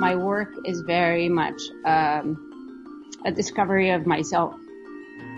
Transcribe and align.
my 0.00 0.16
work 0.16 0.48
is 0.64 0.80
very 0.80 1.28
much 1.28 1.60
um, 1.84 3.10
a 3.26 3.30
discovery 3.30 3.90
of 3.90 4.06
myself, 4.06 4.54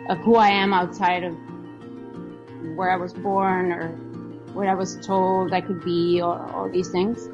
of 0.08 0.18
who 0.18 0.36
I 0.36 0.50
am 0.50 0.72
outside 0.72 1.24
of 1.24 1.36
where 2.76 2.92
I 2.92 2.96
was 2.96 3.12
born 3.12 3.72
or 3.72 3.88
what 4.54 4.68
I 4.68 4.74
was 4.74 5.04
told 5.04 5.52
I 5.52 5.62
could 5.62 5.84
be 5.84 6.22
or 6.22 6.38
all 6.52 6.70
these 6.70 6.90
things. 6.90 7.28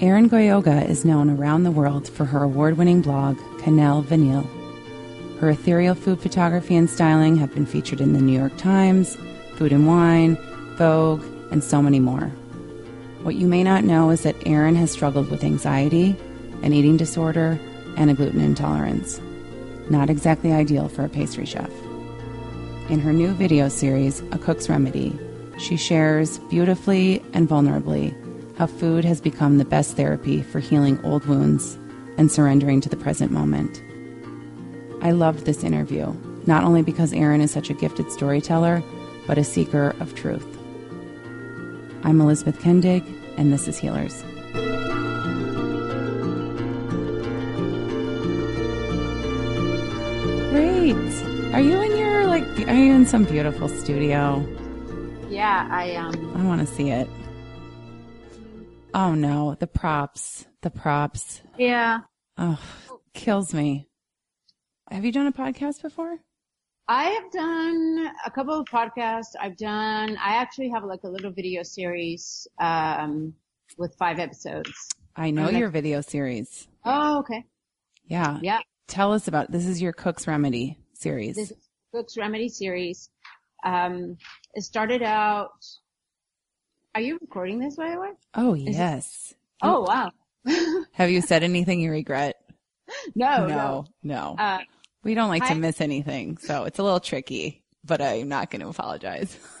Aran 0.00 0.30
Goyoaga 0.30 0.88
is 0.88 1.04
known 1.04 1.30
around 1.30 1.64
the 1.64 1.72
world 1.72 2.08
for 2.08 2.26
her 2.26 2.44
award 2.44 2.78
winning 2.78 3.02
blog, 3.02 3.36
Cannelle 3.58 4.04
et 4.04 4.08
Vanille. 4.08 4.48
Her 5.40 5.50
ethereal 5.50 5.96
food 5.96 6.20
photography 6.20 6.76
and 6.76 6.88
styling 6.88 7.36
have 7.38 7.52
been 7.52 7.66
featured 7.66 8.00
in 8.00 8.12
the 8.12 8.20
New 8.20 8.38
York 8.38 8.56
Times, 8.56 9.16
Food 9.56 9.72
and 9.72 9.88
Wine, 9.88 10.36
Vogue, 10.76 11.24
and 11.50 11.64
so 11.64 11.82
many 11.82 11.98
more. 11.98 12.30
What 13.26 13.34
you 13.34 13.48
may 13.48 13.64
not 13.64 13.82
know 13.82 14.10
is 14.10 14.22
that 14.22 14.36
Aran 14.46 14.76
has 14.76 14.92
struggled 14.92 15.32
with 15.32 15.42
anxiety, 15.42 16.14
an 16.62 16.72
eating 16.72 16.96
disorder, 16.96 17.58
and 17.96 18.08
a 18.08 18.14
gluten 18.14 18.40
intolerance. 18.40 19.20
Not 19.90 20.10
exactly 20.10 20.52
ideal 20.52 20.88
for 20.88 21.04
a 21.04 21.08
pastry 21.08 21.44
chef. 21.44 21.68
In 22.88 23.00
her 23.00 23.12
new 23.12 23.34
video 23.34 23.68
series, 23.68 24.20
A 24.30 24.38
Cook's 24.38 24.68
Remedy, 24.68 25.12
she 25.58 25.76
shares 25.76 26.38
beautifully 26.50 27.20
and 27.32 27.48
vulnerably 27.48 28.14
how 28.58 28.68
food 28.68 29.04
has 29.04 29.20
become 29.20 29.58
the 29.58 29.64
best 29.64 29.96
therapy 29.96 30.40
for 30.40 30.60
healing 30.60 31.04
old 31.04 31.26
wounds 31.26 31.76
and 32.18 32.30
surrendering 32.30 32.80
to 32.80 32.88
the 32.88 32.96
present 32.96 33.32
moment. 33.32 33.82
I 35.02 35.10
loved 35.10 35.46
this 35.46 35.64
interview, 35.64 36.14
not 36.46 36.62
only 36.62 36.82
because 36.82 37.12
Aran 37.12 37.40
is 37.40 37.50
such 37.50 37.70
a 37.70 37.74
gifted 37.74 38.12
storyteller, 38.12 38.84
but 39.26 39.36
a 39.36 39.42
seeker 39.42 39.96
of 39.98 40.14
truth. 40.14 40.55
I'm 42.06 42.20
Elizabeth 42.20 42.60
Kendig, 42.60 43.04
and 43.36 43.52
this 43.52 43.66
is 43.66 43.78
Healers. 43.78 44.22
Great. 50.52 50.94
Are 51.52 51.60
you 51.60 51.80
in 51.80 51.98
your 51.98 52.28
like? 52.28 52.44
Are 52.68 52.74
you 52.74 52.92
in 52.92 53.06
some 53.06 53.24
beautiful 53.24 53.68
studio? 53.68 54.46
Yeah, 55.28 55.66
I 55.68 55.96
um. 55.96 56.36
I 56.36 56.44
want 56.44 56.60
to 56.60 56.72
see 56.72 56.90
it. 56.90 57.08
Oh 58.94 59.16
no, 59.16 59.56
the 59.58 59.66
props, 59.66 60.46
the 60.62 60.70
props. 60.70 61.40
Yeah. 61.58 62.02
Oh, 62.38 62.60
kills 63.14 63.52
me. 63.52 63.88
Have 64.92 65.04
you 65.04 65.10
done 65.10 65.26
a 65.26 65.32
podcast 65.32 65.82
before? 65.82 66.20
I 66.88 67.04
have 67.04 67.30
done 67.32 68.10
a 68.24 68.30
couple 68.30 68.54
of 68.54 68.66
podcasts. 68.66 69.34
I've 69.40 69.56
done, 69.56 70.16
I 70.22 70.36
actually 70.36 70.68
have 70.70 70.84
like 70.84 71.00
a 71.02 71.08
little 71.08 71.32
video 71.32 71.62
series, 71.62 72.46
um, 72.60 73.34
with 73.76 73.94
five 73.98 74.20
episodes. 74.20 74.70
I 75.16 75.32
know 75.32 75.50
your 75.50 75.68
video 75.68 76.00
series. 76.00 76.68
Oh, 76.84 77.18
okay. 77.20 77.44
Yeah. 78.06 78.38
Yeah. 78.40 78.60
Tell 78.86 79.12
us 79.12 79.26
about, 79.26 79.50
this 79.50 79.66
is 79.66 79.82
your 79.82 79.92
Cook's 79.92 80.28
Remedy 80.28 80.78
series. 80.92 81.34
This 81.34 81.50
is 81.50 81.56
Cook's 81.92 82.16
Remedy 82.16 82.48
series. 82.48 83.10
Um, 83.64 84.16
it 84.54 84.62
started 84.62 85.02
out, 85.02 85.50
are 86.94 87.00
you 87.00 87.18
recording 87.20 87.58
this 87.58 87.74
by 87.74 87.90
the 87.90 88.00
way? 88.00 88.10
Oh, 88.34 88.54
yes. 88.54 89.34
Oh, 89.60 89.80
wow. 89.80 90.12
Have 90.92 91.10
you 91.10 91.20
said 91.20 91.42
anything 91.42 91.80
you 91.80 91.90
regret? 91.90 92.36
no, 93.16 93.46
no, 93.46 93.86
no. 94.04 94.36
Uh, 94.38 94.58
we 95.06 95.14
don't 95.14 95.28
like 95.28 95.46
to 95.46 95.54
miss 95.54 95.80
anything, 95.80 96.36
so 96.36 96.64
it's 96.64 96.80
a 96.80 96.82
little 96.82 96.98
tricky, 96.98 97.62
but 97.84 98.02
I'm 98.02 98.28
not 98.28 98.50
going 98.50 98.60
to 98.62 98.68
apologize. 98.68 99.38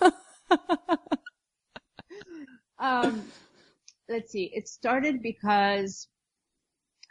um, 2.80 3.22
let's 4.08 4.32
see. 4.32 4.50
It 4.52 4.66
started 4.66 5.22
because 5.22 6.08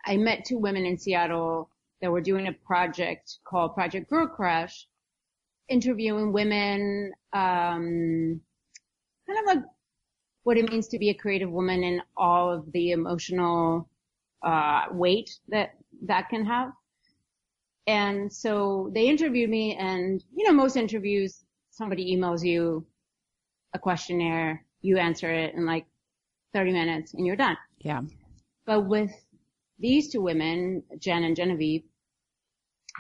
I 0.05 0.17
met 0.17 0.43
two 0.43 0.57
women 0.57 0.85
in 0.85 0.97
Seattle 0.97 1.69
that 2.01 2.11
were 2.11 2.19
doing 2.19 2.47
a 2.47 2.51
project 2.51 3.37
called 3.47 3.73
Project 3.73 4.09
Girl 4.09 4.27
Crush, 4.27 4.85
interviewing 5.69 6.33
women, 6.33 7.13
um, 7.31 8.41
kind 9.27 9.39
of 9.39 9.45
like 9.45 9.63
what 10.43 10.57
it 10.57 10.69
means 10.69 10.89
to 10.89 10.99
be 10.99 11.09
a 11.09 11.13
creative 11.13 11.49
woman 11.49 11.85
and 11.85 12.01
all 12.17 12.51
of 12.51 12.69
the 12.73 12.91
emotional, 12.91 13.89
uh, 14.43 14.87
weight 14.91 15.39
that 15.47 15.75
that 16.03 16.27
can 16.27 16.43
have. 16.45 16.73
And 17.87 18.31
so 18.31 18.89
they 18.93 19.07
interviewed 19.07 19.49
me 19.49 19.75
and, 19.75 20.23
you 20.35 20.45
know, 20.45 20.53
most 20.53 20.75
interviews, 20.75 21.45
somebody 21.69 22.15
emails 22.15 22.43
you 22.43 22.85
a 23.73 23.79
questionnaire, 23.79 24.65
you 24.81 24.97
answer 24.97 25.31
it 25.31 25.53
in 25.53 25.65
like 25.65 25.85
30 26.53 26.71
minutes 26.71 27.13
and 27.13 27.25
you're 27.25 27.35
done. 27.35 27.57
yeah. 27.79 28.01
But 28.65 28.87
with 28.87 29.11
these 29.77 30.11
two 30.11 30.21
women, 30.21 30.81
Jen 30.97 31.23
and 31.23 31.35
Genevieve, 31.35 31.83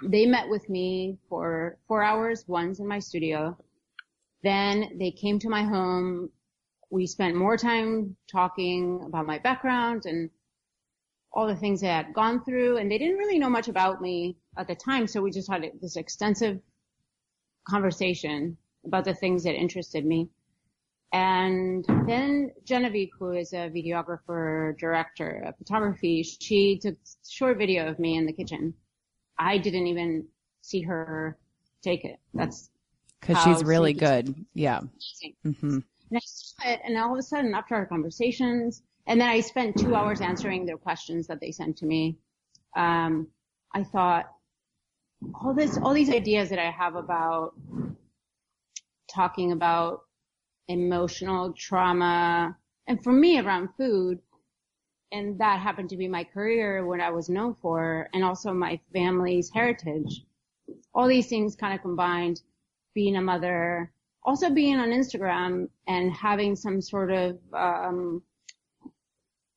they 0.03 0.25
met 0.25 0.49
with 0.49 0.69
me 0.69 1.17
for 1.29 1.77
four 1.87 2.03
hours 2.03 2.43
once 2.47 2.79
in 2.79 2.87
my 2.87 2.99
studio. 2.99 3.57
Then 4.43 4.97
they 4.99 5.11
came 5.11 5.39
to 5.39 5.49
my 5.49 5.63
home. 5.63 6.29
We 6.91 7.07
spent 7.07 7.35
more 7.35 7.57
time 7.57 8.15
talking 8.29 9.01
about 9.07 9.25
my 9.25 9.39
background 9.39 10.05
and 10.05 10.29
all 11.35 11.47
the 11.47 11.55
things 11.55 11.83
I 11.83 11.87
had 11.87 12.13
gone 12.13 12.43
through. 12.43 12.77
And 12.77 12.89
they 12.89 12.97
didn't 12.97 13.17
really 13.17 13.37
know 13.37 13.49
much 13.49 13.67
about 13.67 14.01
me 14.01 14.37
at 14.57 14.67
the 14.67 14.75
time. 14.75 15.05
So 15.05 15.21
we 15.21 15.31
just 15.31 15.51
had 15.51 15.69
this 15.81 15.97
extensive 15.97 16.59
conversation 17.67 18.57
about 18.85 19.05
the 19.05 19.13
things 19.13 19.43
that 19.43 19.55
interested 19.55 20.05
me. 20.05 20.29
And 21.11 21.85
then 22.07 22.51
Genevieve, 22.65 23.09
who 23.17 23.31
is 23.31 23.53
a 23.53 23.69
videographer, 23.69 24.77
director 24.77 25.43
of 25.47 25.57
photography, 25.57 26.23
she 26.23 26.77
took 26.77 26.95
a 26.95 27.29
short 27.29 27.57
video 27.57 27.87
of 27.87 27.99
me 27.99 28.17
in 28.17 28.25
the 28.25 28.33
kitchen. 28.33 28.73
I 29.37 29.57
didn't 29.57 29.87
even 29.87 30.25
see 30.61 30.81
her 30.81 31.37
take 31.81 32.05
it. 32.05 32.19
That's 32.33 32.69
Cause 33.21 33.41
she's 33.43 33.63
really 33.63 33.93
good. 33.93 34.33
Yeah. 34.53 34.79
amazing. 34.79 35.59
hmm 35.61 35.79
And 36.09 36.17
I 36.17 36.19
saw 36.23 36.69
it, 36.69 36.81
and 36.83 36.97
all 36.97 37.13
of 37.13 37.19
a 37.19 37.23
sudden, 37.23 37.55
after 37.55 37.75
our 37.75 37.85
conversations, 37.85 38.83
and 39.07 39.19
then 39.21 39.29
I 39.29 39.39
spent 39.41 39.77
two 39.77 39.95
hours 39.95 40.21
answering 40.21 40.65
their 40.65 40.77
questions 40.77 41.27
that 41.27 41.39
they 41.39 41.51
sent 41.51 41.77
to 41.77 41.85
me. 41.85 42.17
Um, 42.75 43.27
I 43.73 43.83
thought 43.83 44.31
all 45.33 45.53
this, 45.53 45.77
all 45.77 45.93
these 45.93 46.09
ideas 46.09 46.49
that 46.49 46.59
I 46.59 46.71
have 46.71 46.95
about 46.95 47.53
talking 49.13 49.51
about 49.51 50.01
emotional 50.67 51.53
trauma, 51.53 52.57
and 52.87 53.03
for 53.03 53.13
me 53.13 53.39
around 53.39 53.69
food, 53.77 54.19
and 55.11 55.39
that 55.39 55.59
happened 55.59 55.89
to 55.89 55.97
be 55.97 56.07
my 56.07 56.23
career, 56.23 56.85
what 56.85 56.99
I 56.99 57.11
was 57.11 57.29
known 57.29 57.55
for, 57.61 58.09
and 58.13 58.23
also 58.23 58.53
my 58.53 58.79
family's 58.91 59.49
heritage. 59.49 60.25
All 60.93 61.07
these 61.07 61.27
things 61.27 61.55
kind 61.55 61.73
of 61.73 61.81
combined, 61.81 62.41
being 62.93 63.15
a 63.15 63.21
mother, 63.21 63.91
also 64.23 64.49
being 64.49 64.77
on 64.77 64.89
Instagram 64.89 65.69
and 65.87 66.11
having 66.11 66.55
some 66.55 66.81
sort 66.81 67.11
of 67.11 67.37
um, 67.53 68.23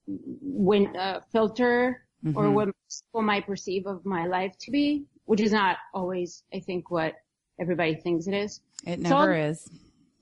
win, 0.09 0.95
uh, 0.97 1.21
filter 1.33 2.05
or 2.35 2.45
Mhm. 2.45 2.55
what 2.55 2.69
people 3.13 3.23
might 3.23 3.47
perceive 3.47 3.87
of 3.87 4.05
my 4.05 4.27
life 4.27 4.57
to 4.59 4.71
be, 4.71 5.07
which 5.27 5.41
is 5.41 5.53
not 5.53 5.77
always, 5.95 6.43
I 6.53 6.61
think, 6.61 6.91
what 6.91 7.15
everybody 7.61 7.95
thinks 7.95 8.27
it 8.27 8.35
is. 8.35 8.61
It 8.87 9.03
So- 9.03 9.09
never 9.11 9.35
is. 9.35 9.71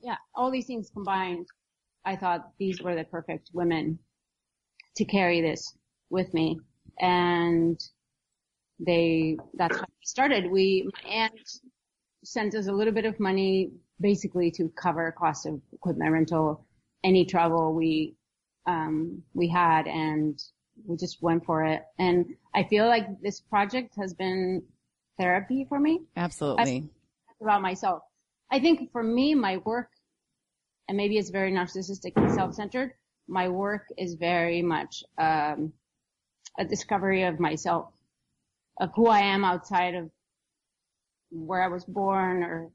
Yeah, 0.02 0.16
all 0.34 0.50
these 0.50 0.66
things 0.66 0.90
combined, 0.90 1.46
I 2.04 2.16
thought 2.16 2.52
these 2.58 2.82
were 2.82 2.94
the 2.94 3.04
perfect 3.04 3.50
women 3.54 3.98
to 4.96 5.04
carry 5.04 5.40
this 5.40 5.76
with 6.10 6.32
me. 6.34 6.60
And 7.00 7.78
they, 8.78 9.38
that's 9.54 9.76
how 9.76 9.84
we 9.88 10.04
started. 10.04 10.50
We, 10.50 10.88
my 11.04 11.10
aunt 11.10 11.60
sent 12.24 12.54
us 12.54 12.66
a 12.66 12.72
little 12.72 12.92
bit 12.92 13.04
of 13.06 13.18
money 13.18 13.72
basically 14.00 14.50
to 14.52 14.68
cover 14.70 15.10
cost 15.12 15.46
of 15.46 15.60
equipment 15.72 16.12
rental, 16.12 16.66
any 17.02 17.24
travel 17.24 17.72
we, 17.74 18.14
um, 18.66 19.22
we 19.34 19.48
had 19.48 19.86
and 19.86 20.40
we 20.86 20.96
just 20.96 21.22
went 21.22 21.44
for 21.44 21.64
it. 21.64 21.82
And 21.98 22.26
I 22.54 22.64
feel 22.64 22.86
like 22.86 23.06
this 23.22 23.40
project 23.40 23.94
has 23.96 24.14
been 24.14 24.62
therapy 25.18 25.66
for 25.68 25.80
me 25.80 26.02
Absolutely. 26.16 26.90
about 27.40 27.62
myself. 27.62 28.02
I 28.50 28.60
think 28.60 28.92
for 28.92 29.02
me, 29.02 29.34
my 29.34 29.58
work, 29.58 29.90
and 30.88 30.96
maybe 30.96 31.18
it's 31.18 31.30
very 31.30 31.52
narcissistic 31.52 32.12
and 32.16 32.32
self-centered, 32.32 32.92
my 33.28 33.48
work 33.48 33.86
is 33.98 34.14
very 34.14 34.62
much 34.62 35.02
um, 35.18 35.72
a 36.58 36.64
discovery 36.64 37.24
of 37.24 37.40
myself, 37.40 37.92
of 38.80 38.90
who 38.94 39.08
I 39.08 39.20
am 39.20 39.44
outside 39.44 39.94
of 39.94 40.10
where 41.30 41.62
I 41.62 41.68
was 41.68 41.84
born 41.84 42.44
or 42.44 42.70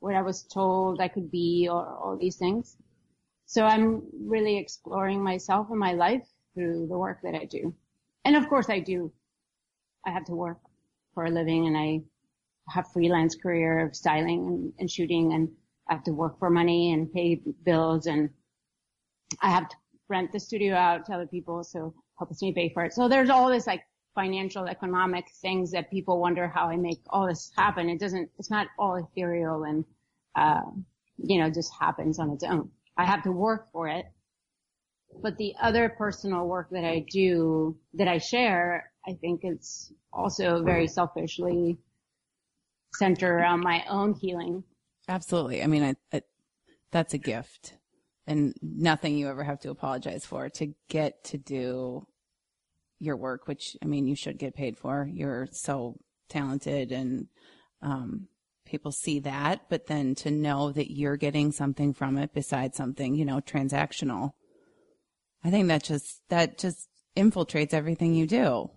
what 0.00 0.16
I 0.16 0.22
was 0.22 0.42
told 0.42 1.00
I 1.00 1.06
could 1.06 1.30
be 1.30 1.68
or 1.70 1.86
all 1.86 2.18
these 2.20 2.36
things. 2.36 2.76
So 3.46 3.64
I'm 3.64 4.02
really 4.24 4.56
exploring 4.56 5.22
myself 5.22 5.68
and 5.70 5.78
my 5.78 5.92
life 5.92 6.26
through 6.54 6.86
the 6.88 6.98
work 6.98 7.18
that 7.22 7.34
I 7.34 7.44
do. 7.44 7.74
And 8.24 8.36
of 8.36 8.48
course 8.48 8.70
I 8.70 8.80
do. 8.80 9.12
I 10.06 10.10
have 10.10 10.24
to 10.26 10.34
work 10.34 10.58
for 11.14 11.24
a 11.24 11.30
living 11.30 11.66
and 11.66 11.76
I 11.76 12.02
have 12.68 12.90
freelance 12.92 13.34
career 13.34 13.86
of 13.86 13.94
styling 13.94 14.46
and, 14.46 14.72
and 14.78 14.90
shooting 14.90 15.32
and 15.32 15.48
I 15.88 15.94
have 15.94 16.04
to 16.04 16.12
work 16.12 16.38
for 16.38 16.50
money 16.50 16.92
and 16.92 17.12
pay 17.12 17.40
bills 17.64 18.06
and 18.06 18.30
I 19.40 19.50
have 19.50 19.68
to 19.68 19.76
rent 20.08 20.32
the 20.32 20.40
studio 20.40 20.74
out 20.74 21.06
to 21.06 21.14
other 21.14 21.26
people. 21.26 21.64
So 21.64 21.94
helps 22.18 22.42
me 22.42 22.52
pay 22.52 22.68
for 22.68 22.84
it. 22.84 22.92
So 22.92 23.08
there's 23.08 23.30
all 23.30 23.48
this 23.48 23.66
like 23.66 23.82
financial 24.14 24.66
economic 24.66 25.24
things 25.40 25.70
that 25.72 25.90
people 25.90 26.20
wonder 26.20 26.48
how 26.48 26.68
I 26.68 26.76
make 26.76 27.00
all 27.08 27.26
this 27.26 27.50
happen. 27.56 27.88
It 27.88 27.98
doesn't, 27.98 28.30
it's 28.38 28.50
not 28.50 28.68
all 28.78 28.96
ethereal 28.96 29.64
and, 29.64 29.84
uh, 30.36 30.60
you 31.18 31.40
know, 31.40 31.50
just 31.50 31.72
happens 31.78 32.18
on 32.18 32.30
its 32.30 32.44
own. 32.44 32.70
I 32.96 33.04
have 33.04 33.22
to 33.24 33.32
work 33.32 33.70
for 33.72 33.88
it. 33.88 34.06
But 35.22 35.36
the 35.36 35.54
other 35.60 35.90
personal 35.90 36.46
work 36.46 36.70
that 36.70 36.84
I 36.84 37.04
do, 37.10 37.76
that 37.94 38.08
I 38.08 38.18
share, 38.18 38.90
I 39.06 39.14
think 39.14 39.40
it's 39.44 39.92
also 40.12 40.62
very 40.62 40.86
selfishly 40.86 41.78
centered 42.94 43.34
around 43.34 43.60
my 43.60 43.84
own 43.88 44.14
healing. 44.14 44.64
Absolutely. 45.08 45.62
I 45.62 45.66
mean, 45.66 45.82
I, 45.82 46.16
I, 46.16 46.22
that's 46.90 47.14
a 47.14 47.18
gift 47.18 47.74
and 48.26 48.54
nothing 48.62 49.16
you 49.16 49.28
ever 49.28 49.44
have 49.44 49.60
to 49.60 49.70
apologize 49.70 50.24
for 50.24 50.48
to 50.48 50.74
get 50.88 51.24
to 51.24 51.38
do 51.38 52.06
your 52.98 53.16
work, 53.16 53.48
which 53.48 53.76
I 53.82 53.86
mean, 53.86 54.06
you 54.06 54.14
should 54.14 54.38
get 54.38 54.54
paid 54.54 54.78
for. 54.78 55.08
You're 55.12 55.48
so 55.50 55.98
talented 56.28 56.92
and, 56.92 57.26
um, 57.82 58.28
people 58.72 58.90
see 58.90 59.20
that, 59.20 59.68
but 59.68 59.86
then 59.86 60.16
to 60.16 60.30
know 60.32 60.72
that 60.72 60.90
you're 60.90 61.16
getting 61.16 61.52
something 61.52 61.92
from 61.92 62.18
it 62.18 62.34
besides 62.34 62.76
something, 62.76 63.14
you 63.14 63.24
know, 63.24 63.40
transactional. 63.40 64.30
I 65.44 65.50
think 65.50 65.68
that 65.68 65.84
just, 65.84 66.22
that 66.30 66.58
just 66.58 66.88
infiltrates 67.16 67.74
everything 67.74 68.14
you 68.14 68.26
do 68.26 68.70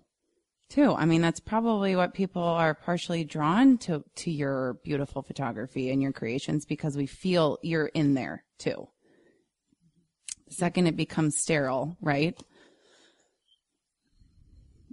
too. 0.68 0.92
I 0.92 1.06
mean, 1.06 1.22
that's 1.22 1.40
probably 1.40 1.96
what 1.96 2.12
people 2.12 2.42
are 2.42 2.74
partially 2.74 3.24
drawn 3.24 3.78
to, 3.78 4.04
to 4.16 4.30
your 4.30 4.78
beautiful 4.84 5.22
photography 5.22 5.90
and 5.90 6.02
your 6.02 6.12
creations 6.12 6.66
because 6.66 6.96
we 6.96 7.06
feel 7.06 7.58
you're 7.62 7.86
in 7.86 8.14
there 8.14 8.44
too. 8.58 8.88
The 10.48 10.54
second 10.54 10.86
it 10.86 10.96
becomes 10.96 11.38
sterile, 11.38 11.96
right? 12.00 12.38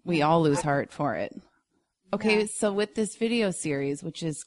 We 0.05 0.21
all 0.21 0.41
lose 0.41 0.61
heart 0.61 0.91
for 0.91 1.15
it. 1.15 1.33
Okay. 2.13 2.45
So 2.45 2.71
with 2.71 2.93
this 2.95 3.15
video 3.15 3.51
series, 3.51 4.03
which 4.03 4.21
is, 4.21 4.45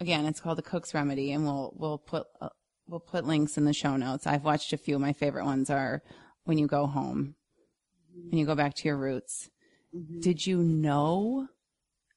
again, 0.00 0.26
it's 0.26 0.40
called 0.40 0.58
the 0.58 0.62
Cook's 0.62 0.94
Remedy 0.94 1.32
and 1.32 1.44
we'll, 1.44 1.72
we'll 1.76 1.98
put, 1.98 2.26
uh, 2.40 2.48
we'll 2.86 3.00
put 3.00 3.26
links 3.26 3.56
in 3.56 3.64
the 3.64 3.72
show 3.72 3.96
notes. 3.96 4.26
I've 4.26 4.44
watched 4.44 4.72
a 4.72 4.76
few. 4.76 4.96
Of 4.96 5.00
my 5.00 5.12
favorite 5.12 5.44
ones 5.44 5.70
are 5.70 6.02
when 6.44 6.58
you 6.58 6.66
go 6.66 6.86
home, 6.86 7.34
when 8.30 8.38
you 8.38 8.46
go 8.46 8.54
back 8.54 8.74
to 8.74 8.88
your 8.88 8.96
roots 8.96 9.50
Mm-hmm. 9.94 10.20
Did 10.20 10.46
you 10.46 10.62
know? 10.62 11.48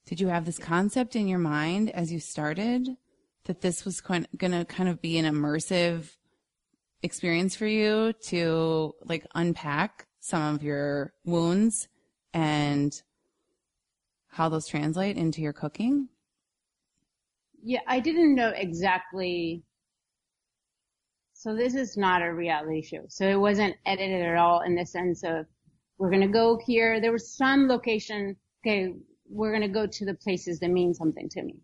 Did 0.05 0.19
you 0.19 0.27
have 0.27 0.45
this 0.45 0.57
concept 0.57 1.15
in 1.15 1.27
your 1.27 1.39
mind 1.39 1.89
as 1.91 2.11
you 2.11 2.19
started 2.19 2.89
that 3.45 3.61
this 3.61 3.85
was 3.85 4.01
going 4.01 4.25
to 4.39 4.65
kind 4.65 4.89
of 4.89 5.01
be 5.01 5.17
an 5.17 5.25
immersive 5.25 6.15
experience 7.01 7.55
for 7.55 7.65
you 7.65 8.13
to 8.27 8.93
like 9.05 9.25
unpack 9.35 10.07
some 10.19 10.55
of 10.55 10.63
your 10.63 11.13
wounds 11.23 11.87
and 12.33 13.01
how 14.27 14.49
those 14.49 14.67
translate 14.67 15.17
into 15.17 15.41
your 15.41 15.53
cooking? 15.53 16.09
Yeah, 17.63 17.81
I 17.87 17.99
didn't 17.99 18.35
know 18.35 18.51
exactly. 18.55 19.63
So 21.33 21.55
this 21.55 21.75
is 21.75 21.97
not 21.97 22.21
a 22.21 22.33
reality 22.33 22.81
show. 22.81 23.05
So 23.07 23.27
it 23.27 23.39
wasn't 23.39 23.75
edited 23.85 24.21
at 24.21 24.37
all 24.37 24.61
in 24.61 24.75
the 24.75 24.85
sense 24.85 25.23
of 25.23 25.45
we're 25.97 26.09
going 26.09 26.21
to 26.21 26.27
go 26.27 26.59
here. 26.65 26.99
There 26.99 27.11
was 27.11 27.35
some 27.35 27.67
location. 27.67 28.35
Okay. 28.65 28.93
We're 29.29 29.51
going 29.51 29.61
to 29.61 29.67
go 29.67 29.87
to 29.87 30.05
the 30.05 30.15
places 30.15 30.59
that 30.59 30.69
mean 30.69 30.93
something 30.93 31.29
to 31.29 31.43
me. 31.43 31.55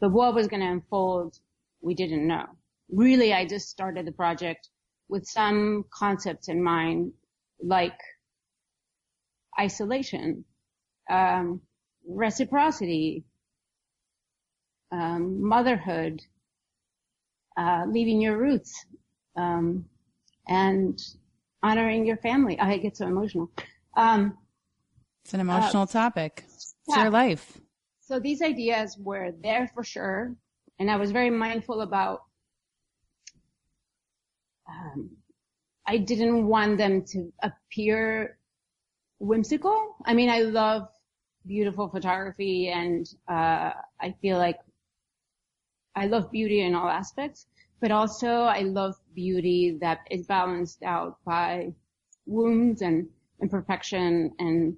But 0.00 0.12
what 0.12 0.34
was 0.34 0.46
going 0.46 0.60
to 0.60 0.68
unfold, 0.68 1.38
we 1.80 1.94
didn't 1.94 2.26
know. 2.26 2.44
Really, 2.90 3.32
I 3.32 3.46
just 3.46 3.68
started 3.68 4.06
the 4.06 4.12
project 4.12 4.68
with 5.08 5.26
some 5.26 5.84
concepts 5.92 6.48
in 6.48 6.62
mind, 6.62 7.12
like 7.62 7.98
isolation, 9.58 10.44
um, 11.10 11.60
reciprocity, 12.06 13.24
um, 14.92 15.42
motherhood, 15.42 16.22
uh, 17.56 17.84
leaving 17.88 18.20
your 18.20 18.38
roots, 18.38 18.86
um, 19.36 19.84
and 20.48 21.00
honoring 21.62 22.06
your 22.06 22.16
family. 22.18 22.58
I 22.60 22.76
get 22.78 22.96
so 22.96 23.06
emotional. 23.06 23.50
Um, 23.96 24.36
it's 25.24 25.34
an 25.34 25.40
emotional 25.40 25.82
uh, 25.82 25.86
topic. 25.86 26.44
It's 26.46 26.74
yeah. 26.88 27.02
your 27.02 27.10
life. 27.10 27.58
So 28.00 28.20
these 28.20 28.42
ideas 28.42 28.96
were 28.96 29.32
there 29.42 29.68
for 29.74 29.82
sure. 29.82 30.36
And 30.78 30.90
I 30.90 30.96
was 30.96 31.10
very 31.10 31.30
mindful 31.30 31.80
about, 31.80 32.22
um, 34.68 35.10
I 35.88 35.96
didn't 35.96 36.46
want 36.46 36.78
them 36.78 37.04
to 37.06 37.32
appear 37.42 38.38
whimsical. 39.18 39.96
I 40.04 40.14
mean, 40.14 40.30
I 40.30 40.40
love 40.42 40.88
beautiful 41.46 41.88
photography 41.88 42.68
and, 42.68 43.08
uh, 43.26 43.72
I 44.00 44.14
feel 44.20 44.38
like 44.38 44.60
I 45.96 46.06
love 46.06 46.30
beauty 46.30 46.60
in 46.60 46.74
all 46.74 46.88
aspects, 46.88 47.46
but 47.80 47.90
also 47.90 48.28
I 48.28 48.60
love 48.60 48.94
beauty 49.14 49.78
that 49.80 50.00
is 50.10 50.26
balanced 50.26 50.82
out 50.82 51.16
by 51.24 51.72
wounds 52.26 52.82
and 52.82 53.08
imperfection 53.40 54.32
and, 54.38 54.76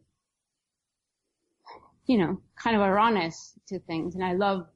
you 2.07 2.19
know, 2.19 2.41
kind 2.57 2.77
of 2.77 2.83
rawness 2.83 3.59
to 3.67 3.81
things. 3.81 4.15
And 4.15 4.25
I 4.25 4.35
love, 4.35 4.69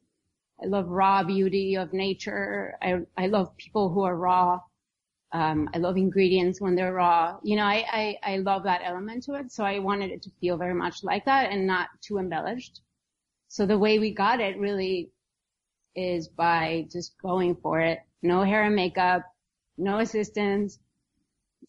I 0.61 0.67
love 0.67 0.89
raw 0.89 1.23
beauty 1.23 1.77
of 1.77 1.93
nature. 1.93 2.77
I, 2.83 3.01
I 3.17 3.29
love 3.29 3.57
people 3.57 3.89
who 3.89 4.03
are 4.03 4.17
raw. 4.17 4.61
Um, 5.31 5.71
I 5.75 5.79
love 5.79 5.97
ingredients 5.97 6.61
when 6.61 6.75
they're 6.75 6.93
raw. 6.93 7.39
You 7.43 7.57
know, 7.57 7.65
I, 7.65 8.19
I, 8.25 8.35
I 8.35 8.37
love 8.39 8.65
that 8.65 8.83
element 8.85 9.23
to 9.25 9.35
it. 9.35 9.53
So 9.53 9.65
I 9.65 9.79
wanted 9.79 10.11
it 10.11 10.23
to 10.23 10.31
feel 10.41 10.57
very 10.59 10.75
much 10.75 11.05
like 11.05 11.25
that 11.25 11.51
and 11.51 11.67
not 11.67 11.89
too 12.01 12.19
embellished. 12.19 12.83
So 13.49 13.65
the 13.65 13.79
way 13.79 13.99
we 13.99 14.13
got 14.13 14.41
it 14.41 14.59
really 14.59 15.11
is 15.95 16.29
by 16.29 16.87
just 16.91 17.15
going 17.21 17.57
for 17.57 17.81
it. 17.81 17.99
No 18.23 18.43
hair 18.43 18.65
and 18.65 18.75
makeup, 18.75 19.23
no 19.77 19.99
assistants, 19.99 20.79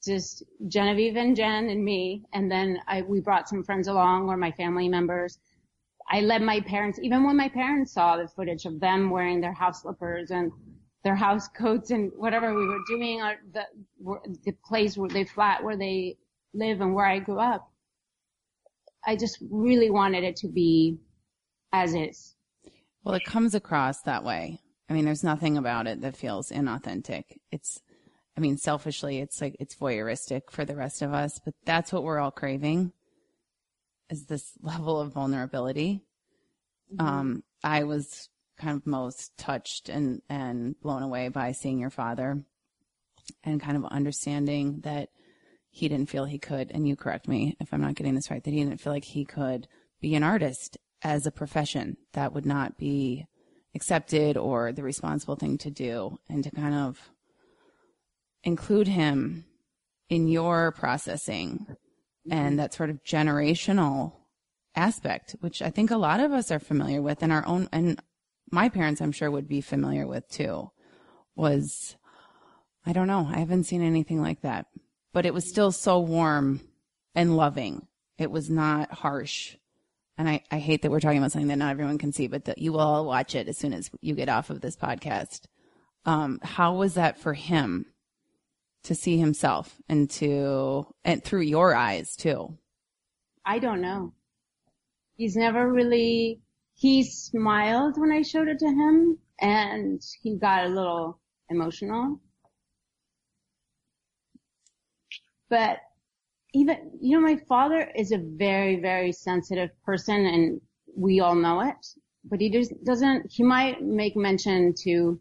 just 0.03 0.43
Genevieve 0.67 1.15
and 1.15 1.35
Jen 1.35 1.69
and 1.69 1.83
me. 1.83 2.23
And 2.33 2.51
then 2.51 2.79
I, 2.87 3.01
we 3.01 3.19
brought 3.19 3.49
some 3.49 3.63
friends 3.63 3.87
along 3.87 4.29
or 4.29 4.37
my 4.37 4.51
family 4.51 4.89
members. 4.89 5.39
I 6.09 6.21
led 6.21 6.41
my 6.41 6.59
parents, 6.61 6.99
even 7.01 7.23
when 7.23 7.37
my 7.37 7.49
parents 7.49 7.93
saw 7.93 8.17
the 8.17 8.27
footage 8.27 8.65
of 8.65 8.79
them 8.79 9.09
wearing 9.09 9.39
their 9.39 9.53
house 9.53 9.81
slippers 9.81 10.31
and 10.31 10.51
their 11.03 11.15
house 11.15 11.47
coats 11.47 11.91
and 11.91 12.11
whatever 12.15 12.53
we 12.53 12.65
were 12.65 12.79
doing, 12.87 13.21
or 13.21 13.35
the, 13.53 13.65
the 14.45 14.53
place 14.65 14.97
where 14.97 15.09
they 15.09 15.25
flat 15.25 15.63
where 15.63 15.77
they 15.77 16.17
live 16.53 16.81
and 16.81 16.93
where 16.93 17.05
I 17.05 17.19
grew 17.19 17.39
up. 17.39 17.69
I 19.05 19.15
just 19.15 19.37
really 19.49 19.89
wanted 19.89 20.23
it 20.23 20.37
to 20.37 20.47
be 20.47 20.97
as 21.73 21.93
is. 21.93 22.32
Well, 23.03 23.15
it 23.15 23.25
comes 23.25 23.53
across 23.53 24.01
that 24.01 24.23
way. 24.23 24.59
I 24.89 24.93
mean, 24.93 25.05
there's 25.05 25.23
nothing 25.23 25.57
about 25.57 25.87
it 25.87 26.01
that 26.01 26.15
feels 26.15 26.49
inauthentic. 26.49 27.23
It's, 27.51 27.81
I 28.37 28.41
mean, 28.41 28.57
selfishly, 28.57 29.19
it's 29.19 29.41
like, 29.41 29.55
it's 29.59 29.75
voyeuristic 29.75 30.51
for 30.51 30.65
the 30.65 30.75
rest 30.75 31.01
of 31.01 31.13
us, 31.13 31.39
but 31.43 31.53
that's 31.65 31.91
what 31.91 32.03
we're 32.03 32.19
all 32.19 32.31
craving 32.31 32.93
is 34.09 34.25
this 34.25 34.51
level 34.61 34.99
of 34.99 35.13
vulnerability. 35.13 36.01
Mm-hmm. 36.93 37.05
Um, 37.05 37.43
I 37.63 37.83
was 37.83 38.29
kind 38.57 38.77
of 38.77 38.85
most 38.85 39.35
touched 39.37 39.89
and, 39.89 40.21
and 40.29 40.79
blown 40.79 41.01
away 41.01 41.29
by 41.29 41.53
seeing 41.53 41.79
your 41.79 41.89
father 41.89 42.43
and 43.43 43.61
kind 43.61 43.77
of 43.77 43.85
understanding 43.85 44.81
that 44.83 45.09
he 45.69 45.87
didn't 45.87 46.09
feel 46.09 46.25
he 46.25 46.37
could, 46.37 46.71
and 46.71 46.87
you 46.87 46.95
correct 46.95 47.27
me 47.27 47.57
if 47.59 47.73
I'm 47.73 47.81
not 47.81 47.95
getting 47.95 48.13
this 48.13 48.29
right, 48.29 48.43
that 48.43 48.51
he 48.51 48.63
didn't 48.63 48.79
feel 48.79 48.93
like 48.93 49.05
he 49.05 49.25
could 49.25 49.67
be 49.99 50.13
an 50.13 50.21
artist 50.21 50.77
as 51.03 51.25
a 51.25 51.31
profession. 51.31 51.97
That 52.13 52.33
would 52.33 52.45
not 52.45 52.77
be 52.77 53.27
accepted 53.75 54.37
or 54.37 54.71
the 54.71 54.83
responsible 54.83 55.35
thing 55.35 55.57
to 55.59 55.71
do 55.71 56.17
and 56.29 56.43
to 56.43 56.51
kind 56.51 56.75
of 56.75 57.09
include 58.43 58.87
him 58.87 59.45
in 60.09 60.27
your 60.27 60.71
processing 60.71 61.75
and 62.29 62.59
that 62.59 62.73
sort 62.73 62.89
of 62.89 63.03
generational 63.03 64.13
aspect, 64.75 65.35
which 65.41 65.61
I 65.61 65.69
think 65.69 65.91
a 65.91 65.97
lot 65.97 66.19
of 66.19 66.31
us 66.31 66.51
are 66.51 66.59
familiar 66.59 67.01
with 67.01 67.21
and 67.21 67.31
our 67.31 67.45
own, 67.45 67.67
and 67.71 67.99
my 68.51 68.69
parents, 68.69 69.01
I'm 69.01 69.11
sure 69.11 69.29
would 69.29 69.47
be 69.47 69.61
familiar 69.61 70.07
with 70.07 70.27
too, 70.29 70.71
was, 71.35 71.95
I 72.85 72.93
don't 72.93 73.07
know. 73.07 73.27
I 73.29 73.39
haven't 73.39 73.65
seen 73.65 73.81
anything 73.81 74.21
like 74.21 74.41
that, 74.41 74.67
but 75.13 75.25
it 75.25 75.33
was 75.33 75.49
still 75.49 75.71
so 75.71 75.99
warm 75.99 76.61
and 77.15 77.35
loving. 77.35 77.87
It 78.17 78.31
was 78.31 78.49
not 78.49 78.91
harsh. 78.91 79.57
And 80.17 80.29
I, 80.29 80.43
I 80.51 80.59
hate 80.59 80.83
that 80.83 80.91
we're 80.91 80.99
talking 80.99 81.17
about 81.17 81.31
something 81.31 81.47
that 81.47 81.57
not 81.57 81.71
everyone 81.71 81.97
can 81.97 82.13
see, 82.13 82.27
but 82.27 82.45
that 82.45 82.59
you 82.59 82.73
will 82.73 82.79
all 82.81 83.05
watch 83.05 83.33
it 83.35 83.47
as 83.47 83.57
soon 83.57 83.73
as 83.73 83.89
you 84.01 84.13
get 84.13 84.29
off 84.29 84.49
of 84.49 84.61
this 84.61 84.75
podcast. 84.75 85.45
Um, 86.05 86.39
how 86.43 86.75
was 86.75 86.95
that 86.95 87.17
for 87.17 87.33
him? 87.33 87.87
to 88.83 88.95
see 88.95 89.17
himself 89.17 89.81
and 89.87 90.09
to, 90.09 90.85
and 91.03 91.23
through 91.23 91.41
your 91.41 91.75
eyes 91.75 92.15
too? 92.15 92.57
I 93.45 93.59
don't 93.59 93.81
know. 93.81 94.13
He's 95.15 95.35
never 95.35 95.71
really, 95.71 96.41
he 96.75 97.03
smiled 97.03 97.97
when 97.97 98.11
I 98.11 98.21
showed 98.21 98.47
it 98.47 98.59
to 98.59 98.67
him 98.67 99.17
and 99.39 100.01
he 100.21 100.37
got 100.37 100.65
a 100.65 100.69
little 100.69 101.19
emotional. 101.49 102.19
But 105.49 105.79
even, 106.53 106.91
you 107.01 107.19
know, 107.19 107.27
my 107.27 107.35
father 107.35 107.91
is 107.95 108.11
a 108.11 108.17
very, 108.17 108.79
very 108.79 109.11
sensitive 109.11 109.71
person 109.83 110.25
and 110.25 110.61
we 110.95 111.19
all 111.19 111.35
know 111.35 111.61
it, 111.61 111.85
but 112.25 112.39
he 112.39 112.49
just 112.49 112.71
doesn't, 112.83 113.31
he 113.31 113.43
might 113.43 113.81
make 113.81 114.15
mention 114.15 114.73
to, 114.83 115.19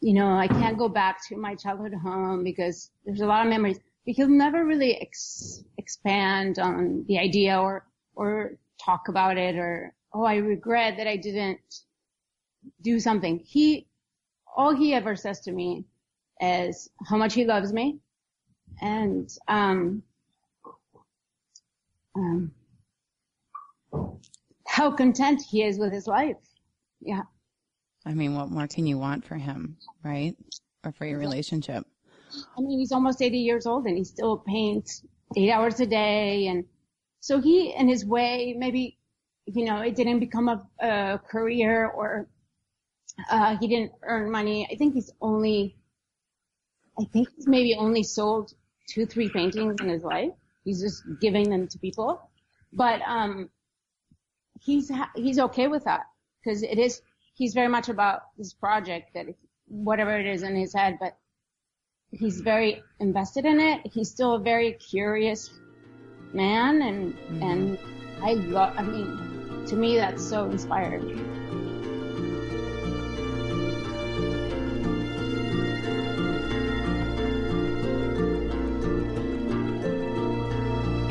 you 0.00 0.14
know, 0.14 0.36
I 0.36 0.48
can't 0.48 0.78
go 0.78 0.88
back 0.88 1.26
to 1.28 1.36
my 1.36 1.54
childhood 1.54 1.94
home 1.94 2.42
because 2.44 2.90
there's 3.04 3.20
a 3.20 3.26
lot 3.26 3.44
of 3.44 3.50
memories, 3.50 3.78
but 4.06 4.14
he'll 4.14 4.28
never 4.28 4.64
really 4.64 4.96
ex- 5.00 5.62
expand 5.76 6.58
on 6.58 7.04
the 7.08 7.18
idea 7.18 7.60
or, 7.60 7.86
or 8.14 8.58
talk 8.82 9.08
about 9.08 9.36
it 9.36 9.56
or, 9.56 9.94
oh, 10.14 10.24
I 10.24 10.36
regret 10.36 10.96
that 10.96 11.06
I 11.06 11.16
didn't 11.16 11.60
do 12.80 12.98
something. 12.98 13.38
He, 13.38 13.86
all 14.56 14.74
he 14.74 14.94
ever 14.94 15.14
says 15.14 15.40
to 15.40 15.52
me 15.52 15.84
is 16.40 16.88
how 17.06 17.18
much 17.18 17.34
he 17.34 17.44
loves 17.44 17.70
me 17.72 17.98
and, 18.80 19.28
um, 19.46 20.02
um, 22.16 22.52
how 24.66 24.90
content 24.90 25.42
he 25.42 25.62
is 25.62 25.78
with 25.78 25.92
his 25.92 26.06
life. 26.06 26.36
Yeah. 27.00 27.22
I 28.06 28.14
mean, 28.14 28.34
what 28.34 28.50
more 28.50 28.66
can 28.66 28.86
you 28.86 28.98
want 28.98 29.24
for 29.24 29.36
him, 29.36 29.76
right? 30.02 30.36
Or 30.84 30.92
for 30.92 31.06
your 31.06 31.18
relationship? 31.18 31.86
I 32.56 32.60
mean, 32.60 32.78
he's 32.78 32.92
almost 32.92 33.22
80 33.22 33.38
years 33.38 33.66
old 33.66 33.86
and 33.86 33.96
he 33.96 34.04
still 34.04 34.36
paints 34.38 35.02
eight 35.36 35.50
hours 35.50 35.80
a 35.80 35.86
day. 35.86 36.48
And 36.48 36.64
so 37.20 37.40
he, 37.40 37.74
in 37.74 37.88
his 37.88 38.04
way, 38.04 38.54
maybe, 38.56 38.98
you 39.46 39.64
know, 39.64 39.80
it 39.80 39.94
didn't 39.94 40.20
become 40.20 40.48
a, 40.48 40.66
a 40.80 41.18
career 41.18 41.86
or, 41.86 42.28
uh, 43.30 43.56
he 43.58 43.68
didn't 43.68 43.92
earn 44.02 44.30
money. 44.30 44.68
I 44.70 44.74
think 44.74 44.94
he's 44.94 45.12
only, 45.20 45.76
I 46.98 47.04
think 47.12 47.28
he's 47.36 47.46
maybe 47.46 47.74
only 47.76 48.02
sold 48.02 48.52
two, 48.88 49.06
three 49.06 49.28
paintings 49.28 49.76
in 49.80 49.88
his 49.88 50.02
life. 50.02 50.32
He's 50.64 50.80
just 50.80 51.02
giving 51.20 51.50
them 51.50 51.68
to 51.68 51.78
people. 51.78 52.30
But, 52.72 53.00
um, 53.06 53.50
he's, 54.60 54.90
he's 55.14 55.38
okay 55.38 55.68
with 55.68 55.84
that 55.84 56.02
because 56.42 56.62
it 56.62 56.78
is, 56.78 57.02
he's 57.34 57.54
very 57.54 57.68
much 57.68 57.88
about 57.88 58.22
this 58.38 58.52
project 58.52 59.14
that 59.14 59.26
whatever 59.68 60.18
it 60.18 60.26
is 60.26 60.42
in 60.42 60.56
his 60.56 60.74
head, 60.74 60.98
but 61.00 61.16
he's 62.10 62.40
very 62.40 62.82
invested 63.00 63.44
in 63.44 63.60
it. 63.60 63.86
He's 63.92 64.10
still 64.10 64.34
a 64.34 64.38
very 64.38 64.72
curious 64.72 65.50
man 66.32 66.82
and, 66.82 67.14
mm-hmm. 67.14 67.42
and 67.42 67.78
I 68.22 68.32
love, 68.34 68.74
I 68.76 68.82
mean, 68.82 69.64
to 69.66 69.76
me 69.76 69.96
that's 69.96 70.24
so 70.24 70.50
inspiring. 70.50 71.43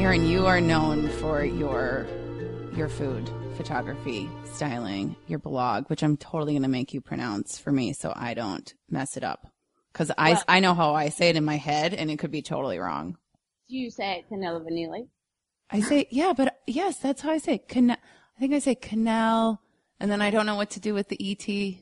Aran, 0.04 0.26
you 0.26 0.46
are 0.48 0.60
known 0.60 1.08
for 1.08 1.46
your 1.46 2.06
your 2.76 2.90
food 2.90 3.32
photography, 3.56 4.30
styling, 4.44 5.16
your 5.28 5.40
blog, 5.40 5.90
which 5.90 6.04
I'm 6.04 6.18
totally 6.18 6.52
going 6.52 6.64
to 6.64 6.68
make 6.68 6.94
you 6.94 7.00
pronounce 7.00 7.58
for 7.58 7.72
me 7.72 7.94
so 7.94 8.12
I 8.14 8.34
don't 8.34 8.74
mess 8.90 9.16
it 9.16 9.24
up. 9.24 9.48
Cause 9.94 10.12
I, 10.18 10.34
well, 10.34 10.44
I 10.50 10.60
know 10.60 10.74
how 10.74 10.94
I 10.94 11.08
say 11.08 11.30
it 11.30 11.38
in 11.38 11.46
my 11.46 11.56
head 11.56 11.94
and 11.94 12.12
it 12.12 12.20
could 12.20 12.32
be 12.32 12.42
totally 12.42 12.80
wrong. 12.80 13.18
Do 13.70 13.78
you 13.78 13.90
say 13.90 14.26
Canal 14.28 14.60
Vanille? 14.60 15.08
I 15.72 15.80
say, 15.80 16.08
yeah, 16.12 16.34
but 16.36 16.60
yes, 16.68 16.98
that's 16.98 17.22
how 17.22 17.32
I 17.32 17.38
say 17.38 17.56
it. 17.56 17.70
Canal, 17.70 17.96
I 18.36 18.40
think 18.42 18.54
I 18.54 18.60
say 18.60 18.76
canal 18.76 19.62
and 20.02 20.12
then 20.12 20.22
I 20.22 20.32
don't 20.32 20.46
know 20.46 20.58
what 20.58 20.72
to 20.72 20.82
do 20.82 20.94
with 20.94 21.08
the 21.08 21.32
ET. 21.32 21.78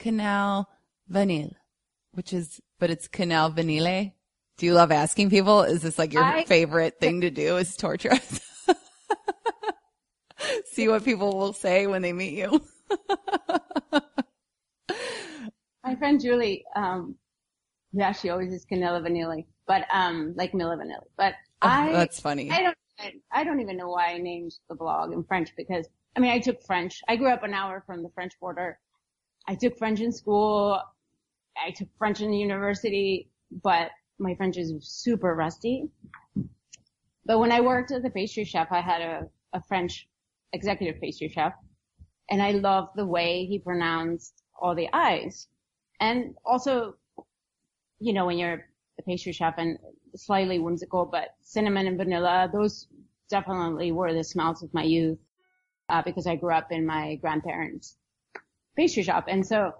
Canal 0.00 0.68
Vanille, 1.08 1.54
which 2.10 2.32
is, 2.32 2.60
but 2.80 2.90
it's 2.90 3.06
Canal 3.06 3.50
Vanille. 3.50 4.10
Do 4.60 4.66
you 4.66 4.74
love 4.74 4.92
asking 4.92 5.30
people? 5.30 5.62
Is 5.62 5.80
this 5.80 5.98
like 5.98 6.12
your 6.12 6.22
I, 6.22 6.44
favorite 6.44 7.00
thing 7.00 7.22
to 7.22 7.30
do 7.30 7.56
is 7.56 7.74
torture 7.76 8.12
us? 8.12 8.40
See 10.66 10.86
what 10.86 11.02
people 11.02 11.38
will 11.38 11.54
say 11.54 11.86
when 11.86 12.02
they 12.02 12.12
meet 12.12 12.34
you. 12.34 12.60
My 15.82 15.96
friend 15.96 16.20
Julie, 16.20 16.66
um, 16.76 17.14
yeah, 17.94 18.12
she 18.12 18.28
always 18.28 18.52
is 18.52 18.66
Canela 18.70 19.00
Vanilli, 19.00 19.46
but, 19.66 19.86
um, 19.90 20.34
like 20.36 20.52
Milli 20.52 20.76
Vanilli, 20.76 21.06
but 21.16 21.32
oh, 21.62 21.66
I, 21.66 21.92
that's 21.92 22.20
funny. 22.20 22.50
I 22.50 22.60
don't, 22.60 22.76
I 23.32 23.44
don't 23.44 23.60
even 23.60 23.78
know 23.78 23.88
why 23.88 24.08
I 24.08 24.18
named 24.18 24.52
the 24.68 24.74
blog 24.74 25.14
in 25.14 25.24
French 25.24 25.56
because, 25.56 25.88
I 26.18 26.20
mean, 26.20 26.32
I 26.32 26.38
took 26.38 26.62
French. 26.66 27.00
I 27.08 27.16
grew 27.16 27.30
up 27.30 27.44
an 27.44 27.54
hour 27.54 27.82
from 27.86 28.02
the 28.02 28.10
French 28.10 28.34
border. 28.38 28.78
I 29.48 29.54
took 29.54 29.78
French 29.78 30.00
in 30.00 30.12
school. 30.12 30.78
I 31.56 31.70
took 31.70 31.88
French 31.96 32.20
in 32.20 32.34
university, 32.34 33.30
but 33.62 33.90
my 34.20 34.34
French 34.34 34.56
is 34.56 34.72
super 34.82 35.34
rusty. 35.34 35.88
But 37.24 37.38
when 37.38 37.52
I 37.52 37.60
worked 37.60 37.90
as 37.90 38.04
a 38.04 38.10
pastry 38.10 38.44
chef, 38.44 38.68
I 38.70 38.80
had 38.80 39.00
a, 39.00 39.28
a 39.52 39.62
French 39.62 40.08
executive 40.52 41.00
pastry 41.00 41.28
chef 41.28 41.54
and 42.30 42.40
I 42.40 42.52
loved 42.52 42.90
the 42.94 43.06
way 43.06 43.44
he 43.44 43.58
pronounced 43.58 44.42
all 44.60 44.74
the 44.74 44.88
I's. 44.92 45.48
And 46.00 46.34
also, 46.44 46.96
you 47.98 48.12
know, 48.12 48.26
when 48.26 48.38
you're 48.38 48.66
a 48.98 49.02
pastry 49.02 49.32
chef 49.32 49.54
and 49.58 49.78
slightly 50.14 50.58
whimsical, 50.58 51.04
but 51.04 51.34
cinnamon 51.42 51.86
and 51.86 51.98
vanilla, 51.98 52.48
those 52.52 52.86
definitely 53.28 53.92
were 53.92 54.14
the 54.14 54.24
smells 54.24 54.62
of 54.62 54.72
my 54.72 54.82
youth, 54.82 55.18
uh, 55.88 56.02
because 56.02 56.26
I 56.26 56.36
grew 56.36 56.52
up 56.54 56.70
in 56.70 56.86
my 56.86 57.16
grandparents' 57.16 57.96
pastry 58.76 59.02
shop. 59.02 59.26
And 59.28 59.46
so 59.46 59.72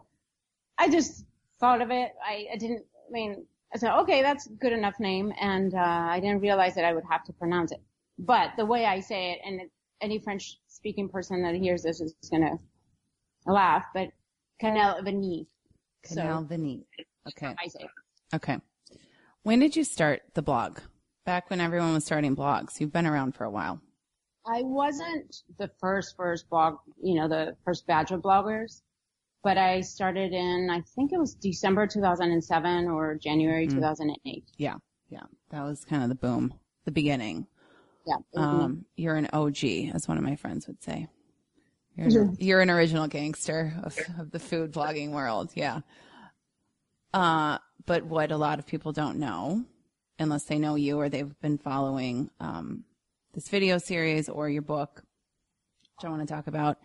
I 0.77 0.91
just 0.91 1.25
thought 1.61 1.81
of 1.81 1.91
it. 1.91 2.13
I, 2.25 2.47
I 2.53 2.57
didn't, 2.57 2.85
I 3.09 3.13
mean, 3.13 3.47
I 3.75 3.79
said, 3.79 3.97
okay, 4.01 4.23
that's 4.23 4.47
a 4.47 4.53
good 4.53 4.73
enough 4.73 4.99
name. 4.99 5.33
And, 5.41 5.75
uh, 5.75 5.79
I 6.11 6.21
didn't 6.21 6.41
realize 6.41 6.75
that 6.75 6.85
I 6.85 6.93
would 6.93 7.05
have 7.09 7.25
to 7.25 7.33
pronounce 7.33 7.73
it. 7.73 7.81
But 8.19 8.51
the 8.57 8.67
way 8.67 8.85
I 8.85 9.01
say 9.01 9.33
it, 9.33 9.39
and 9.45 9.61
any 10.01 10.19
French 10.19 10.59
speaking 10.67 11.09
person 11.09 11.43
that 11.43 11.55
hears 11.55 11.83
this 11.83 12.01
is 12.01 12.15
going 12.31 12.43
to 12.43 12.59
laugh, 13.47 13.85
but 13.95 14.09
Canal 14.59 15.03
Vanille. 15.03 15.47
Canal 16.05 16.43
so, 16.43 16.47
Vanille. 16.47 16.85
Okay. 17.29 17.55
I 17.63 17.69
say. 17.69 17.89
Okay. 18.35 18.59
When 19.43 19.59
did 19.59 19.77
you 19.77 19.85
start 19.85 20.23
the 20.35 20.43
blog? 20.43 20.79
Back 21.25 21.51
when 21.51 21.61
everyone 21.61 21.95
was 21.95 22.05
starting 22.05 22.37
blogs. 22.37 22.81
You've 22.81 22.93
been 22.93 23.07
around 23.07 23.35
for 23.35 23.45
a 23.45 23.51
while. 23.51 23.81
I 24.47 24.63
wasn't 24.63 25.37
the 25.59 25.71
first, 25.79 26.17
first 26.17 26.49
blog, 26.49 26.77
you 27.03 27.15
know, 27.15 27.29
the 27.29 27.57
first 27.65 27.87
batch 27.87 28.11
of 28.11 28.21
bloggers 28.21 28.83
but 29.43 29.57
I 29.57 29.81
started 29.81 30.33
in, 30.33 30.69
I 30.71 30.83
think 30.95 31.13
it 31.13 31.19
was 31.19 31.35
December 31.35 31.87
2007 31.87 32.89
or 32.89 33.15
January 33.17 33.67
mm. 33.67 33.71
2008. 33.73 34.45
Yeah. 34.57 34.75
Yeah. 35.09 35.21
That 35.51 35.63
was 35.63 35.85
kind 35.85 36.03
of 36.03 36.09
the 36.09 36.15
boom, 36.15 36.55
the 36.85 36.91
beginning. 36.91 37.47
Yeah. 38.07 38.17
Um, 38.37 38.85
you're 38.97 39.17
an 39.17 39.29
OG, 39.33 39.65
as 39.95 40.07
one 40.07 40.19
of 40.19 40.25
my 40.25 40.37
friends 40.37 40.67
would 40.67 40.83
say. 40.83 41.09
You're 41.97 42.07
an, 42.07 42.13
mm-hmm. 42.13 42.35
you're 42.39 42.61
an 42.61 42.71
original 42.71 43.09
gangster 43.09 43.75
of, 43.83 43.99
of 44.19 44.31
the 44.31 44.39
food 44.39 44.73
blogging 44.73 45.11
world. 45.11 45.51
Yeah. 45.55 45.81
Uh, 47.13 47.59
but 47.87 48.05
what 48.05 48.31
a 48.31 48.37
lot 48.37 48.59
of 48.59 48.67
people 48.67 48.93
don't 48.93 49.19
know, 49.19 49.65
unless 50.19 50.45
they 50.45 50.59
know 50.59 50.77
you 50.77 50.99
or 50.99 51.09
they've 51.09 51.39
been 51.41 51.59
following, 51.59 52.31
um, 52.41 52.85
this 53.33 53.49
video 53.49 53.79
series 53.79 54.29
or 54.29 54.49
your 54.49 54.63
book, 54.63 55.03
which 55.97 56.05
I 56.05 56.09
want 56.09 56.27
to 56.27 56.33
talk 56.33 56.47
about, 56.47 56.79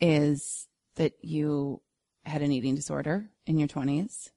is 0.00 0.68
that 0.96 1.12
you 1.22 1.80
had 2.24 2.42
an 2.42 2.52
eating 2.52 2.74
disorder 2.74 3.28
in 3.46 3.58
your 3.58 3.68
20s 3.68 4.30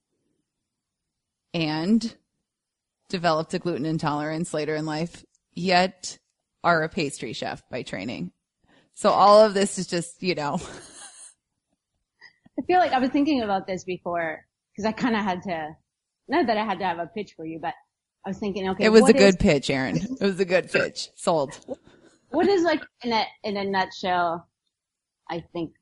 and 1.53 2.15
developed 3.09 3.53
a 3.53 3.59
gluten 3.59 3.85
intolerance 3.85 4.53
later 4.53 4.75
in 4.75 4.85
life, 4.85 5.23
yet 5.53 6.17
are 6.63 6.83
a 6.83 6.89
pastry 6.89 7.33
chef 7.33 7.63
by 7.69 7.83
training. 7.83 8.31
So 8.93 9.09
all 9.09 9.45
of 9.45 9.53
this 9.53 9.77
is 9.77 9.87
just, 9.87 10.23
you 10.23 10.35
know. 10.35 10.59
I 12.59 12.61
feel 12.63 12.79
like 12.79 12.93
I 12.93 12.99
was 12.99 13.09
thinking 13.09 13.41
about 13.41 13.67
this 13.67 13.83
before 13.83 14.45
because 14.71 14.85
I 14.85 14.91
kind 14.91 15.15
of 15.15 15.23
had 15.23 15.43
to, 15.43 15.75
not 16.27 16.47
that 16.47 16.57
I 16.57 16.65
had 16.65 16.79
to 16.79 16.85
have 16.85 16.99
a 16.99 17.07
pitch 17.07 17.33
for 17.35 17.45
you, 17.45 17.59
but 17.59 17.73
I 18.25 18.29
was 18.29 18.37
thinking, 18.37 18.69
okay. 18.69 18.85
It 18.85 18.89
was 18.89 19.07
a 19.07 19.13
good 19.13 19.35
is, 19.35 19.37
pitch, 19.37 19.69
Aran. 19.69 19.97
It 20.19 20.21
was 20.21 20.39
a 20.39 20.45
good 20.45 20.71
pitch. 20.71 21.09
Sold. 21.15 21.59
What 22.29 22.47
is 22.47 22.63
like 22.63 22.81
in 23.03 23.13
a, 23.13 23.25
in 23.43 23.57
a 23.57 23.63
nutshell, 23.63 24.47
I 25.29 25.43
think 25.53 25.73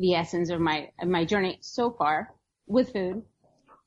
the 0.00 0.14
essence 0.14 0.50
of 0.50 0.60
my 0.60 0.90
of 1.00 1.08
my 1.08 1.24
journey 1.24 1.58
so 1.60 1.90
far 1.90 2.34
with 2.66 2.92
food. 2.92 3.22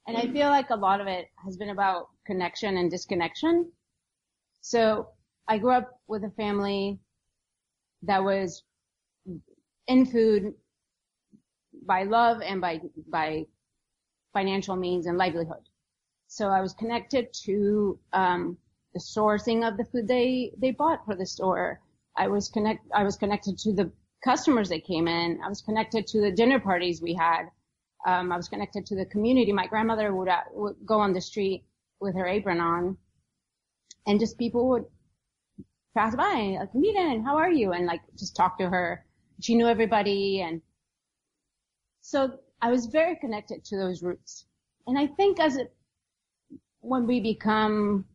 And 0.08 0.15
I 0.15 0.27
feel 0.27 0.50
like 0.50 0.70
a 0.70 0.75
lot 0.75 1.01
of 1.01 1.08
it 1.08 1.27
has 1.43 1.58
been 1.58 1.70
about 1.70 2.10
connection 2.25 2.77
and 2.77 2.89
disconnection. 2.89 3.72
So 4.62 5.10
I 5.48 5.58
grew 5.58 5.72
up 5.72 6.00
with 6.08 6.24
a 6.24 6.29
family 6.32 7.00
that 8.03 8.24
was 8.24 8.63
in 9.88 10.05
food 10.05 10.53
by 11.86 12.03
love 12.03 12.41
and 12.41 12.62
by 12.62 12.79
by 13.10 13.46
financial 14.34 14.75
means 14.75 15.08
and 15.08 15.17
livelihood. 15.17 15.67
So 16.27 16.50
I 16.50 16.62
was 16.62 16.74
connected 16.74 17.34
to 17.46 18.00
um, 18.13 18.58
the 18.93 19.00
sourcing 19.00 19.67
of 19.67 19.77
the 19.77 19.86
food 19.86 20.08
they 20.08 20.51
they 20.58 20.72
bought 20.72 21.05
for 21.05 21.15
the 21.15 21.25
store. 21.25 21.82
I 22.15 22.27
was 22.27 22.50
connect 22.50 22.86
I 22.93 23.03
was 23.03 23.15
connected 23.15 23.58
to 23.60 23.74
the 23.74 23.91
customers 24.24 24.70
that 24.70 24.86
came 24.86 25.08
in. 25.08 25.39
I 25.44 25.50
was 25.50 25.62
connected 25.62 26.08
to 26.08 26.22
the 26.22 26.32
dinner 26.32 26.60
parties 26.60 27.01
we 27.01 27.13
had. 27.13 27.50
Um, 28.06 28.32
I 28.32 28.38
was 28.38 28.50
connected 28.50 28.86
to 28.88 28.96
the 28.96 29.06
community. 29.06 29.51
My 29.51 29.68
grandmother 29.68 30.13
would, 30.13 30.27
uh, 30.27 30.42
would 30.53 30.75
go 30.86 31.00
on 31.00 31.13
the 31.13 31.22
street 31.22 31.63
with 32.00 32.15
her 32.15 32.27
apron 32.27 32.60
on 32.60 32.98
and 34.08 34.20
just 34.20 34.38
people 34.38 34.70
would 34.70 34.86
pass 35.96 36.15
by 36.15 36.58
like, 36.60 36.70
in, 36.75 37.24
how 37.24 37.38
are 37.38 37.51
you? 37.51 37.72
And 37.72 37.86
like 37.86 38.01
just 38.18 38.36
talk 38.36 38.58
to 38.58 38.70
her. 38.70 39.06
She 39.42 39.56
knew 39.56 39.68
everybody 39.68 40.42
and 40.42 40.62
so 42.01 42.39
I 42.62 42.72
was 42.72 42.86
very 42.88 43.15
connected 43.15 43.63
to 43.65 43.77
those 43.77 44.03
roots. 44.03 44.46
And 44.88 44.98
I 44.98 45.08
think 45.08 45.39
as 45.39 45.56
it, 45.56 45.74
when 46.82 47.08
we 47.08 47.22
become 47.22 48.06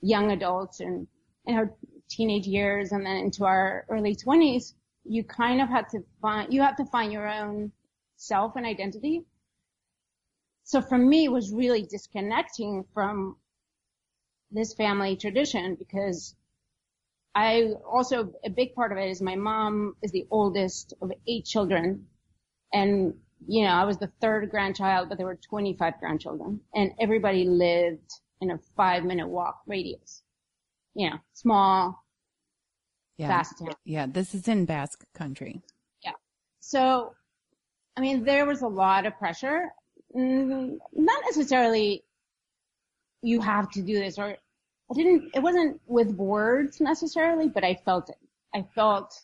young 0.00 0.30
adults 0.30 0.80
and 0.80 1.08
in 1.46 1.56
our 1.56 1.72
teenage 2.08 2.46
years 2.46 2.92
and 2.92 3.04
then 3.04 3.16
into 3.16 3.44
our 3.44 3.84
early 3.88 4.14
twenties, 4.14 4.74
you 5.04 5.24
kind 5.24 5.60
of 5.60 5.68
have 5.68 5.88
to 5.90 6.02
find, 6.20 6.52
you 6.52 6.62
have 6.62 6.76
to 6.76 6.84
find 6.86 7.12
your 7.12 7.28
own 7.28 7.72
self 8.16 8.56
and 8.56 8.66
identity. 8.66 9.24
So 10.64 10.80
for 10.80 10.96
me, 10.96 11.24
it 11.24 11.32
was 11.32 11.52
really 11.52 11.82
disconnecting 11.82 12.84
from 12.94 13.36
this 14.50 14.72
family 14.74 15.16
tradition 15.16 15.74
because 15.74 16.34
I 17.34 17.72
also, 17.84 18.32
a 18.44 18.50
big 18.50 18.74
part 18.74 18.92
of 18.92 18.98
it 18.98 19.10
is 19.10 19.20
my 19.20 19.34
mom 19.34 19.96
is 20.02 20.12
the 20.12 20.26
oldest 20.30 20.94
of 21.02 21.10
eight 21.26 21.44
children. 21.44 22.06
And, 22.72 23.14
you 23.46 23.64
know, 23.64 23.72
I 23.72 23.84
was 23.84 23.98
the 23.98 24.12
third 24.20 24.50
grandchild, 24.50 25.08
but 25.08 25.18
there 25.18 25.26
were 25.26 25.34
25 25.36 25.98
grandchildren 25.98 26.60
and 26.74 26.92
everybody 27.00 27.44
lived 27.44 28.12
in 28.40 28.52
a 28.52 28.58
five 28.76 29.04
minute 29.04 29.28
walk 29.28 29.62
radius. 29.66 30.22
You 30.94 31.10
know, 31.10 31.16
small, 31.32 32.03
Yeah. 33.18 33.42
town. 33.42 33.74
Yeah. 33.84 34.06
This 34.06 34.34
is 34.34 34.48
in 34.48 34.64
Basque 34.64 35.04
country. 35.14 35.62
Yeah. 36.02 36.12
So, 36.60 37.14
I 37.96 38.00
mean, 38.00 38.24
there 38.24 38.46
was 38.46 38.62
a 38.62 38.68
lot 38.68 39.06
of 39.06 39.16
pressure. 39.18 39.72
Mm, 40.14 40.78
Not 40.92 41.22
necessarily 41.24 42.04
you 43.22 43.40
have 43.40 43.70
to 43.70 43.82
do 43.82 43.98
this 43.98 44.18
or 44.18 44.36
I 44.90 44.94
didn't, 44.94 45.30
it 45.34 45.40
wasn't 45.40 45.80
with 45.86 46.10
words 46.10 46.80
necessarily, 46.80 47.48
but 47.48 47.64
I 47.64 47.74
felt 47.84 48.10
it. 48.10 48.18
I 48.54 48.64
felt 48.74 49.18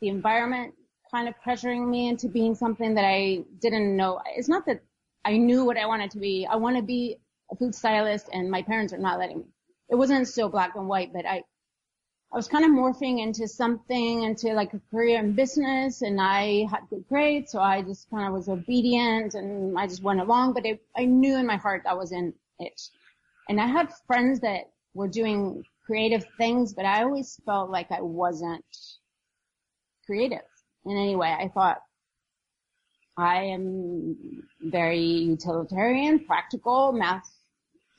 the 0.00 0.08
environment 0.08 0.74
kind 1.12 1.28
of 1.28 1.34
pressuring 1.46 1.88
me 1.88 2.08
into 2.08 2.28
being 2.28 2.54
something 2.54 2.94
that 2.94 3.04
I 3.04 3.44
didn't 3.60 3.94
know. 3.94 4.20
It's 4.34 4.48
not 4.48 4.64
that 4.66 4.82
I 5.24 5.36
knew 5.36 5.64
what 5.64 5.76
I 5.76 5.86
wanted 5.86 6.10
to 6.12 6.18
be. 6.18 6.46
I 6.50 6.56
want 6.56 6.76
to 6.76 6.82
be 6.82 7.18
a 7.52 7.56
food 7.56 7.74
stylist 7.74 8.30
and 8.32 8.50
my 8.50 8.62
parents 8.62 8.92
are 8.92 8.98
not 8.98 9.18
letting 9.18 9.40
me. 9.40 9.44
It 9.90 9.96
wasn't 9.96 10.26
so 10.26 10.48
black 10.48 10.74
and 10.74 10.88
white, 10.88 11.12
but 11.12 11.26
I, 11.26 11.44
I 12.32 12.36
was 12.36 12.48
kind 12.48 12.64
of 12.64 12.70
morphing 12.70 13.20
into 13.20 13.46
something, 13.46 14.22
into 14.22 14.54
like 14.54 14.72
a 14.72 14.80
career 14.90 15.18
in 15.18 15.34
business 15.34 16.00
and 16.00 16.18
I 16.18 16.66
had 16.70 16.80
good 16.88 17.06
grades. 17.06 17.52
So 17.52 17.60
I 17.60 17.82
just 17.82 18.08
kind 18.08 18.26
of 18.26 18.32
was 18.32 18.48
obedient 18.48 19.34
and 19.34 19.78
I 19.78 19.86
just 19.86 20.02
went 20.02 20.20
along, 20.20 20.54
but 20.54 20.64
it, 20.64 20.80
I 20.96 21.04
knew 21.04 21.36
in 21.36 21.46
my 21.46 21.56
heart 21.56 21.82
that 21.84 21.94
wasn't 21.94 22.34
it. 22.58 22.80
And 23.50 23.60
I 23.60 23.66
had 23.66 23.92
friends 24.06 24.40
that 24.40 24.70
were 24.94 25.08
doing 25.08 25.62
creative 25.84 26.24
things, 26.38 26.72
but 26.72 26.86
I 26.86 27.02
always 27.02 27.38
felt 27.44 27.68
like 27.68 27.92
I 27.92 28.00
wasn't 28.00 28.64
creative 30.06 30.40
in 30.86 30.96
any 30.96 31.16
way. 31.16 31.36
I 31.38 31.48
thought 31.48 31.82
I 33.18 33.42
am 33.42 34.16
very 34.62 35.04
utilitarian, 35.04 36.24
practical, 36.24 36.92
math 36.92 37.30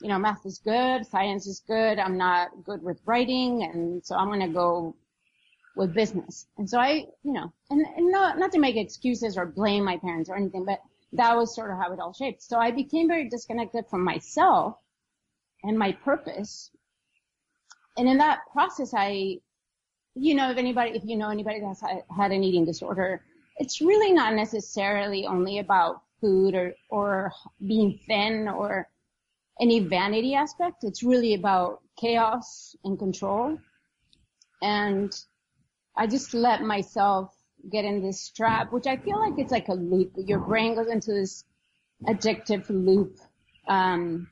you 0.00 0.08
know, 0.08 0.18
math 0.18 0.44
is 0.44 0.58
good, 0.58 1.06
science 1.06 1.46
is 1.46 1.60
good, 1.66 1.98
I'm 1.98 2.18
not 2.18 2.50
good 2.64 2.82
with 2.82 3.00
writing, 3.06 3.62
and 3.62 4.04
so 4.04 4.16
I'm 4.16 4.28
gonna 4.28 4.48
go 4.48 4.94
with 5.76 5.94
business. 5.94 6.46
And 6.58 6.68
so 6.68 6.78
I, 6.78 7.06
you 7.22 7.32
know, 7.32 7.52
and, 7.70 7.84
and 7.96 8.10
not, 8.10 8.38
not 8.38 8.52
to 8.52 8.58
make 8.58 8.76
excuses 8.76 9.36
or 9.36 9.46
blame 9.46 9.84
my 9.84 9.96
parents 9.96 10.30
or 10.30 10.36
anything, 10.36 10.64
but 10.64 10.80
that 11.12 11.36
was 11.36 11.54
sort 11.54 11.70
of 11.70 11.78
how 11.78 11.92
it 11.92 12.00
all 12.00 12.12
shaped. 12.12 12.42
So 12.42 12.58
I 12.58 12.70
became 12.70 13.08
very 13.08 13.28
disconnected 13.28 13.86
from 13.88 14.04
myself 14.04 14.76
and 15.62 15.78
my 15.78 15.92
purpose. 15.92 16.70
And 17.96 18.08
in 18.08 18.18
that 18.18 18.40
process, 18.52 18.92
I, 18.96 19.38
you 20.14 20.34
know, 20.34 20.50
if 20.50 20.58
anybody, 20.58 20.90
if 20.90 21.04
you 21.04 21.16
know 21.16 21.30
anybody 21.30 21.60
that's 21.60 21.80
had- 21.80 22.04
had 22.14 22.32
an 22.32 22.44
eating 22.44 22.64
disorder, 22.64 23.22
it's 23.58 23.80
really 23.80 24.12
not 24.12 24.34
necessarily 24.34 25.26
only 25.26 25.58
about 25.58 26.02
food 26.20 26.54
or, 26.54 26.74
or 26.88 27.32
being 27.66 27.98
thin 28.06 28.48
or 28.48 28.88
any 29.60 29.80
vanity 29.80 30.34
aspect. 30.34 30.84
It's 30.84 31.02
really 31.02 31.34
about 31.34 31.80
chaos 31.98 32.74
and 32.84 32.98
control. 32.98 33.58
And 34.62 35.12
I 35.96 36.06
just 36.06 36.34
let 36.34 36.62
myself 36.62 37.34
get 37.70 37.84
in 37.84 38.02
this 38.02 38.30
trap, 38.30 38.72
which 38.72 38.86
I 38.86 38.96
feel 38.96 39.18
like 39.18 39.38
it's 39.38 39.52
like 39.52 39.68
a 39.68 39.74
loop. 39.74 40.12
Your 40.16 40.40
brain 40.40 40.74
goes 40.74 40.88
into 40.88 41.12
this 41.12 41.44
addictive 42.06 42.68
loop. 42.68 43.18
Um, 43.68 44.28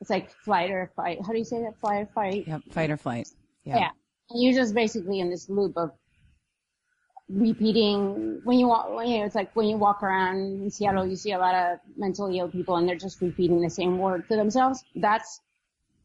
it's 0.00 0.10
like 0.10 0.30
flight 0.44 0.70
or 0.70 0.90
fight. 0.96 1.18
How 1.24 1.32
do 1.32 1.38
you 1.38 1.44
say 1.44 1.60
that? 1.62 1.78
Flight 1.80 2.02
or 2.02 2.06
fight? 2.14 2.44
Yep. 2.46 2.62
Fight 2.70 2.90
or 2.90 2.96
flight. 2.96 3.28
Yeah. 3.64 3.78
Yeah. 3.78 3.90
And 4.30 4.42
you're 4.42 4.54
just 4.54 4.74
basically 4.74 5.20
in 5.20 5.30
this 5.30 5.48
loop 5.48 5.76
of 5.76 5.92
repeating 7.28 8.40
when 8.44 8.58
you 8.58 8.68
walk, 8.68 8.88
you 9.06 9.18
know, 9.18 9.24
it's 9.24 9.34
like 9.34 9.54
when 9.56 9.66
you 9.66 9.76
walk 9.76 10.02
around 10.02 10.36
in 10.62 10.70
Seattle, 10.70 11.06
you 11.06 11.16
see 11.16 11.32
a 11.32 11.38
lot 11.38 11.54
of 11.54 11.78
mentally 11.96 12.38
ill 12.38 12.48
people 12.48 12.76
and 12.76 12.88
they're 12.88 12.96
just 12.96 13.20
repeating 13.20 13.60
the 13.60 13.70
same 13.70 13.98
word 13.98 14.28
to 14.28 14.36
themselves. 14.36 14.84
That's 14.94 15.40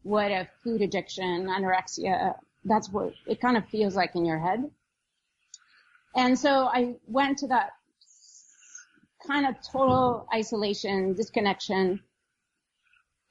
what 0.02 0.30
a 0.30 0.48
food 0.64 0.82
addiction, 0.82 1.46
anorexia, 1.46 2.34
that's 2.64 2.90
what 2.90 3.12
it 3.26 3.40
kind 3.40 3.56
of 3.56 3.68
feels 3.68 3.94
like 3.94 4.14
in 4.14 4.24
your 4.24 4.38
head. 4.38 4.70
And 6.14 6.38
so 6.38 6.66
I 6.66 6.96
went 7.06 7.38
to 7.38 7.46
that 7.48 7.70
kind 9.26 9.46
of 9.46 9.56
total 9.62 10.26
isolation, 10.34 11.14
disconnection. 11.14 12.00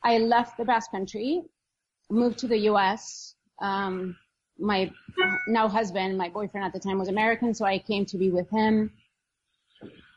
I 0.03 0.17
left 0.17 0.57
the 0.57 0.65
Basque 0.65 0.91
Country, 0.91 1.43
moved 2.09 2.39
to 2.39 2.47
the 2.47 2.57
U.S. 2.57 3.35
Um, 3.61 4.15
my 4.61 4.91
now 5.47 5.67
husband, 5.67 6.17
my 6.17 6.29
boyfriend 6.29 6.65
at 6.65 6.73
the 6.73 6.79
time 6.79 6.99
was 6.99 7.07
American, 7.07 7.53
so 7.53 7.65
I 7.65 7.79
came 7.79 8.05
to 8.05 8.17
be 8.17 8.29
with 8.29 8.49
him. 8.49 8.91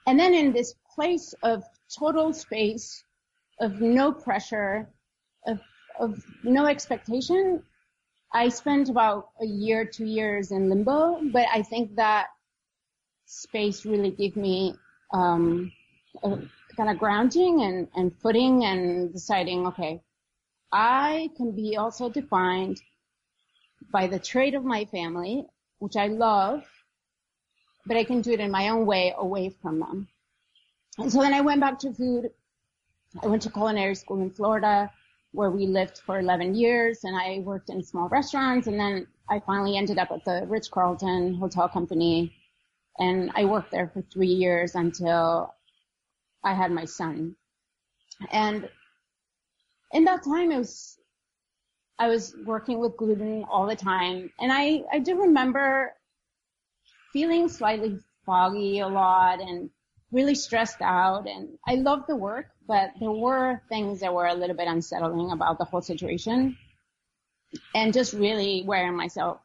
And 0.07 0.21
then 0.21 0.35
in 0.35 0.53
this 0.53 0.75
place 0.95 1.35
of 1.43 1.65
total 1.99 2.33
space, 2.33 3.05
of 3.61 3.81
no 3.81 4.13
pressure, 4.13 4.89
of, 5.47 5.61
of 5.99 6.23
no 6.43 6.67
expectation, 6.67 7.63
I 8.33 8.49
spent 8.49 8.89
about 8.89 9.31
a 9.41 9.47
year, 9.47 9.85
two 9.85 10.07
years 10.07 10.51
in 10.51 10.69
limbo, 10.69 11.21
but 11.33 11.47
I 11.53 11.63
think 11.63 11.97
that 11.97 12.27
space 13.27 13.87
really 13.87 14.11
gave 14.11 14.37
me, 14.37 14.75
um, 15.13 15.73
kind 16.23 16.91
of 16.91 16.99
grounding 16.99 17.63
and, 17.63 17.89
and 17.95 18.13
footing 18.21 18.65
and 18.65 19.13
deciding, 19.13 19.67
okay, 19.69 20.03
I 20.73 21.31
can 21.37 21.53
be 21.53 21.77
also 21.77 22.09
defined 22.09 22.81
by 23.91 24.07
the 24.07 24.19
trade 24.19 24.55
of 24.55 24.65
my 24.65 24.85
family, 24.87 25.47
which 25.79 25.97
I 25.97 26.09
love, 26.09 26.65
but 27.87 27.97
I 27.97 28.05
can 28.05 28.23
do 28.23 28.33
it 28.33 28.41
in 28.41 28.51
my 28.51 28.69
own 28.69 28.87
way 28.87 29.15
away 29.17 29.51
from 29.51 29.81
them. 29.81 30.09
And 30.99 31.11
so 31.11 31.21
then 31.21 31.35
I 31.35 31.41
went 31.41 31.61
back 31.61 31.79
to 31.81 31.93
food. 31.93 32.31
I 33.23 33.27
went 33.27 33.43
to 33.43 33.51
culinary 33.51 33.95
school 33.95 34.21
in 34.21 34.31
Florida 34.31 34.91
where 35.33 35.51
we 35.51 35.67
lived 35.67 35.99
for 35.99 36.19
11 36.21 36.55
years 36.55 37.03
and 37.03 37.17
I 37.17 37.41
worked 37.41 37.69
in 37.69 37.83
small 37.83 38.09
restaurants 38.09 38.69
and 38.69 38.79
then 38.79 39.07
I 39.29 39.41
finally 39.41 39.77
ended 39.77 39.99
up 39.99 40.13
at 40.13 40.25
the 40.25 40.47
Ritz 40.47 40.69
Carlton 40.69 41.35
hotel 41.35 41.69
company 41.69 42.33
and 42.99 43.33
I 43.35 43.45
worked 43.45 43.73
there 43.73 43.89
for 43.89 44.03
three 44.03 44.29
years 44.29 44.77
until 44.77 45.53
I 46.45 46.55
had 46.55 46.71
my 46.71 46.85
son. 46.85 47.35
And 48.31 48.69
in 49.93 50.05
that 50.05 50.23
time 50.25 50.53
it 50.53 50.59
was 50.59 50.99
I 51.99 52.09
was 52.09 52.35
working 52.45 52.81
with 52.81 52.97
gluten 52.97 53.45
all 53.45 53.67
the 53.67 53.77
time. 53.77 54.31
And 54.41 54.53
I, 54.53 54.83
I 54.93 54.99
do 54.99 55.23
remember 55.23 55.93
feeling 57.13 57.49
slightly 57.49 57.99
foggy 58.27 58.81
a 58.81 58.89
lot 58.89 59.41
and 59.41 59.71
really 60.11 60.35
stressed 60.35 60.83
out. 60.83 61.29
And 61.29 61.59
I 61.67 61.77
loved 61.77 62.09
the 62.09 62.17
work, 62.17 62.47
but 62.67 62.91
there 62.99 63.11
were 63.11 63.61
things 63.69 64.01
that 64.01 64.13
were 64.13 64.27
a 64.27 64.35
little 64.35 64.57
bit 64.57 64.69
unsettling 64.69 65.31
about 65.31 65.59
the 65.59 65.65
whole 65.65 65.83
situation. 65.83 66.57
And 67.75 67.93
just 67.93 68.13
really 68.13 68.65
wearing 68.67 68.97
myself 68.97 69.39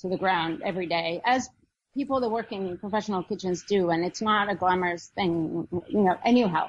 to 0.00 0.08
the 0.08 0.18
ground 0.18 0.60
every 0.62 0.86
day 0.86 1.22
as 1.24 1.48
people 1.94 2.20
that 2.20 2.28
work 2.28 2.52
in 2.52 2.76
professional 2.76 3.22
kitchens 3.22 3.64
do. 3.64 3.88
And 3.88 4.04
it's 4.04 4.20
not 4.20 4.50
a 4.50 4.54
glamorous 4.54 5.10
thing, 5.14 5.66
you 5.88 6.00
know, 6.02 6.18
anyhow. 6.22 6.68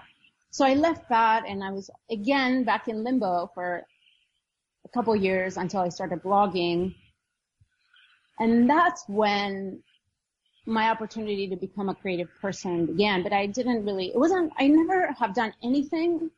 So 0.50 0.66
I 0.66 0.76
left 0.76 1.10
that 1.10 1.44
and 1.46 1.62
I 1.62 1.72
was 1.72 1.90
again 2.10 2.64
back 2.64 2.88
in 2.88 3.04
limbo 3.04 3.52
for 3.54 3.86
a 4.88 4.94
couple 4.94 5.16
years 5.16 5.58
until 5.58 5.82
I 5.82 5.90
started 5.90 6.24
blogging. 6.24 6.96
And 8.40 8.70
that's 8.70 9.04
when 9.08 9.84
my 10.66 10.90
opportunity 10.90 11.48
to 11.50 11.56
become 11.56 11.90
a 11.90 11.96
creative 11.96 12.30
person 12.42 12.86
began. 12.86 13.24
But 13.24 13.34
I 13.34 13.48
didn't 13.48 13.86
really, 13.86 14.08
it 14.08 14.18
wasn't, 14.18 14.54
I 14.58 14.68
never 14.68 15.12
have 15.14 15.34
done 15.34 15.54
anything. 15.64 16.30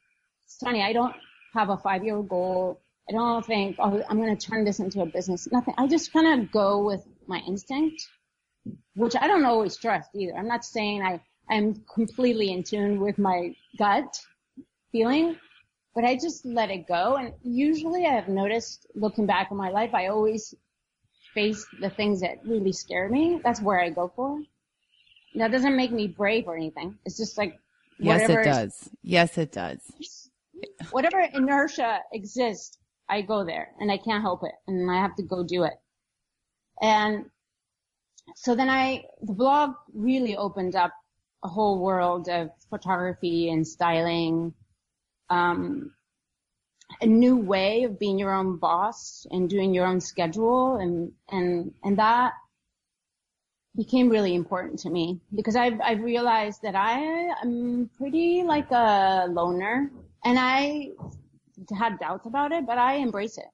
It's 0.46 0.58
funny, 0.58 0.82
I 0.82 0.94
don't 0.94 1.16
have 1.54 1.70
a 1.70 1.78
five 1.78 2.04
year 2.04 2.22
goal. 2.22 2.80
I 3.08 3.12
don't 3.14 3.46
think, 3.46 3.78
oh, 3.80 4.04
I'm 4.08 4.18
going 4.18 4.36
to 4.36 4.48
turn 4.50 4.66
this 4.66 4.80
into 4.80 5.02
a 5.02 5.06
business. 5.06 5.48
Nothing. 5.52 5.74
I 5.78 5.88
just 5.88 6.14
kind 6.14 6.42
of 6.42 6.52
go 6.52 6.84
with 6.84 7.04
my 7.28 7.42
instinct, 7.48 8.08
which 8.96 9.16
I 9.20 9.28
don't 9.28 9.46
always 9.46 9.78
trust 9.78 10.12
either. 10.16 10.36
I'm 10.38 10.48
not 10.48 10.64
saying 10.64 11.02
I, 11.02 11.20
I'm 11.50 11.84
completely 11.94 12.52
in 12.52 12.64
tune 12.64 13.00
with 13.00 13.18
my 13.18 13.56
gut 13.80 14.20
feeling, 14.92 15.38
but 15.96 16.06
I 16.06 16.16
just 16.16 16.46
let 16.46 16.70
it 16.70 16.88
go. 16.88 17.18
And 17.18 17.34
usually 17.44 18.06
I 18.06 18.14
have 18.14 18.28
noticed 18.28 18.88
looking 18.96 19.26
back 19.26 19.50
on 19.52 19.58
my 19.58 19.70
life, 19.70 19.94
I 19.94 20.08
always 20.08 20.54
face 21.34 21.66
the 21.80 21.90
things 21.90 22.22
that 22.22 22.46
really 22.46 22.72
scare 22.72 23.10
me, 23.10 23.40
that's 23.44 23.62
where 23.62 23.80
I 23.80 23.90
go 23.90 24.12
for. 24.16 24.42
That 25.36 25.52
doesn't 25.52 25.76
make 25.76 25.92
me 25.92 26.08
brave 26.08 26.48
or 26.48 26.56
anything. 26.56 26.98
It's 27.06 27.18
just 27.18 27.38
like 27.38 27.60
Yes, 28.00 28.30
it 28.30 28.44
does. 28.44 28.90
Yes, 29.04 29.38
it 29.38 29.52
does. 29.52 29.80
Whatever 30.92 31.20
inertia 31.20 32.00
exists, 32.14 32.78
I 33.10 33.22
go 33.22 33.44
there 33.44 33.72
and 33.80 33.92
I 33.92 33.98
can't 33.98 34.22
help 34.22 34.44
it 34.44 34.54
and 34.68 34.90
I 34.90 34.96
have 35.02 35.16
to 35.18 35.24
go 35.24 35.44
do 35.44 35.64
it. 35.64 35.74
And 36.82 37.26
so 38.36 38.56
then 38.56 38.70
I, 38.70 39.04
the 39.22 39.34
blog 39.34 39.74
really 39.94 40.38
opened 40.38 40.76
up 40.76 40.94
a 41.44 41.48
whole 41.48 41.80
world 41.80 42.30
of 42.30 42.52
photography 42.70 43.50
and 43.50 43.68
styling, 43.68 44.54
um, 45.30 45.92
a 47.02 47.06
new 47.06 47.38
way 47.38 47.84
of 47.84 48.00
being 48.00 48.18
your 48.18 48.34
own 48.34 48.58
boss 48.58 49.26
and 49.32 49.50
doing 49.50 49.74
your 49.74 49.86
own 49.86 50.02
schedule 50.02 50.78
and, 50.78 51.12
and, 51.30 51.74
and 51.84 51.98
that 51.98 52.34
became 53.76 54.10
really 54.10 54.36
important 54.36 54.80
to 54.80 54.90
me 54.90 55.20
because 55.36 55.56
I've, 55.56 55.80
I've 55.82 56.02
realized 56.02 56.62
that 56.64 56.76
I 56.76 57.00
am 57.42 57.90
pretty 57.98 58.44
like 58.44 58.72
a 58.72 59.28
loner 59.30 59.92
and 60.26 60.38
I 60.38 60.90
had 61.78 62.00
doubts 62.00 62.26
about 62.26 62.52
it, 62.52 62.66
but 62.66 62.78
I 62.78 62.96
embrace 62.96 63.38
it. 63.38 63.46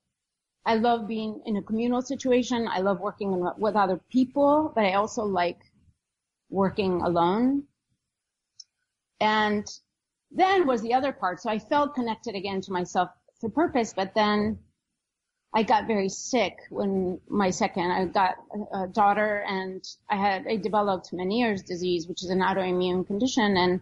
I 0.65 0.75
love 0.75 1.07
being 1.07 1.41
in 1.45 1.57
a 1.57 1.61
communal 1.61 2.01
situation. 2.01 2.67
I 2.67 2.79
love 2.79 2.99
working 2.99 3.47
with 3.57 3.75
other 3.75 3.99
people, 4.09 4.71
but 4.73 4.83
I 4.83 4.93
also 4.93 5.23
like 5.23 5.59
working 6.49 7.01
alone. 7.01 7.63
And 9.19 9.67
then 10.35 10.67
was 10.67 10.81
the 10.81 10.93
other 10.93 11.11
part. 11.11 11.41
So 11.41 11.49
I 11.49 11.59
felt 11.59 11.95
connected 11.95 12.35
again 12.35 12.61
to 12.61 12.71
myself 12.71 13.09
for 13.39 13.49
purpose, 13.49 13.93
but 13.93 14.13
then 14.13 14.59
I 15.53 15.63
got 15.63 15.87
very 15.87 16.09
sick 16.09 16.57
when 16.69 17.21
my 17.29 17.49
second, 17.49 17.89
I 17.89 18.05
got 18.05 18.35
a 18.73 18.87
daughter 18.87 19.43
and 19.47 19.81
I 20.09 20.17
had, 20.17 20.45
I 20.47 20.57
developed 20.57 21.13
Meniere's 21.13 21.63
disease, 21.63 22.07
which 22.07 22.23
is 22.23 22.29
an 22.29 22.39
autoimmune 22.39 23.07
condition. 23.07 23.55
And 23.55 23.81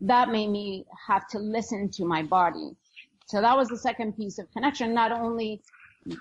that 0.00 0.30
made 0.30 0.48
me 0.48 0.86
have 1.06 1.28
to 1.28 1.38
listen 1.38 1.90
to 1.90 2.06
my 2.06 2.22
body. 2.22 2.70
So 3.26 3.42
that 3.42 3.56
was 3.56 3.68
the 3.68 3.76
second 3.76 4.16
piece 4.16 4.38
of 4.38 4.50
connection. 4.52 4.94
Not 4.94 5.12
only 5.12 5.60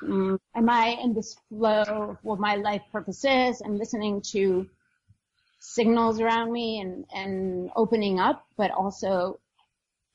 um, 0.04 0.40
am 0.54 0.70
I 0.70 0.98
in 1.02 1.14
this 1.14 1.38
flow 1.48 2.18
what 2.22 2.40
my 2.40 2.56
life 2.56 2.82
purpose 2.92 3.24
is 3.24 3.62
and 3.62 3.78
listening 3.78 4.22
to 4.34 4.68
signals 5.60 6.20
around 6.20 6.52
me 6.52 6.80
and, 6.80 7.06
and 7.14 7.70
opening 7.76 8.20
up, 8.20 8.46
but 8.58 8.72
also, 8.72 9.40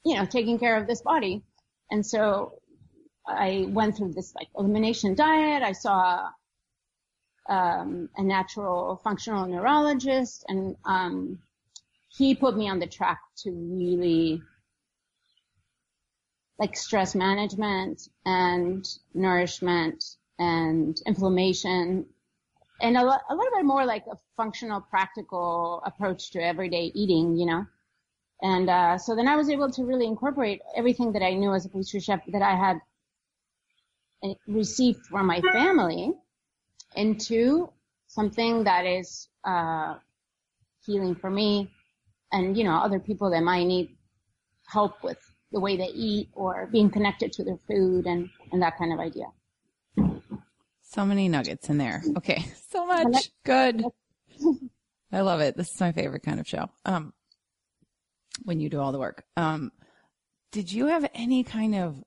you 0.04 0.16
know, 0.16 0.24
taking 0.24 0.59
care 0.59 0.76
of 0.76 0.87
this 0.87 1.02
body. 1.02 1.42
And 1.90 2.04
so 2.04 2.61
I 3.26 3.66
went 3.68 3.96
through 3.96 4.12
this 4.12 4.35
like 4.35 4.48
elimination 4.57 5.14
diet. 5.14 5.62
I 5.62 5.72
saw 5.72 6.28
um, 7.48 8.09
a 8.16 8.22
natural 8.22 9.00
functional 9.04 9.46
neurologist, 9.46 10.44
and 10.48 10.76
um, 10.85 11.38
he 12.09 12.35
put 12.35 12.57
me 12.57 12.68
on 12.68 12.78
the 12.78 12.87
track 12.87 13.20
to 13.38 13.50
really 13.50 14.42
like 16.59 16.76
stress 16.76 17.14
management 17.14 18.09
and 18.24 18.88
nourishment 19.12 20.04
and 20.38 21.00
inflammation 21.07 22.07
and 22.85 22.97
a, 22.97 23.03
lo- 23.03 23.27
a 23.31 23.35
little 23.35 23.53
bit 23.57 23.64
more 23.64 23.85
like 23.85 24.05
a 24.12 24.16
functional 24.37 24.81
practical 24.81 25.83
approach 25.87 26.31
to 26.33 26.38
everyday 26.44 26.92
eating 26.94 27.37
you 27.37 27.47
know? 27.47 27.66
And 28.42 28.68
uh, 28.68 28.99
so 28.99 29.16
then 29.16 29.29
i 29.29 29.37
was 29.37 29.49
able 29.49 29.70
to 29.70 29.85
really 29.85 30.07
incorporate 30.07 30.61
everything 30.77 31.12
that 31.12 31.23
i 31.23 31.33
knew 31.35 31.53
as 31.55 31.64
a 31.64 31.70
pastry 31.70 32.01
chef 32.01 32.20
that 32.29 32.42
i 32.42 32.55
had 32.55 32.81
received 34.47 35.01
from 35.07 35.27
my 35.27 35.40
family 35.40 36.12
into 36.97 37.68
something 38.07 38.64
that 38.64 38.87
is 38.87 39.29
uh, 39.44 39.94
healing 40.87 41.14
for 41.14 41.31
me 41.31 41.70
and 42.33 42.57
you 42.57 42.64
know 42.64 42.77
other 42.77 42.99
people 42.99 43.31
that 43.31 43.42
might 43.42 43.64
need 43.64 43.97
help 44.66 45.03
with 45.03 45.18
the 45.53 45.61
way 45.61 45.77
they 45.77 45.92
eat 46.09 46.29
or 46.33 46.68
being 46.73 46.90
connected 46.90 47.33
to 47.33 47.44
their 47.44 47.59
food 47.68 48.07
and 48.07 48.29
and 48.53 48.62
that 48.62 48.77
kind 48.79 48.92
of 48.92 48.99
idea 48.99 49.27
so 50.94 51.04
many 51.04 51.28
nuggets 51.28 51.68
in 51.68 51.78
there 51.78 52.02
okay 52.16 52.44
so 52.70 52.87
much 52.87 53.30
good 53.44 53.85
i 55.12 55.20
love 55.20 55.40
it 55.40 55.57
this 55.57 55.72
is 55.72 55.80
my 55.80 55.92
favorite 55.92 56.22
kind 56.22 56.40
of 56.40 56.46
show 56.46 56.68
um 56.85 57.12
when 58.44 58.61
you 58.61 58.68
do 58.68 58.80
all 58.80 58.92
the 58.92 58.98
work 58.98 59.24
um 59.37 59.70
did 60.52 60.72
you 60.72 60.87
have 60.87 61.09
any 61.14 61.42
kind 61.44 61.74
of 61.74 62.02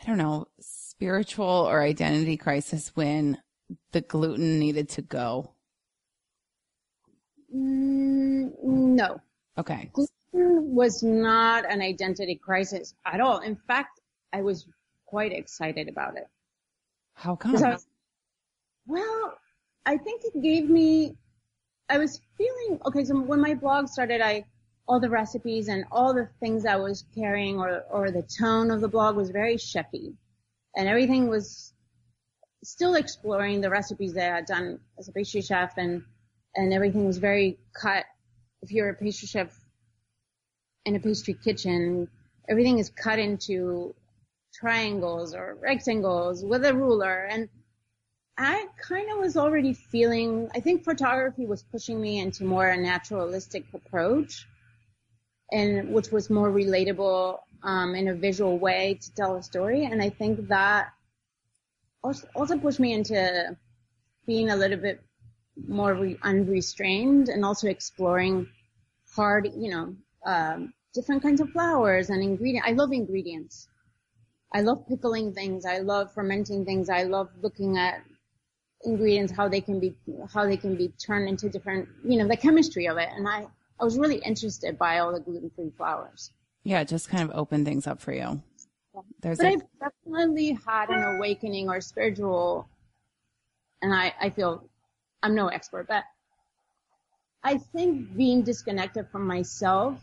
i 0.00 0.06
don't 0.06 0.18
know 0.18 0.46
spiritual 0.60 1.46
or 1.46 1.82
identity 1.82 2.36
crisis 2.36 2.92
when 2.94 3.36
the 3.92 4.00
gluten 4.00 4.58
needed 4.58 4.88
to 4.90 5.02
go? 5.02 5.52
Mm, 7.54 8.52
no. 8.62 9.20
Okay. 9.58 9.90
Gluten 9.92 10.74
was 10.74 11.02
not 11.02 11.64
an 11.70 11.82
identity 11.82 12.36
crisis 12.36 12.94
at 13.04 13.20
all. 13.20 13.40
In 13.40 13.56
fact, 13.56 14.00
I 14.32 14.42
was 14.42 14.66
quite 15.06 15.32
excited 15.32 15.88
about 15.88 16.16
it. 16.16 16.28
How 17.14 17.36
come? 17.36 17.56
I 17.56 17.72
was, 17.72 17.86
well, 18.86 19.38
I 19.86 19.96
think 19.96 20.22
it 20.24 20.42
gave 20.42 20.68
me, 20.68 21.16
I 21.88 21.98
was 21.98 22.20
feeling, 22.36 22.80
okay, 22.86 23.04
so 23.04 23.20
when 23.20 23.40
my 23.40 23.54
blog 23.54 23.88
started, 23.88 24.20
I, 24.20 24.44
all 24.88 25.00
the 25.00 25.10
recipes 25.10 25.68
and 25.68 25.84
all 25.92 26.12
the 26.12 26.28
things 26.40 26.66
I 26.66 26.76
was 26.76 27.04
carrying 27.14 27.58
or, 27.58 27.84
or 27.90 28.10
the 28.10 28.22
tone 28.22 28.70
of 28.70 28.80
the 28.80 28.88
blog 28.88 29.16
was 29.16 29.30
very 29.30 29.56
chefy 29.56 30.14
and 30.76 30.88
everything 30.88 31.28
was 31.28 31.72
still 32.64 32.94
exploring 32.94 33.60
the 33.60 33.70
recipes 33.70 34.12
that 34.14 34.32
I 34.32 34.36
had 34.36 34.46
done 34.46 34.78
as 34.98 35.08
a 35.08 35.12
pastry 35.12 35.42
chef 35.42 35.76
and, 35.76 36.02
and 36.56 36.72
everything 36.72 37.06
was 37.06 37.18
very 37.18 37.58
cut. 37.74 38.04
If 38.62 38.70
you're 38.70 38.90
a 38.90 38.94
pastry 38.94 39.28
chef 39.28 39.58
in 40.84 40.96
a 40.96 41.00
pastry 41.00 41.34
kitchen, 41.34 42.08
everything 42.48 42.78
is 42.78 42.90
cut 42.90 43.18
into 43.18 43.94
triangles 44.54 45.34
or 45.34 45.56
rectangles 45.60 46.44
with 46.44 46.64
a 46.64 46.74
ruler. 46.74 47.26
And 47.30 47.48
I 48.38 48.66
kind 48.80 49.10
of 49.12 49.18
was 49.18 49.36
already 49.36 49.74
feeling, 49.74 50.48
I 50.54 50.60
think 50.60 50.84
photography 50.84 51.46
was 51.46 51.62
pushing 51.62 52.00
me 52.00 52.18
into 52.18 52.44
more 52.44 52.68
a 52.68 52.76
naturalistic 52.76 53.64
approach 53.74 54.46
and 55.50 55.92
which 55.92 56.10
was 56.10 56.30
more 56.30 56.50
relatable 56.50 57.38
um, 57.62 57.94
in 57.94 58.08
a 58.08 58.14
visual 58.14 58.58
way 58.58 58.98
to 59.02 59.14
tell 59.14 59.36
a 59.36 59.42
story. 59.42 59.84
And 59.84 60.02
I 60.02 60.08
think 60.08 60.48
that 60.48 60.92
also, 62.02 62.58
pushed 62.58 62.80
me 62.80 62.94
into 62.94 63.56
being 64.26 64.50
a 64.50 64.56
little 64.56 64.78
bit 64.78 65.00
more 65.68 65.94
re- 65.94 66.18
unrestrained 66.22 67.28
and 67.28 67.44
also 67.44 67.68
exploring 67.68 68.48
hard, 69.14 69.48
you 69.54 69.70
know, 69.70 69.94
um, 70.24 70.72
different 70.94 71.22
kinds 71.22 71.40
of 71.40 71.50
flowers 71.50 72.10
and 72.10 72.22
ingredients. 72.22 72.66
I 72.68 72.72
love 72.72 72.92
ingredients. 72.92 73.68
I 74.52 74.62
love 74.62 74.86
pickling 74.88 75.32
things. 75.32 75.64
I 75.64 75.78
love 75.78 76.12
fermenting 76.12 76.64
things. 76.64 76.88
I 76.88 77.04
love 77.04 77.28
looking 77.40 77.78
at 77.78 78.02
ingredients, 78.84 79.32
how 79.32 79.48
they 79.48 79.60
can 79.60 79.78
be, 79.78 79.94
how 80.32 80.44
they 80.46 80.56
can 80.56 80.76
be 80.76 80.88
turned 80.88 81.28
into 81.28 81.48
different, 81.48 81.88
you 82.04 82.18
know, 82.18 82.28
the 82.28 82.36
chemistry 82.36 82.86
of 82.86 82.96
it. 82.98 83.08
And 83.14 83.28
I, 83.28 83.46
I 83.80 83.84
was 83.84 83.98
really 83.98 84.18
interested 84.18 84.78
by 84.78 84.98
all 84.98 85.12
the 85.12 85.20
gluten-free 85.20 85.72
flours. 85.76 86.30
Yeah, 86.64 86.84
just 86.84 87.08
kind 87.08 87.28
of 87.28 87.36
open 87.36 87.64
things 87.64 87.86
up 87.86 88.00
for 88.00 88.12
you. 88.12 88.42
There's 89.20 89.38
but 89.38 89.46
a... 89.46 89.50
I've 89.50 89.62
definitely 89.80 90.58
had 90.66 90.90
an 90.90 91.02
awakening 91.16 91.68
or 91.68 91.80
spiritual, 91.80 92.68
and 93.80 93.92
I, 93.94 94.12
I 94.20 94.30
feel 94.30 94.68
I'm 95.22 95.34
no 95.34 95.48
expert, 95.48 95.86
but 95.88 96.04
I 97.42 97.58
think 97.58 98.16
being 98.16 98.42
disconnected 98.42 99.08
from 99.10 99.26
myself 99.26 99.98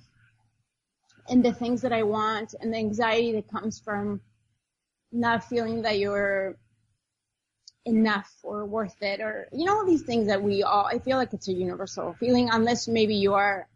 and 1.29 1.43
the 1.43 1.53
things 1.53 1.81
that 1.81 1.93
I 1.93 2.03
want 2.03 2.55
and 2.59 2.73
the 2.73 2.77
anxiety 2.77 3.31
that 3.33 3.49
comes 3.49 3.79
from 3.79 4.19
not 5.11 5.43
feeling 5.43 5.81
that 5.83 5.99
you're 5.99 6.57
enough 7.85 8.31
or 8.43 8.65
worth 8.65 9.01
it 9.01 9.21
or, 9.21 9.47
you 9.51 9.65
know, 9.65 9.77
all 9.77 9.85
these 9.85 10.03
things 10.03 10.27
that 10.27 10.41
we 10.41 10.63
all, 10.63 10.85
I 10.85 10.99
feel 10.99 11.17
like 11.17 11.33
it's 11.33 11.47
a 11.47 11.53
universal 11.53 12.13
feeling 12.19 12.49
unless 12.51 12.87
maybe 12.87 13.15
you 13.15 13.33
are 13.33 13.67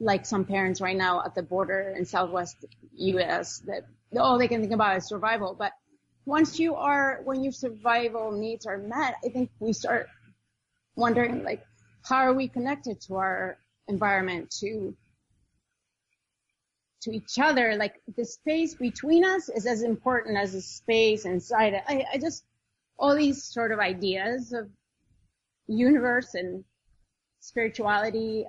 like 0.00 0.26
some 0.26 0.44
parents 0.44 0.80
right 0.80 0.96
now 0.96 1.22
at 1.24 1.34
the 1.34 1.42
border 1.42 1.94
in 1.96 2.04
Southwest 2.04 2.64
U.S. 2.94 3.60
that 3.66 3.84
all 4.18 4.38
they 4.38 4.48
can 4.48 4.60
think 4.60 4.72
about 4.72 4.96
is 4.96 5.06
survival. 5.06 5.56
But 5.58 5.72
once 6.24 6.58
you 6.58 6.74
are, 6.76 7.20
when 7.24 7.42
your 7.42 7.52
survival 7.52 8.32
needs 8.32 8.66
are 8.66 8.78
met, 8.78 9.16
I 9.24 9.28
think 9.28 9.50
we 9.58 9.72
start 9.72 10.08
wondering 10.94 11.42
like, 11.42 11.64
how 12.04 12.16
are 12.18 12.32
we 12.32 12.48
connected 12.48 13.00
to 13.02 13.16
our 13.16 13.58
environment, 13.88 14.50
to, 14.60 14.94
to 17.02 17.10
each 17.10 17.38
other? 17.40 17.74
Like 17.76 18.00
the 18.16 18.24
space 18.24 18.74
between 18.74 19.24
us 19.24 19.48
is 19.48 19.66
as 19.66 19.82
important 19.82 20.36
as 20.36 20.52
the 20.52 20.60
space 20.60 21.24
inside 21.24 21.74
it. 21.74 21.82
I, 21.88 22.04
I 22.14 22.18
just, 22.18 22.44
all 22.98 23.14
these 23.14 23.42
sort 23.42 23.72
of 23.72 23.78
ideas 23.78 24.52
of 24.52 24.68
universe 25.66 26.34
and 26.34 26.64
spirituality 27.40 28.44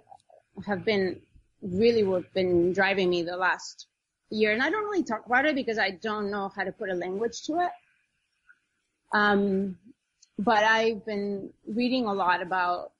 have 0.65 0.83
been 0.83 1.21
really 1.61 2.03
what 2.03 2.33
been 2.33 2.73
driving 2.73 3.09
me 3.09 3.21
the 3.21 3.37
last 3.37 3.87
year. 4.29 4.51
And 4.51 4.63
I 4.63 4.69
don't 4.69 4.83
really 4.83 5.03
talk 5.03 5.25
about 5.25 5.45
it 5.45 5.55
because 5.55 5.77
I 5.77 5.91
don't 5.91 6.31
know 6.31 6.51
how 6.55 6.63
to 6.63 6.71
put 6.71 6.89
a 6.89 6.93
language 6.93 7.43
to 7.43 7.59
it. 7.59 7.71
Um, 9.13 9.77
but 10.37 10.63
I've 10.63 11.05
been 11.05 11.51
reading 11.67 12.05
a 12.05 12.13
lot 12.13 12.41
about, 12.41 12.91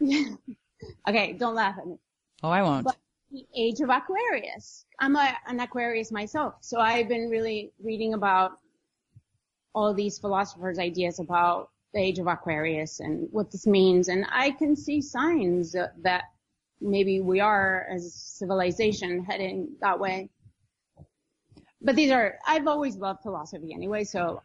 okay, 1.08 1.32
don't 1.32 1.54
laugh 1.54 1.76
at 1.78 1.86
me. 1.86 1.98
Oh, 2.42 2.50
I 2.50 2.62
won't. 2.62 2.84
But 2.84 2.96
the 3.32 3.44
age 3.56 3.80
of 3.80 3.90
Aquarius. 3.90 4.86
I'm 5.00 5.16
a, 5.16 5.34
an 5.48 5.58
Aquarius 5.60 6.12
myself. 6.12 6.54
So 6.60 6.78
I've 6.78 7.08
been 7.08 7.28
really 7.28 7.72
reading 7.82 8.14
about 8.14 8.58
all 9.74 9.92
these 9.92 10.18
philosophers' 10.18 10.78
ideas 10.78 11.18
about 11.18 11.70
the 11.92 12.00
age 12.00 12.18
of 12.18 12.26
Aquarius 12.26 13.00
and 13.00 13.28
what 13.30 13.50
this 13.50 13.66
means. 13.66 14.08
And 14.08 14.26
I 14.30 14.50
can 14.50 14.76
see 14.76 15.00
signs 15.00 15.72
that 15.72 16.22
maybe 16.80 17.20
we 17.20 17.40
are 17.40 17.86
as 17.90 18.04
a 18.04 18.10
civilization 18.10 19.24
heading 19.24 19.76
that 19.80 19.98
way. 19.98 20.28
But 21.80 21.96
these 21.96 22.10
are, 22.10 22.38
I've 22.46 22.66
always 22.66 22.96
loved 22.96 23.22
philosophy 23.22 23.72
anyway, 23.74 24.04
so 24.04 24.42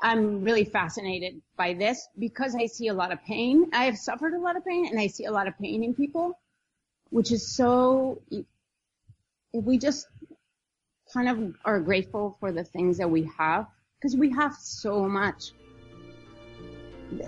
I'm 0.00 0.42
really 0.44 0.64
fascinated 0.64 1.40
by 1.56 1.74
this 1.74 2.08
because 2.18 2.54
I 2.54 2.66
see 2.66 2.88
a 2.88 2.94
lot 2.94 3.12
of 3.12 3.22
pain. 3.24 3.70
I 3.72 3.84
have 3.84 3.96
suffered 3.96 4.34
a 4.34 4.40
lot 4.40 4.56
of 4.56 4.64
pain 4.64 4.86
and 4.86 5.00
I 5.00 5.06
see 5.06 5.24
a 5.24 5.32
lot 5.32 5.46
of 5.46 5.58
pain 5.58 5.82
in 5.82 5.94
people, 5.94 6.38
which 7.10 7.32
is 7.32 7.54
so, 7.56 8.20
if 8.30 8.44
we 9.64 9.78
just 9.78 10.06
kind 11.12 11.28
of 11.28 11.54
are 11.64 11.80
grateful 11.80 12.36
for 12.40 12.52
the 12.52 12.64
things 12.64 12.98
that 12.98 13.10
we 13.10 13.30
have, 13.38 13.66
because 14.00 14.16
we 14.16 14.30
have 14.30 14.54
so 14.54 15.08
much, 15.08 15.52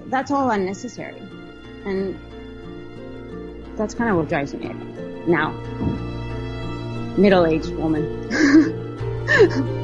that's 0.06 0.30
all 0.30 0.50
unnecessary. 0.50 1.20
And 1.84 2.18
that's 3.76 3.94
kind 3.94 4.10
of 4.10 4.16
what 4.16 4.28
drives 4.28 4.52
me 4.54 4.68
now. 5.26 5.52
Middle-aged 7.16 7.70
woman. 7.70 8.28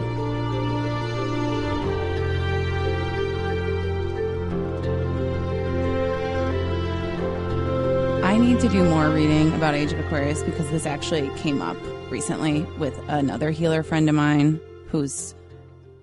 I 8.23 8.37
need 8.37 8.61
to 8.61 8.69
do 8.69 8.85
more 8.85 9.11
reading 9.11 9.53
about 9.55 9.75
Age 9.75 9.93
of 9.93 10.01
Aquarius 10.01 10.43
because 10.43 10.71
this 10.71 10.87
actually 10.87 11.31
came 11.39 11.63
up 11.63 11.77
recently 12.11 12.63
with 12.79 12.99
another 13.09 13.51
healer 13.51 13.83
friend 13.83 14.09
of 14.09 14.15
mine 14.15 14.61
who's 14.89 15.35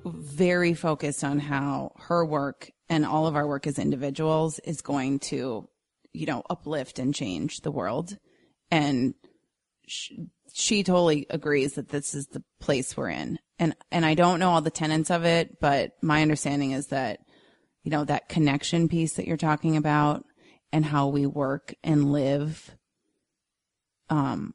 very 0.06 0.74
focused 0.74 1.24
on 1.24 1.40
how 1.40 1.94
her 1.98 2.26
work 2.26 2.72
and 2.90 3.06
all 3.06 3.28
of 3.28 3.36
our 3.36 3.48
work 3.48 3.68
as 3.68 3.80
individuals 3.80 4.60
is 4.60 4.82
going 4.82 5.20
to 5.20 5.68
you 6.14 6.26
know, 6.26 6.44
uplift 6.50 7.00
and 7.00 7.14
change 7.14 7.62
the 7.62 7.72
world. 7.72 8.18
And 8.70 9.14
she, 9.88 10.28
she 10.54 10.84
totally 10.84 11.26
agrees 11.30 11.74
that 11.74 11.90
this 11.90 12.14
is 12.14 12.28
the 12.28 12.44
place 12.60 12.96
we're 12.96 13.10
in. 13.10 13.40
And, 13.60 13.76
and 13.92 14.06
I 14.06 14.16
don't 14.16 14.40
know 14.40 14.50
all 14.50 14.62
the 14.62 14.70
tenets 14.70 15.12
of 15.12 15.24
it, 15.24 15.60
but 15.60 15.92
my 16.02 16.22
understanding 16.22 16.72
is 16.72 16.88
that, 16.88 17.20
you 17.84 17.92
know, 17.92 18.04
that 18.06 18.30
connection 18.30 18.90
piece 18.90 19.14
that 19.14 19.28
you're 19.28 19.38
talking 19.38 19.78
about 19.78 20.26
and 20.72 20.86
how 20.86 21.08
we 21.08 21.26
work 21.26 21.74
and 21.84 22.12
live, 22.12 22.76
um, 24.10 24.54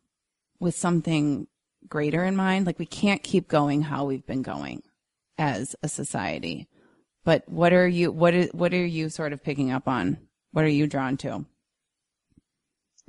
with 0.58 0.74
something 0.74 1.46
greater 1.88 2.24
in 2.24 2.36
mind. 2.36 2.66
Like 2.66 2.78
we 2.78 2.86
can't 2.86 3.22
keep 3.22 3.48
going 3.48 3.82
how 3.82 4.04
we've 4.04 4.26
been 4.26 4.42
going 4.42 4.82
as 5.38 5.76
a 5.82 5.88
society. 5.88 6.68
But 7.24 7.48
what 7.48 7.72
are 7.72 7.88
you, 7.88 8.12
what 8.12 8.34
is, 8.34 8.50
what 8.52 8.72
are 8.72 8.86
you 8.86 9.08
sort 9.08 9.32
of 9.32 9.42
picking 9.42 9.72
up 9.72 9.88
on? 9.88 10.18
What 10.52 10.64
are 10.64 10.68
you 10.68 10.86
drawn 10.86 11.16
to? 11.18 11.44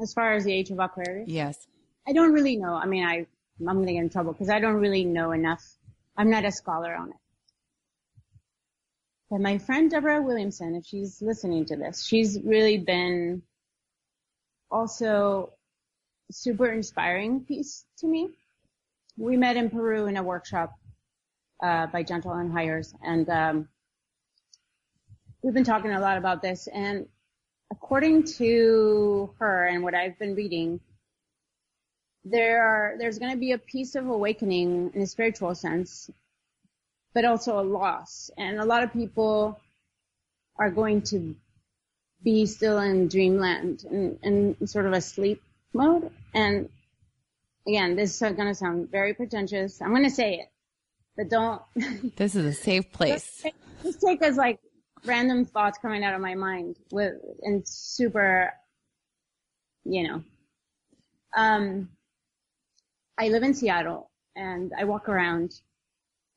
As 0.02 0.13
far 0.13 0.34
as 0.34 0.44
the 0.44 0.54
age 0.54 0.70
of 0.70 0.80
Aquarius? 0.80 1.30
Yes. 1.30 1.68
I 2.08 2.13
don't 2.13 2.34
really 2.34 2.58
know. 2.58 2.74
I 2.74 2.86
mean, 2.86 3.06
I, 3.06 3.26
I'm 3.60 3.76
going 3.76 3.88
to 3.88 3.94
get 3.94 4.00
in 4.00 4.10
trouble 4.10 4.34
because 4.34 4.50
I 4.50 4.60
don't 4.60 4.76
really 4.76 5.06
know 5.06 5.32
enough. 5.32 5.63
I'm 6.16 6.30
not 6.30 6.46
a 6.46 6.52
scholar 6.52 6.96
on 6.96 7.10
it. 7.10 7.16
But 9.30 9.42
my 9.42 9.58
friend 9.58 9.92
Deborah 9.92 10.22
Williamson, 10.22 10.76
if 10.76 10.86
she's 10.86 11.22
listening 11.22 11.66
to 11.66 11.76
this, 11.76 12.06
she's 12.06 12.40
really 12.44 12.78
been 12.78 13.42
also 14.72 15.52
super 16.32 16.68
inspiring 16.68 17.42
piece 17.42 17.86
to 18.00 18.08
me. 18.08 18.30
We 19.18 19.36
met 19.36 19.58
in 19.58 19.70
Peru 19.70 20.06
in 20.06 20.18
a 20.18 20.24
workshop 20.24 20.74
uh, 21.62 21.88
by 21.88 22.04
Gentle 22.04 22.34
and 22.34 22.52
Hires, 22.52 22.93
and 23.04 23.30
um, 23.30 23.67
we've 25.41 25.54
been 25.54 25.63
talking 25.63 25.91
a 25.91 26.00
lot 26.00 26.17
about 26.17 26.41
this. 26.41 26.67
And 26.67 27.08
according 27.72 28.24
to 28.38 29.34
her 29.39 29.65
and 29.65 29.84
what 29.84 29.93
I've 29.93 30.17
been 30.20 30.36
reading, 30.36 30.80
there 32.26 32.63
are 32.63 32.96
there's 32.98 33.20
going 33.20 33.32
to 33.32 33.38
be 33.38 33.54
a 33.54 33.58
piece 33.58 33.96
of 33.96 34.08
awakening 34.08 34.91
in 34.93 35.02
a 35.02 35.08
spiritual 35.08 35.56
sense, 35.56 36.10
but 37.13 37.26
also 37.26 37.60
a 37.60 37.63
loss. 37.63 38.30
And 38.38 38.60
a 38.60 38.65
lot 38.65 38.84
of 38.84 38.93
people 38.93 39.60
are 40.58 40.70
going 40.70 41.02
to 41.04 41.36
be 42.24 42.46
still 42.46 42.80
in 42.80 43.08
dreamland 43.08 43.86
and, 43.89 44.20
and 44.24 44.70
sort 44.70 44.86
of 44.86 44.93
a 44.93 45.02
sleep 45.02 45.41
mode. 45.74 46.12
And 46.34 46.70
again, 47.67 47.96
this 47.96 48.15
is 48.15 48.20
going 48.20 48.48
to 48.48 48.56
sound 48.56 48.89
very 48.89 49.13
pretentious. 49.13 49.82
I'm 49.82 49.91
going 49.91 50.04
to 50.04 50.10
say 50.10 50.36
it, 50.36 50.48
but 51.18 51.30
don't. 51.30 51.62
This 52.16 52.36
is 52.36 52.46
a 52.46 52.54
safe 52.54 52.92
place. 52.92 53.44
just 53.84 54.00
take 54.02 54.22
as 54.22 54.38
like 54.38 54.60
random 55.04 55.44
thoughts 55.44 55.78
coming 55.82 56.04
out 56.04 56.14
of 56.14 56.22
my 56.22 56.36
mind 56.36 56.78
with 56.92 57.14
and 57.42 57.68
super, 57.68 58.54
you 59.84 60.08
know. 60.08 60.24
Um, 61.36 61.90
I 63.18 63.30
live 63.30 63.44
in 63.44 63.54
Seattle 63.54 64.10
and 64.36 64.72
I 64.78 64.84
walk 64.84 65.10
around 65.10 65.60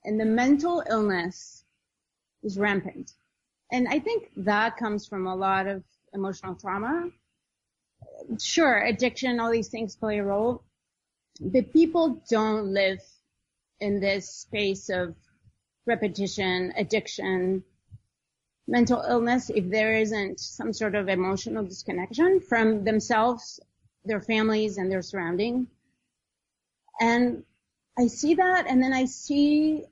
and 0.04 0.18
the 0.18 0.24
mental 0.24 0.82
illness 0.88 1.64
is 2.42 2.58
rampant. 2.58 3.12
And 3.70 3.86
I 3.86 3.98
think 3.98 4.30
that 4.36 4.76
comes 4.76 5.06
from 5.06 5.26
a 5.26 5.36
lot 5.36 5.66
of 5.66 5.84
emotional 6.14 6.54
trauma. 6.54 7.10
Sure, 8.38 8.78
addiction, 8.78 9.38
all 9.38 9.50
these 9.50 9.68
things 9.68 9.94
play 9.94 10.18
a 10.18 10.24
role, 10.24 10.64
but 11.40 11.72
people 11.72 12.22
don't 12.28 12.72
live 12.72 13.00
in 13.80 14.00
this 14.00 14.28
space 14.28 14.88
of 14.88 15.14
repetition, 15.86 16.72
addiction, 16.76 17.64
mental 18.68 19.02
illness 19.08 19.50
if 19.50 19.68
there 19.68 19.94
isn't 19.94 20.38
some 20.38 20.72
sort 20.72 20.94
of 20.94 21.08
emotional 21.08 21.64
disconnection 21.64 22.40
from 22.40 22.84
themselves, 22.84 23.58
their 24.04 24.20
families, 24.20 24.78
and 24.78 24.90
their 24.90 25.02
surrounding. 25.02 25.66
And 27.00 27.42
I 27.98 28.06
see 28.06 28.34
that, 28.34 28.66
and 28.68 28.82
then 28.82 28.92
I 28.92 29.06
see 29.06 29.84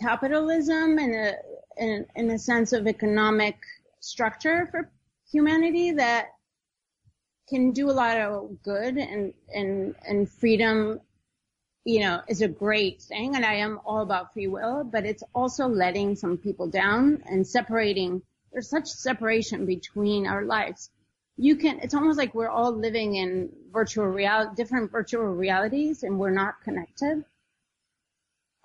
capitalism 0.00 0.98
in 0.98 1.14
a 1.14 1.34
in, 1.76 2.06
in 2.14 2.30
a 2.30 2.38
sense 2.38 2.72
of 2.72 2.86
economic 2.86 3.56
structure 4.00 4.68
for 4.70 4.90
humanity 5.30 5.92
that 5.92 6.26
can 7.48 7.72
do 7.72 7.90
a 7.90 7.92
lot 7.92 8.18
of 8.18 8.62
good 8.62 8.96
and 8.96 9.32
and 9.52 9.94
and 10.06 10.30
freedom 10.30 11.00
you 11.84 12.00
know, 12.00 12.22
is 12.28 12.40
a 12.40 12.48
great 12.48 13.02
thing. 13.02 13.36
And 13.36 13.44
I 13.44 13.54
am 13.54 13.78
all 13.84 14.00
about 14.00 14.32
free 14.32 14.46
will, 14.46 14.84
but 14.84 15.04
it's 15.04 15.22
also 15.34 15.66
letting 15.66 16.16
some 16.16 16.38
people 16.38 16.66
down 16.66 17.22
and 17.26 17.46
separating. 17.46 18.22
There's 18.52 18.70
such 18.70 18.88
separation 18.88 19.66
between 19.66 20.26
our 20.26 20.44
lives. 20.44 20.90
You 21.36 21.56
can, 21.56 21.80
it's 21.80 21.94
almost 21.94 22.16
like 22.16 22.34
we're 22.34 22.48
all 22.48 22.72
living 22.72 23.16
in 23.16 23.50
virtual 23.70 24.06
real, 24.06 24.52
different 24.56 24.92
virtual 24.92 25.24
realities 25.24 26.02
and 26.02 26.18
we're 26.18 26.30
not 26.30 26.62
connected. 26.62 27.24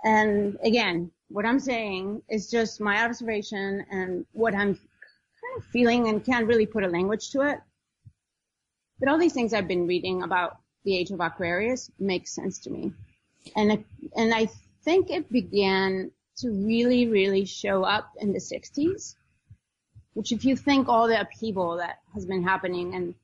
And 0.04 0.58
again, 0.64 1.12
what 1.28 1.46
I'm 1.46 1.60
saying 1.60 2.22
is 2.30 2.50
just 2.50 2.80
my 2.80 3.04
observation 3.04 3.86
and 3.92 4.26
what 4.32 4.54
I'm 4.54 4.76
kind 4.76 5.58
of 5.58 5.66
feeling 5.66 6.08
and 6.08 6.24
can't 6.24 6.48
really 6.48 6.68
put 6.68 6.84
a 6.84 6.88
language 6.88 7.32
to 7.32 7.42
it. 7.42 7.60
But 9.00 9.10
all 9.10 9.18
these 9.18 9.34
things 9.34 9.54
I've 9.54 9.68
been 9.68 9.88
reading 9.88 10.24
about 10.24 10.58
the 10.86 10.96
age 10.96 11.12
of 11.12 11.20
Aquarius 11.20 11.92
makes 12.00 12.32
sense 12.32 12.60
to 12.60 12.70
me 12.70 12.94
and 13.56 13.84
and 14.16 14.34
I 14.34 14.48
think 14.84 15.10
it 15.10 15.32
began 15.32 16.12
to 16.38 16.50
really 16.50 17.08
really 17.08 17.46
show 17.46 17.84
up 17.84 18.12
in 18.20 18.34
the 18.34 18.40
60s 18.40 19.16
which 20.14 20.32
if 20.32 20.44
you 20.46 20.56
think 20.56 20.88
all 20.88 21.08
the 21.08 21.20
upheaval 21.20 21.78
that 21.78 22.00
has 22.14 22.26
been 22.26 22.44
happening 22.44 22.96
and 22.96 23.16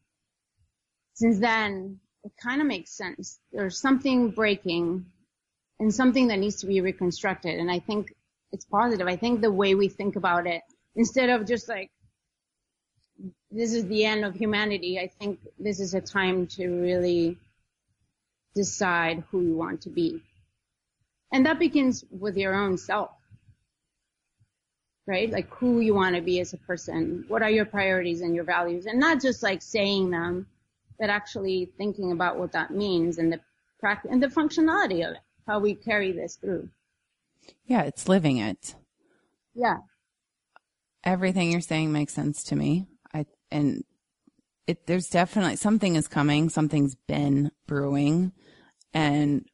since 1.14 1.40
then 1.40 2.00
it 2.26 2.32
kind 2.42 2.60
of 2.60 2.68
makes 2.68 2.90
sense. 2.90 3.40
There's 3.54 3.80
something 3.80 4.32
breaking 4.32 5.06
and 5.80 5.94
something 5.94 6.28
that 6.28 6.40
needs 6.40 6.58
to 6.58 6.66
be 6.66 6.82
reconstructed. 6.82 7.60
And 7.60 7.72
I 7.72 7.80
think 7.80 8.14
it's 8.52 8.66
positive. 8.66 9.08
I 9.08 9.16
think 9.16 9.42
the 9.42 9.52
way 9.52 9.76
we 9.76 9.90
think 9.90 10.16
about 10.16 10.48
it 10.48 10.64
instead 10.96 11.30
of 11.30 11.46
just 11.46 11.70
like 11.70 11.92
this 13.52 13.74
is 13.74 13.86
the 13.88 14.06
end 14.06 14.26
of 14.26 14.36
humanity 14.36 15.00
I 15.00 15.08
think 15.08 15.40
this 15.60 15.80
is 15.80 15.94
a 15.94 16.02
time 16.02 16.48
to 16.48 16.68
really 16.68 17.38
decide 18.56 19.24
who 19.30 19.42
you 19.42 19.56
want 19.56 19.82
to 19.82 19.90
be. 19.90 20.22
And 21.32 21.46
that 21.46 21.60
begins 21.60 22.06
with 22.10 22.38
your 22.38 22.56
own 22.56 22.78
self, 22.78 23.12
right? 25.06 25.30
Like 25.30 25.50
who 25.54 25.82
you 25.82 25.94
want 25.94 26.16
to 26.16 26.22
be 26.22 26.40
as 26.40 26.54
a 26.54 26.58
person. 26.58 27.26
What 27.28 27.44
are 27.44 27.50
your 27.50 27.66
priorities 27.66 28.22
and 28.22 28.34
your 28.34 28.46
values? 28.46 28.86
And 28.86 29.00
not 29.00 29.22
just 29.22 29.44
like 29.44 29.62
saying 29.62 30.12
them, 30.12 30.48
but 30.98 31.10
actually 31.10 31.70
thinking 31.78 32.12
about 32.12 32.38
what 32.38 32.54
that 32.54 32.72
means 32.72 33.18
and 33.18 33.32
the 33.32 33.42
practice 33.80 34.12
and 34.12 34.24
the 34.24 34.28
functionality 34.28 35.06
of 35.06 35.16
it, 35.16 35.22
how 35.46 35.60
we 35.60 35.76
carry 35.76 36.12
this 36.12 36.38
through. 36.38 36.70
Yeah, 37.66 37.84
it's 37.84 38.08
living 38.08 38.38
it. 38.38 38.76
Yeah. 39.54 39.78
Everything 41.04 41.52
you're 41.52 41.62
saying 41.62 41.92
makes 41.92 42.14
sense 42.14 42.44
to 42.46 42.56
me. 42.56 42.88
I 43.14 43.26
and 43.52 43.84
it 44.68 44.88
there's 44.88 45.10
definitely 45.10 45.58
something 45.58 45.96
is 45.96 46.08
coming, 46.08 46.50
something's 46.50 46.96
been 46.96 47.52
brewing 47.68 48.32
and 48.96 49.46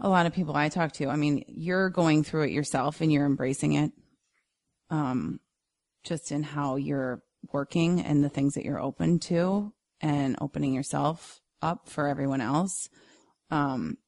a 0.00 0.08
lot 0.08 0.26
of 0.26 0.32
people 0.32 0.56
I 0.56 0.68
talk 0.68 0.92
to, 0.92 1.08
I 1.08 1.16
mean, 1.16 1.44
you're 1.48 1.90
going 1.90 2.22
through 2.22 2.44
it 2.44 2.52
yourself 2.52 3.00
and 3.00 3.12
you're 3.12 3.26
embracing 3.26 3.74
it. 3.74 3.92
Um 4.88 5.40
just 6.04 6.32
in 6.32 6.42
how 6.42 6.76
you're 6.76 7.22
working 7.52 8.00
and 8.00 8.24
the 8.24 8.30
things 8.30 8.54
that 8.54 8.64
you're 8.64 8.80
open 8.80 9.18
to 9.18 9.74
and 10.00 10.36
opening 10.40 10.72
yourself 10.72 11.40
up 11.60 11.88
for 11.88 12.06
everyone 12.06 12.40
else. 12.40 12.88
Um 13.50 13.98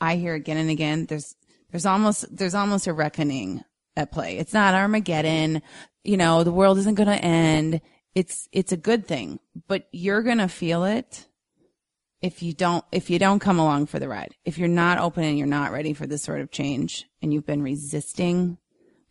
I 0.00 0.16
hear 0.16 0.34
again 0.34 0.56
and 0.56 0.70
again 0.70 1.06
there's 1.06 1.36
there's 1.70 1.86
almost 1.86 2.34
there's 2.34 2.54
almost 2.54 2.86
a 2.86 2.92
reckoning 2.92 3.62
at 3.96 4.10
play. 4.10 4.38
It's 4.38 4.54
not 4.54 4.74
Armageddon. 4.74 5.62
You 6.02 6.16
know, 6.16 6.44
the 6.44 6.52
world 6.52 6.78
isn't 6.78 6.94
going 6.94 7.08
to 7.08 7.24
end. 7.24 7.80
It's, 8.14 8.48
it's 8.52 8.72
a 8.72 8.76
good 8.76 9.06
thing, 9.06 9.38
but 9.68 9.88
you're 9.92 10.22
going 10.22 10.38
to 10.38 10.48
feel 10.48 10.84
it 10.84 11.26
if 12.22 12.42
you 12.42 12.52
don't, 12.52 12.84
if 12.92 13.10
you 13.10 13.18
don't 13.18 13.40
come 13.40 13.58
along 13.58 13.86
for 13.86 13.98
the 13.98 14.08
ride. 14.08 14.34
If 14.44 14.56
you're 14.56 14.68
not 14.68 14.98
open 14.98 15.24
and 15.24 15.36
you're 15.36 15.46
not 15.46 15.72
ready 15.72 15.92
for 15.92 16.06
this 16.06 16.22
sort 16.22 16.40
of 16.40 16.50
change 16.50 17.04
and 17.20 17.34
you've 17.34 17.46
been 17.46 17.62
resisting, 17.62 18.58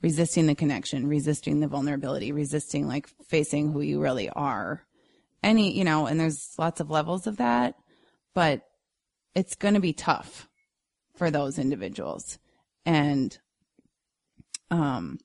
resisting 0.01 0.47
the 0.47 0.55
connection, 0.55 1.07
resisting 1.07 1.59
the 1.59 1.67
vulnerability, 1.67 2.31
resisting 2.31 2.87
like 2.87 3.09
facing 3.27 3.71
who 3.71 3.81
you 3.81 4.01
really 4.01 4.29
are. 4.29 4.83
Any, 5.43 5.75
you 5.77 5.83
know, 5.83 6.05
and 6.05 6.19
there's 6.19 6.53
lots 6.57 6.79
of 6.79 6.89
levels 6.89 7.27
of 7.27 7.37
that, 7.37 7.75
but 8.33 8.61
it's 9.35 9.55
going 9.55 9.73
to 9.73 9.79
be 9.79 9.93
tough 9.93 10.47
for 11.15 11.29
those 11.29 11.59
individuals. 11.59 12.39
And 12.85 13.37
um, 14.69 15.19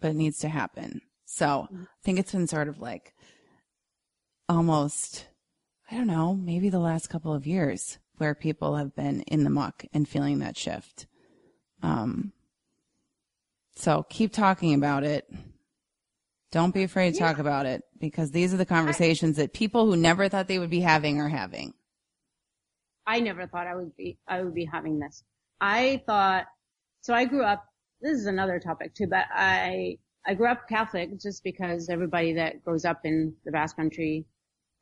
but 0.00 0.10
it 0.10 0.16
needs 0.16 0.38
to 0.40 0.48
happen. 0.48 1.00
So 1.24 1.68
I 1.72 1.86
think 2.02 2.18
it's 2.18 2.32
been 2.32 2.48
sort 2.48 2.68
of 2.68 2.80
like 2.80 3.14
almost, 4.48 5.26
I 5.92 5.96
don't 5.96 6.06
know, 6.06 6.34
maybe 6.34 6.70
the 6.70 6.78
last 6.78 7.08
couple 7.08 7.34
of 7.34 7.46
years 7.46 7.98
where 8.16 8.34
people 8.34 8.76
have 8.76 8.96
been 8.96 9.20
in 9.22 9.44
the 9.44 9.50
muck 9.50 9.84
and 9.92 10.08
feeling 10.08 10.38
that 10.38 10.56
shift. 10.56 11.06
Um, 11.82 12.32
so 13.76 14.06
keep 14.08 14.32
talking 14.32 14.72
about 14.72 15.04
it. 15.04 15.30
Don't 16.50 16.72
be 16.72 16.82
afraid 16.82 17.12
to 17.12 17.20
yeah. 17.20 17.28
talk 17.28 17.38
about 17.38 17.66
it 17.66 17.82
because 18.00 18.30
these 18.30 18.54
are 18.54 18.56
the 18.56 18.64
conversations 18.64 19.36
that 19.36 19.52
people 19.52 19.84
who 19.84 19.94
never 19.94 20.30
thought 20.30 20.48
they 20.48 20.58
would 20.58 20.70
be 20.70 20.80
having 20.80 21.20
are 21.20 21.28
having. 21.28 21.74
I 23.06 23.20
never 23.20 23.46
thought 23.46 23.66
I 23.66 23.74
would 23.74 23.94
be, 23.94 24.16
I 24.26 24.40
would 24.42 24.54
be 24.54 24.64
having 24.64 24.98
this. 24.98 25.24
I 25.60 26.02
thought, 26.06 26.46
so 27.02 27.12
I 27.12 27.26
grew 27.26 27.44
up 27.44 27.66
this 28.00 28.18
is 28.18 28.26
another 28.26 28.58
topic 28.58 28.94
too, 28.94 29.08
but 29.08 29.26
I, 29.30 29.98
I 30.26 30.32
grew 30.32 30.48
up 30.48 30.66
Catholic 30.70 31.20
just 31.20 31.44
because 31.44 31.90
everybody 31.90 32.32
that 32.32 32.64
grows 32.64 32.86
up 32.86 33.00
in 33.04 33.34
the 33.44 33.52
Basque 33.52 33.76
country, 33.76 34.24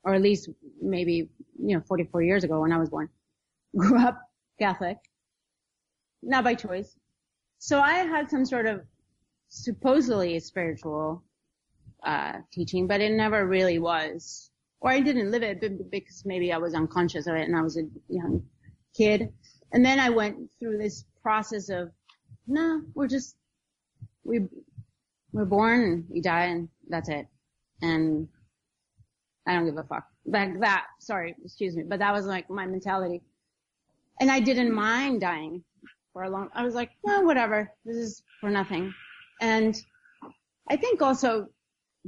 or 0.04 0.14
at 0.14 0.22
least 0.22 0.48
maybe, 0.80 1.28
you 1.58 1.76
know, 1.76 1.82
44 1.86 2.22
years 2.22 2.44
ago 2.44 2.60
when 2.60 2.72
I 2.72 2.78
was 2.78 2.90
born, 2.90 3.08
grew 3.76 3.98
up 3.98 4.20
Catholic, 4.58 4.98
not 6.22 6.44
by 6.44 6.54
choice. 6.54 6.96
So 7.58 7.80
I 7.80 7.92
had 7.92 8.30
some 8.30 8.46
sort 8.46 8.66
of 8.66 8.82
supposedly 9.48 10.38
spiritual, 10.40 11.22
uh, 12.04 12.38
teaching, 12.52 12.86
but 12.86 13.00
it 13.00 13.12
never 13.12 13.46
really 13.46 13.78
was. 13.78 14.50
Or 14.80 14.90
I 14.90 15.00
didn't 15.00 15.30
live 15.30 15.42
it 15.42 15.90
because 15.90 16.22
maybe 16.24 16.52
I 16.52 16.58
was 16.58 16.74
unconscious 16.74 17.26
of 17.26 17.36
it 17.36 17.46
and 17.46 17.56
I 17.56 17.60
was 17.60 17.76
a 17.76 17.82
young 18.08 18.44
kid. 18.96 19.32
And 19.72 19.84
then 19.84 20.00
I 20.00 20.08
went 20.08 20.50
through 20.58 20.78
this 20.78 21.04
process 21.22 21.68
of 21.68 21.90
no, 22.46 22.80
we're 22.94 23.06
just, 23.06 23.36
we, 24.24 24.40
we're 25.32 25.44
born 25.44 26.06
we 26.08 26.20
die 26.20 26.46
and 26.46 26.68
that's 26.88 27.08
it. 27.08 27.26
And 27.82 28.28
I 29.46 29.54
don't 29.54 29.64
give 29.64 29.78
a 29.78 29.82
fuck. 29.82 30.06
Like 30.26 30.60
that, 30.60 30.86
sorry, 30.98 31.34
excuse 31.44 31.76
me, 31.76 31.82
but 31.82 31.98
that 31.98 32.12
was 32.12 32.26
like 32.26 32.50
my 32.50 32.66
mentality. 32.66 33.22
And 34.20 34.30
I 34.30 34.40
didn't 34.40 34.72
mind 34.72 35.20
dying 35.20 35.64
for 36.12 36.24
a 36.24 36.30
long, 36.30 36.50
I 36.54 36.64
was 36.64 36.74
like, 36.74 36.90
well, 37.02 37.24
whatever. 37.24 37.72
This 37.84 37.96
is 37.96 38.22
for 38.40 38.50
nothing. 38.50 38.92
And 39.40 39.80
I 40.68 40.76
think 40.76 41.00
also 41.02 41.48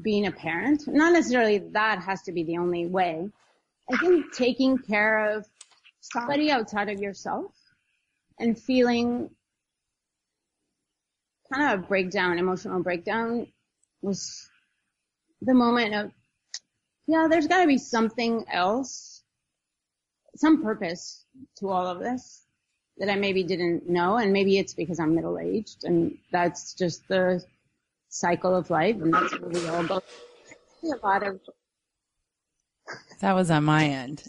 being 0.00 0.26
a 0.26 0.32
parent, 0.32 0.84
not 0.86 1.12
necessarily 1.12 1.58
that 1.72 2.02
has 2.02 2.22
to 2.22 2.32
be 2.32 2.44
the 2.44 2.58
only 2.58 2.86
way. 2.86 3.30
I 3.90 3.96
think 3.96 4.32
taking 4.32 4.78
care 4.78 5.36
of 5.36 5.46
somebody 6.00 6.50
outside 6.50 6.88
of 6.88 7.00
yourself 7.00 7.52
and 8.38 8.58
feeling 8.58 9.30
kind 11.52 11.72
of 11.72 11.80
a 11.80 11.86
breakdown, 11.86 12.38
emotional 12.38 12.82
breakdown 12.82 13.46
was 14.00 14.48
the 15.40 15.54
moment 15.54 15.94
of, 15.94 16.10
yeah, 17.06 17.26
there's 17.28 17.46
gotta 17.46 17.66
be 17.66 17.78
something 17.78 18.44
else, 18.50 19.22
some 20.36 20.62
purpose 20.62 21.24
to 21.58 21.68
all 21.68 21.86
of 21.86 21.98
this 21.98 22.42
that 22.98 23.10
I 23.10 23.16
maybe 23.16 23.42
didn't 23.42 23.88
know. 23.88 24.16
And 24.16 24.32
maybe 24.32 24.58
it's 24.58 24.74
because 24.74 25.00
I'm 25.00 25.14
middle 25.14 25.38
aged 25.38 25.84
and 25.84 26.16
that's 26.30 26.74
just 26.74 27.06
the 27.08 27.44
cycle 28.08 28.54
of 28.54 28.70
life 28.70 28.96
and 28.96 29.12
that's 29.12 29.38
where 29.40 29.50
we 29.50 29.68
all 29.68 29.84
go. 29.84 30.02
A 30.84 31.06
lot 31.06 31.26
of. 31.26 31.40
That 33.20 33.34
was 33.34 33.50
on 33.50 33.64
my 33.64 33.84
end. 33.84 34.22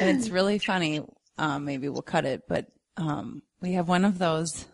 and 0.00 0.18
it's 0.18 0.28
really 0.28 0.58
funny. 0.58 1.00
Um, 1.38 1.64
maybe 1.64 1.88
we'll 1.88 2.02
cut 2.02 2.26
it, 2.26 2.42
but, 2.46 2.66
um, 2.98 3.42
we 3.62 3.72
have 3.72 3.88
one 3.88 4.04
of 4.04 4.18
those 4.18 4.66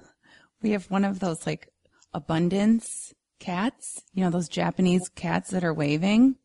we 0.62 0.70
have 0.70 0.90
one 0.90 1.04
of 1.04 1.20
those 1.20 1.46
like 1.46 1.68
abundance 2.12 3.14
cats, 3.38 4.02
you 4.12 4.24
know, 4.24 4.30
those 4.30 4.48
Japanese 4.48 5.08
cats 5.14 5.50
that 5.50 5.64
are 5.64 5.74
waving. 5.74 6.36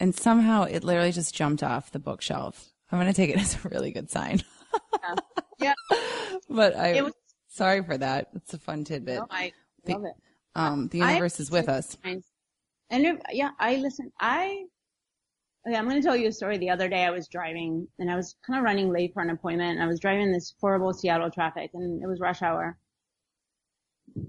And 0.00 0.14
somehow 0.14 0.64
it 0.64 0.84
literally 0.84 1.12
just 1.12 1.34
jumped 1.34 1.62
off 1.62 1.92
the 1.92 1.98
bookshelf. 1.98 2.72
I'm 2.90 2.98
going 2.98 3.12
to 3.12 3.16
take 3.16 3.30
it 3.30 3.36
as 3.40 3.56
a 3.64 3.68
really 3.68 3.90
good 3.90 4.10
sign. 4.10 4.42
yeah. 5.58 5.74
But 6.50 6.76
I, 6.76 7.00
was, 7.00 7.14
sorry 7.48 7.82
for 7.82 7.96
that. 7.96 8.28
It's 8.34 8.52
a 8.52 8.58
fun 8.58 8.84
tidbit. 8.84 9.18
No, 9.18 9.26
I 9.30 9.52
the, 9.84 9.92
love 9.94 10.04
it. 10.04 10.14
Um, 10.54 10.88
the 10.88 10.98
universe 10.98 11.40
I, 11.40 11.42
is 11.42 11.50
with 11.50 11.70
us. 11.70 11.96
And 12.04 12.22
if, 12.90 13.16
yeah, 13.32 13.50
I 13.58 13.76
listen, 13.76 14.12
I, 14.20 14.64
okay, 15.66 15.76
I'm 15.76 15.88
going 15.88 16.00
to 16.00 16.06
tell 16.06 16.16
you 16.16 16.28
a 16.28 16.32
story. 16.32 16.58
The 16.58 16.68
other 16.68 16.88
day 16.88 17.02
I 17.04 17.10
was 17.10 17.28
driving 17.28 17.88
and 17.98 18.10
I 18.10 18.16
was 18.16 18.36
kind 18.46 18.58
of 18.58 18.64
running 18.64 18.92
late 18.92 19.14
for 19.14 19.22
an 19.22 19.30
appointment 19.30 19.72
and 19.72 19.82
I 19.82 19.86
was 19.86 20.00
driving 20.00 20.32
this 20.32 20.54
horrible 20.60 20.92
Seattle 20.92 21.30
traffic 21.30 21.70
and 21.72 22.02
it 22.02 22.06
was 22.06 22.20
rush 22.20 22.42
hour 22.42 22.76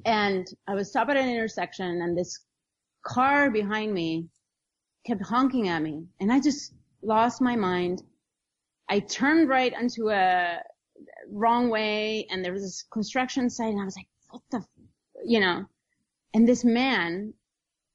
and 0.06 0.47
I 0.67 0.75
was 0.75 0.89
stopped 0.89 1.12
at 1.12 1.17
an 1.17 1.30
intersection 1.30 2.01
and 2.01 2.17
this 2.17 2.39
car 3.04 3.51
behind 3.51 3.93
me 3.93 4.28
kept 5.05 5.21
honking 5.21 5.67
at 5.67 5.81
me 5.81 6.05
and 6.19 6.31
I 6.31 6.39
just 6.39 6.73
lost 7.01 7.41
my 7.41 7.55
mind. 7.55 8.03
I 8.89 8.99
turned 8.99 9.49
right 9.49 9.73
onto 9.73 10.09
a 10.09 10.59
wrong 11.29 11.69
way 11.69 12.27
and 12.29 12.43
there 12.43 12.53
was 12.53 12.63
this 12.63 12.83
construction 12.91 13.49
site 13.49 13.71
and 13.71 13.81
I 13.81 13.85
was 13.85 13.95
like, 13.95 14.07
what 14.29 14.41
the, 14.51 14.65
you 15.25 15.39
know, 15.39 15.65
and 16.33 16.47
this 16.47 16.63
man 16.63 17.33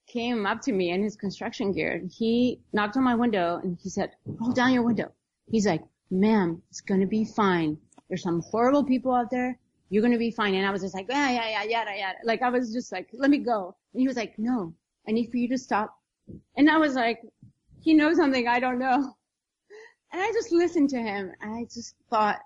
came 0.06 0.46
up 0.46 0.60
to 0.62 0.72
me 0.72 0.90
in 0.90 1.02
his 1.02 1.16
construction 1.16 1.72
gear. 1.72 2.02
He 2.10 2.60
knocked 2.72 2.96
on 2.96 3.04
my 3.04 3.14
window 3.14 3.60
and 3.62 3.78
he 3.82 3.90
said, 3.90 4.12
roll 4.26 4.52
down 4.52 4.72
your 4.72 4.82
window. 4.82 5.12
He's 5.50 5.66
like, 5.66 5.82
ma'am, 6.10 6.62
it's 6.70 6.80
going 6.80 7.00
to 7.00 7.06
be 7.06 7.24
fine. 7.24 7.78
There's 8.08 8.22
some 8.22 8.40
horrible 8.40 8.84
people 8.84 9.14
out 9.14 9.30
there 9.30 9.58
you're 9.90 10.02
going 10.02 10.12
to 10.12 10.18
be 10.18 10.30
fine. 10.30 10.54
And 10.54 10.66
I 10.66 10.70
was 10.70 10.82
just 10.82 10.94
like, 10.94 11.06
yeah, 11.10 11.30
yeah, 11.30 11.50
yeah, 11.50 11.62
yada, 11.64 11.90
yada. 11.98 12.18
Like 12.24 12.42
I 12.42 12.48
was 12.48 12.72
just 12.72 12.92
like, 12.92 13.08
let 13.12 13.28
me 13.28 13.38
go. 13.38 13.76
And 13.92 14.00
he 14.00 14.06
was 14.06 14.16
like, 14.16 14.38
no, 14.38 14.72
I 15.06 15.10
need 15.10 15.30
for 15.30 15.36
you 15.36 15.48
to 15.48 15.58
stop. 15.58 15.99
And 16.56 16.70
I 16.70 16.78
was 16.78 16.94
like, 16.94 17.20
he 17.80 17.94
knows 17.94 18.16
something 18.16 18.46
I 18.46 18.60
don't 18.60 18.78
know. 18.78 19.14
And 20.12 20.20
I 20.20 20.30
just 20.32 20.52
listened 20.52 20.90
to 20.90 20.98
him 20.98 21.32
and 21.40 21.54
I 21.54 21.64
just 21.72 21.94
thought, 22.10 22.40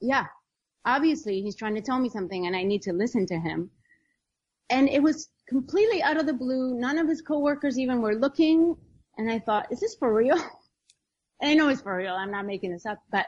yeah, 0.00 0.24
obviously 0.84 1.42
he's 1.42 1.56
trying 1.56 1.74
to 1.74 1.82
tell 1.82 1.98
me 1.98 2.08
something 2.08 2.46
and 2.46 2.56
I 2.56 2.62
need 2.62 2.82
to 2.82 2.92
listen 2.92 3.26
to 3.26 3.38
him. 3.38 3.70
And 4.70 4.88
it 4.88 5.02
was 5.02 5.28
completely 5.48 6.02
out 6.02 6.16
of 6.18 6.26
the 6.26 6.32
blue. 6.32 6.74
None 6.74 6.98
of 6.98 7.08
his 7.08 7.20
coworkers 7.20 7.78
even 7.78 8.00
were 8.00 8.14
looking. 8.14 8.76
And 9.18 9.30
I 9.30 9.38
thought, 9.38 9.70
is 9.70 9.80
this 9.80 9.96
for 9.96 10.14
real? 10.14 10.38
And 11.42 11.50
I 11.50 11.54
know 11.54 11.70
it's 11.70 11.80
for 11.80 11.96
real. 11.96 12.12
I'm 12.12 12.30
not 12.30 12.44
making 12.44 12.70
this 12.70 12.84
up, 12.84 12.98
but 13.10 13.24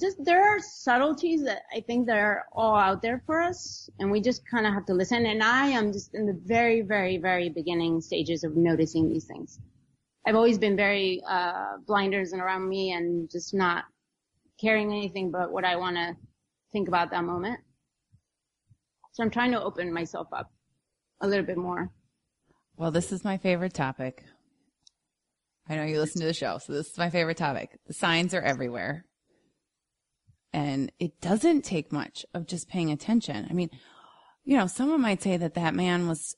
just 0.00 0.24
there 0.24 0.42
are 0.42 0.58
subtleties 0.60 1.44
that 1.44 1.62
I 1.74 1.80
think 1.80 2.06
that 2.06 2.18
are 2.18 2.44
all 2.52 2.76
out 2.76 3.02
there 3.02 3.22
for 3.26 3.42
us, 3.42 3.88
and 3.98 4.10
we 4.10 4.20
just 4.20 4.48
kind 4.48 4.66
of 4.66 4.74
have 4.74 4.86
to 4.86 4.94
listen. 4.94 5.26
And 5.26 5.42
I 5.42 5.68
am 5.68 5.92
just 5.92 6.14
in 6.14 6.26
the 6.26 6.38
very, 6.44 6.82
very, 6.82 7.18
very 7.18 7.48
beginning 7.48 8.00
stages 8.00 8.44
of 8.44 8.56
noticing 8.56 9.08
these 9.08 9.24
things. 9.24 9.58
I've 10.26 10.34
always 10.34 10.58
been 10.58 10.76
very 10.76 11.22
uh, 11.28 11.78
blinders 11.86 12.32
and 12.32 12.42
around 12.42 12.68
me, 12.68 12.92
and 12.92 13.30
just 13.30 13.54
not 13.54 13.84
caring 14.60 14.92
anything 14.92 15.30
but 15.30 15.52
what 15.52 15.64
I 15.64 15.76
want 15.76 15.96
to 15.96 16.16
think 16.72 16.88
about 16.88 17.10
that 17.10 17.24
moment. 17.24 17.60
So 19.12 19.22
I'm 19.22 19.30
trying 19.30 19.52
to 19.52 19.62
open 19.62 19.92
myself 19.92 20.28
up 20.32 20.50
a 21.20 21.26
little 21.26 21.44
bit 21.44 21.56
more. 21.56 21.90
Well, 22.76 22.90
this 22.90 23.12
is 23.12 23.24
my 23.24 23.38
favorite 23.38 23.72
topic. 23.72 24.24
I 25.68 25.76
know 25.76 25.84
you 25.84 25.98
listen 25.98 26.20
to 26.20 26.26
the 26.26 26.34
show, 26.34 26.58
so 26.58 26.72
this 26.72 26.88
is 26.88 26.98
my 26.98 27.10
favorite 27.10 27.38
topic. 27.38 27.78
The 27.86 27.94
signs 27.94 28.34
are 28.34 28.42
everywhere. 28.42 29.04
And 30.52 30.90
it 30.98 31.20
doesn't 31.20 31.62
take 31.62 31.92
much 31.92 32.24
of 32.32 32.46
just 32.46 32.68
paying 32.68 32.90
attention. 32.90 33.46
I 33.50 33.52
mean, 33.52 33.70
you 34.44 34.56
know, 34.56 34.66
someone 34.66 35.00
might 35.00 35.22
say 35.22 35.36
that 35.36 35.54
that 35.54 35.74
man 35.74 36.08
was 36.08 36.36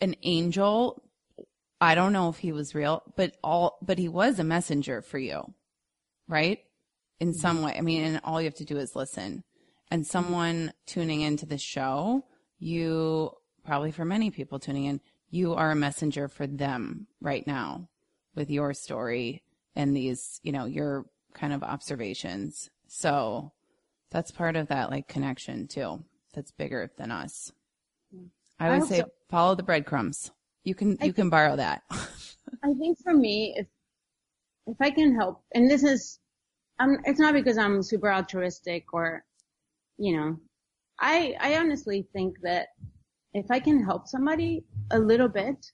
an 0.00 0.14
angel. 0.22 1.02
I 1.80 1.94
don't 1.94 2.12
know 2.12 2.28
if 2.28 2.38
he 2.38 2.52
was 2.52 2.74
real, 2.74 3.02
but 3.16 3.36
all, 3.42 3.78
but 3.82 3.98
he 3.98 4.08
was 4.08 4.38
a 4.38 4.44
messenger 4.44 5.02
for 5.02 5.18
you, 5.18 5.54
right? 6.28 6.60
In 7.18 7.30
mm-hmm. 7.30 7.38
some 7.38 7.62
way. 7.62 7.74
I 7.76 7.80
mean, 7.80 8.04
and 8.04 8.20
all 8.24 8.40
you 8.40 8.46
have 8.46 8.54
to 8.56 8.64
do 8.64 8.78
is 8.78 8.94
listen. 8.94 9.42
And 9.90 10.06
someone 10.06 10.72
tuning 10.86 11.20
into 11.20 11.46
the 11.46 11.58
show, 11.58 12.24
you 12.58 13.32
probably 13.64 13.90
for 13.90 14.04
many 14.04 14.30
people 14.30 14.58
tuning 14.58 14.84
in, 14.84 15.00
you 15.30 15.54
are 15.54 15.70
a 15.70 15.76
messenger 15.76 16.28
for 16.28 16.46
them 16.46 17.06
right 17.20 17.46
now 17.46 17.88
with 18.34 18.50
your 18.50 18.72
story 18.74 19.42
and 19.74 19.96
these, 19.96 20.40
you 20.42 20.52
know, 20.52 20.64
your 20.64 21.06
kind 21.32 21.52
of 21.52 21.62
observations. 21.62 22.70
So 22.96 23.50
that's 24.12 24.30
part 24.30 24.54
of 24.54 24.68
that 24.68 24.88
like 24.88 25.08
connection 25.08 25.66
too. 25.66 26.04
That's 26.32 26.52
bigger 26.52 26.92
than 26.96 27.10
us. 27.10 27.50
I 28.60 28.70
would 28.70 28.82
I 28.82 28.86
say 28.86 28.98
so. 29.00 29.08
follow 29.28 29.56
the 29.56 29.64
breadcrumbs. 29.64 30.30
You 30.62 30.76
can 30.76 30.96
I 31.00 31.06
you 31.06 31.12
can 31.12 31.28
borrow 31.28 31.56
that. 31.56 31.82
I 31.90 32.72
think 32.78 32.98
for 33.02 33.12
me, 33.12 33.52
if 33.56 33.66
if 34.68 34.76
I 34.80 34.90
can 34.90 35.12
help, 35.12 35.42
and 35.54 35.68
this 35.68 35.82
is, 35.82 36.20
um, 36.78 36.98
it's 37.04 37.18
not 37.18 37.34
because 37.34 37.58
I'm 37.58 37.82
super 37.82 38.12
altruistic 38.12 38.84
or, 38.92 39.24
you 39.98 40.16
know, 40.16 40.38
I 41.00 41.34
I 41.40 41.56
honestly 41.58 42.06
think 42.12 42.36
that 42.42 42.68
if 43.34 43.50
I 43.50 43.58
can 43.58 43.84
help 43.84 44.06
somebody 44.06 44.64
a 44.92 44.98
little 45.00 45.28
bit, 45.28 45.72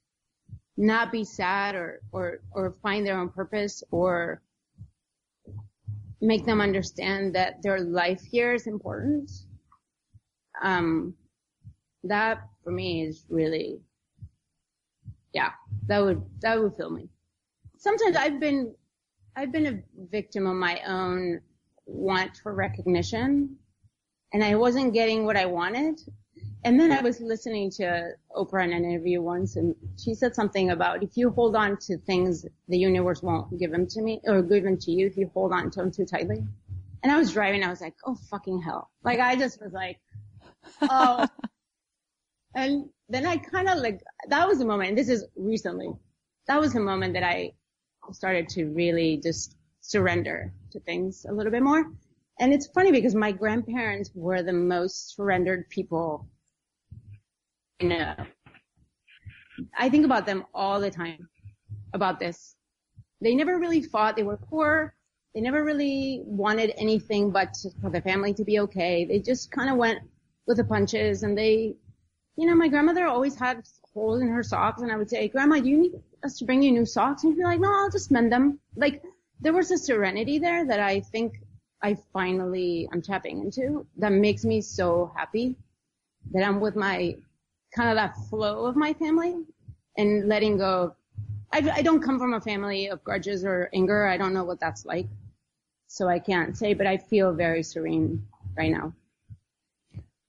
not 0.79 1.13
be 1.13 1.25
sad 1.25 1.75
or, 1.75 2.01
or, 2.13 2.41
or 2.53 2.77
find 2.83 3.07
their 3.07 3.19
own 3.19 3.29
purpose 3.29 3.83
or 3.91 4.41
make 6.21 6.45
them 6.45 6.61
understand 6.61 7.35
that 7.35 7.63
their 7.63 7.81
life 7.81 8.23
here 8.23 8.53
is 8.53 8.67
important. 8.67 9.31
Um, 10.63 11.15
that 12.05 12.49
for 12.63 12.71
me 12.71 13.03
is 13.05 13.25
really, 13.29 13.81
yeah, 15.33 15.51
that 15.87 16.01
would, 16.01 16.23
that 16.41 16.61
would 16.61 16.77
fill 16.77 16.91
me. 16.91 17.09
Sometimes 17.79 18.17
I've 18.17 18.41
been, 18.41 18.75
I've 19.37 19.53
been 19.53 19.67
a 19.67 20.07
victim 20.11 20.47
of 20.47 20.57
my 20.57 20.81
own 20.87 21.41
want 21.87 22.37
for 22.43 22.55
recognition 22.55 23.57
and 24.33 24.45
I 24.45 24.55
wasn't 24.57 24.93
getting 24.95 25.25
what 25.25 25.37
I 25.37 25.47
wanted. 25.47 26.01
And 26.63 26.79
then 26.79 26.93
I 26.93 27.01
was 27.01 27.21
listening 27.21 27.71
to 27.73 28.13
Oprah 28.37 28.65
in 28.65 28.73
an 28.73 28.85
interview 28.85 29.23
once 29.23 29.57
and 29.57 29.75
she 29.97 30.15
said 30.15 30.35
something 30.35 30.71
about 30.71 31.03
if 31.03 31.17
you 31.17 31.31
hold 31.31 31.57
on 31.57 31.79
to 31.79 31.97
things, 31.97 32.45
the 32.69 32.77
universe 32.77 33.23
won't 33.23 33.59
give 33.59 33.71
them 33.71 33.87
to 33.87 34.03
me 34.03 34.21
or 34.25 34.43
give 34.43 34.65
them 34.65 34.77
to 34.79 34.91
you 34.91 35.07
if 35.07 35.17
you 35.17 35.31
hold 35.33 35.53
on 35.53 35.71
to 35.71 35.81
them 35.81 35.91
too 35.91 36.05
tightly. 36.05 36.45
And 37.03 37.11
I 37.11 37.17
was 37.17 37.33
driving, 37.33 37.65
I 37.65 37.71
was 37.71 37.81
like, 37.81 37.95
oh 38.05 38.15
fucking 38.31 38.61
hell. 38.61 38.91
Like 39.03 39.21
I 39.21 39.37
just 39.37 39.61
was 39.63 39.73
like, 39.73 40.01
oh. 40.83 41.27
and 42.55 42.91
then 43.09 43.25
I 43.25 43.39
kind 43.39 43.69
of 43.69 43.79
like, 43.79 44.03
that 44.29 44.47
was 44.47 44.59
the 44.59 44.67
moment, 44.67 44.91
and 44.91 44.99
this 44.99 45.09
is 45.09 45.25
recently, 45.37 45.89
that 46.47 46.61
was 46.61 46.75
the 46.75 46.81
moment 46.81 47.15
that 47.15 47.23
I 47.23 47.53
started 48.13 48.51
to 48.51 48.67
really 48.67 49.17
just 49.23 49.57
surrender 49.81 50.53
to 50.73 50.81
things 50.81 51.25
a 51.27 51.33
little 51.33 51.53
bit 51.53 51.63
more. 51.63 51.91
And 52.39 52.53
it's 52.53 52.67
funny 52.67 52.93
because 52.93 53.15
my 53.15 53.33
grandparents 53.33 54.11
were 54.15 54.43
the 54.43 54.53
most 54.53 55.15
surrendered 55.17 55.69
people 55.71 56.29
Know. 57.81 58.15
I 59.79 59.89
think 59.89 60.05
about 60.05 60.27
them 60.27 60.45
all 60.55 60.81
the 60.81 60.91
time 60.91 61.29
about 61.95 62.21
this. 62.21 62.57
They 63.21 63.35
never 63.35 63.59
really 63.59 63.83
fought. 63.83 64.17
They 64.17 64.23
were 64.23 64.37
poor. 64.37 64.95
They 65.35 65.41
never 65.41 65.65
really 65.65 66.23
wanted 66.25 66.73
anything 66.77 67.31
but 67.31 67.57
for 67.81 67.89
the 67.91 68.01
family 68.01 68.35
to 68.35 68.45
be 68.45 68.61
okay. 68.61 69.05
They 69.05 69.19
just 69.19 69.51
kind 69.51 69.71
of 69.71 69.77
went 69.77 70.01
with 70.47 70.59
the 70.59 70.65
punches 70.65 71.23
and 71.23 71.37
they, 71.37 71.75
you 72.37 72.47
know, 72.47 72.55
my 72.55 72.69
grandmother 72.69 73.07
always 73.07 73.35
had 73.35 73.63
holes 73.95 74.21
in 74.21 74.29
her 74.29 74.43
socks 74.43 74.83
and 74.83 74.93
I 74.93 74.97
would 74.97 75.09
say, 75.09 75.29
grandma, 75.29 75.61
do 75.61 75.69
you 75.69 75.79
need 75.79 76.03
us 76.23 76.39
to 76.39 76.45
bring 76.45 76.63
you 76.63 76.73
new 76.73 76.87
socks? 76.87 77.25
And 77.25 77.33
she'd 77.33 77.39
be 77.39 77.45
like, 77.45 77.61
no, 77.61 77.73
I'll 77.73 77.91
just 77.91 78.11
mend 78.11 78.33
them. 78.33 78.59
Like 78.77 79.03
there 79.41 79.53
was 79.53 79.71
a 79.71 79.79
serenity 79.79 80.39
there 80.39 80.67
that 80.67 80.81
I 80.81 81.01
think 81.01 81.35
I 81.83 81.97
finally 82.13 82.89
am 82.93 83.01
tapping 83.01 83.41
into 83.41 83.87
that 83.97 84.13
makes 84.13 84.45
me 84.45 84.61
so 84.61 85.13
happy 85.17 85.57
that 86.33 86.45
I'm 86.45 86.61
with 86.61 86.77
my 86.77 87.17
kind 87.75 87.89
of 87.89 87.97
that 87.97 88.17
flow 88.29 88.67
of 88.67 88.77
my 88.77 88.93
family 88.93 89.37
and 89.97 90.29
letting 90.29 90.59
go. 90.59 90.95
I, 91.53 91.59
I 91.75 91.83
don't 91.83 92.03
come 92.03 92.19
from 92.19 92.35
a 92.35 92.41
family 92.41 92.89
of 92.89 93.03
grudges 93.03 93.45
or 93.45 93.69
anger. 93.73 94.07
I 94.07 94.17
don't 94.17 94.33
know 94.33 94.45
what 94.45 94.61
that's 94.61 94.85
like. 94.85 95.07
So 95.87 96.09
I 96.09 96.19
can't 96.19 96.57
say, 96.57 96.75
but 96.75 96.87
I 96.87 96.97
feel 96.97 97.33
very 97.33 97.63
serene 97.63 98.25
right 98.57 98.71
now. 98.71 98.93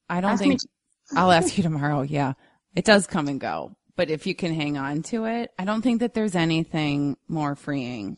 I 0.09 0.21
don't 0.21 0.31
ask 0.31 0.41
think 0.41 0.59
I'll 1.15 1.31
ask 1.31 1.57
you 1.57 1.63
tomorrow. 1.63 2.01
Yeah. 2.01 2.33
It 2.75 2.85
does 2.85 3.05
come 3.05 3.27
and 3.27 3.39
go, 3.39 3.75
but 3.95 4.09
if 4.09 4.25
you 4.25 4.33
can 4.33 4.53
hang 4.53 4.77
on 4.77 5.03
to 5.03 5.25
it, 5.25 5.51
I 5.59 5.65
don't 5.65 5.81
think 5.81 5.99
that 5.99 6.13
there's 6.13 6.35
anything 6.35 7.17
more 7.27 7.55
freeing 7.55 8.17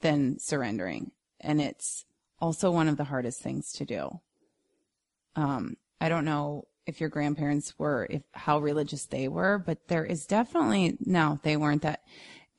than 0.00 0.38
surrendering. 0.38 1.10
And 1.40 1.60
it's, 1.60 2.04
also 2.40 2.70
one 2.70 2.88
of 2.88 2.96
the 2.96 3.04
hardest 3.04 3.40
things 3.40 3.72
to 3.72 3.84
do. 3.84 4.20
Um, 5.34 5.76
I 6.00 6.08
don't 6.08 6.24
know 6.24 6.64
if 6.86 7.00
your 7.00 7.08
grandparents 7.08 7.78
were, 7.78 8.06
if 8.08 8.22
how 8.32 8.58
religious 8.58 9.06
they 9.06 9.28
were, 9.28 9.58
but 9.58 9.88
there 9.88 10.04
is 10.04 10.26
definitely, 10.26 10.96
no, 11.00 11.40
they 11.42 11.56
weren't 11.56 11.82
that, 11.82 12.02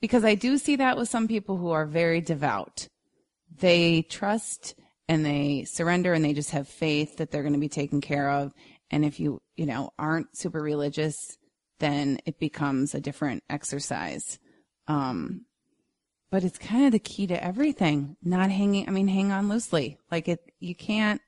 because 0.02 0.24
I 0.24 0.36
do 0.36 0.58
see 0.58 0.76
that 0.76 0.98
with 0.98 1.10
some 1.10 1.28
people 1.28 1.58
who 1.58 1.72
are 1.72 1.86
very 1.86 2.22
devout. 2.22 2.88
They 3.60 4.04
trust 4.04 4.76
and 5.08 5.26
they 5.26 5.64
surrender 5.64 6.14
and 6.14 6.24
they 6.24 6.34
just 6.34 6.52
have 6.52 6.68
faith 6.68 7.18
that 7.18 7.32
they're 7.32 7.42
going 7.44 7.54
to 7.54 7.60
be 7.60 7.70
taken 7.70 8.02
care 8.02 8.30
of. 8.30 8.54
And 8.92 9.04
if 9.06 9.20
you, 9.20 9.42
you 9.56 9.66
know, 9.66 9.92
aren't 9.98 10.38
super 10.38 10.62
religious, 10.62 11.38
then 11.80 12.20
it 12.26 12.40
becomes 12.40 12.94
a 12.94 13.02
different 13.02 13.44
exercise. 13.50 14.40
Um, 14.88 15.46
but 16.30 16.44
it's 16.44 16.58
kind 16.58 16.86
of 16.86 16.92
the 16.92 17.00
key 17.00 17.28
to 17.28 17.44
everything. 17.44 18.18
Not 18.22 18.52
hanging, 18.52 18.88
I 18.88 18.92
mean, 18.92 19.08
hang 19.08 19.32
on 19.32 19.48
loosely. 19.48 19.98
Like 20.12 20.28
it, 20.28 20.42
you 20.60 20.76
can't. 20.76 21.22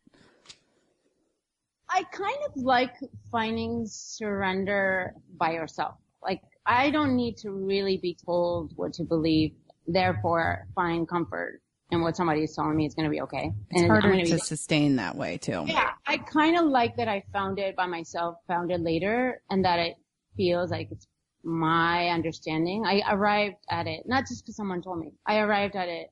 I 1.89 2.03
kind 2.11 2.37
of 2.47 2.55
like 2.55 2.95
finding 3.31 3.85
surrender 3.87 5.13
by 5.37 5.51
yourself. 5.53 5.95
Like 6.21 6.41
I 6.65 6.91
don't 6.91 7.15
need 7.15 7.37
to 7.37 7.51
really 7.51 7.97
be 7.97 8.17
told 8.25 8.73
what 8.75 8.93
to 8.93 9.03
believe. 9.03 9.53
Therefore, 9.87 10.67
find 10.75 11.07
comfort 11.07 11.61
in 11.91 12.01
what 12.01 12.15
somebody 12.15 12.43
is 12.43 12.55
telling 12.55 12.75
me 12.75 12.85
is 12.85 12.93
going 12.93 13.05
to 13.05 13.09
be 13.09 13.21
okay. 13.21 13.51
It's 13.71 13.81
and 13.81 13.91
harder 13.91 14.15
to 14.15 14.23
be, 14.23 14.37
sustain 14.37 14.97
that 14.97 15.15
way 15.15 15.37
too. 15.37 15.63
Yeah, 15.65 15.91
I 16.05 16.17
kind 16.17 16.57
of 16.57 16.65
like 16.65 16.95
that 16.97 17.07
I 17.07 17.23
found 17.33 17.57
it 17.57 17.75
by 17.75 17.87
myself, 17.87 18.35
found 18.47 18.71
it 18.71 18.81
later, 18.81 19.41
and 19.49 19.65
that 19.65 19.79
it 19.79 19.95
feels 20.37 20.69
like 20.69 20.89
it's 20.91 21.07
my 21.43 22.09
understanding. 22.09 22.83
I 22.85 23.01
arrived 23.11 23.55
at 23.69 23.87
it, 23.87 24.03
not 24.05 24.27
just 24.27 24.43
because 24.43 24.55
someone 24.55 24.81
told 24.81 24.99
me. 24.99 25.13
I 25.25 25.39
arrived 25.39 25.75
at 25.75 25.87
it 25.87 26.11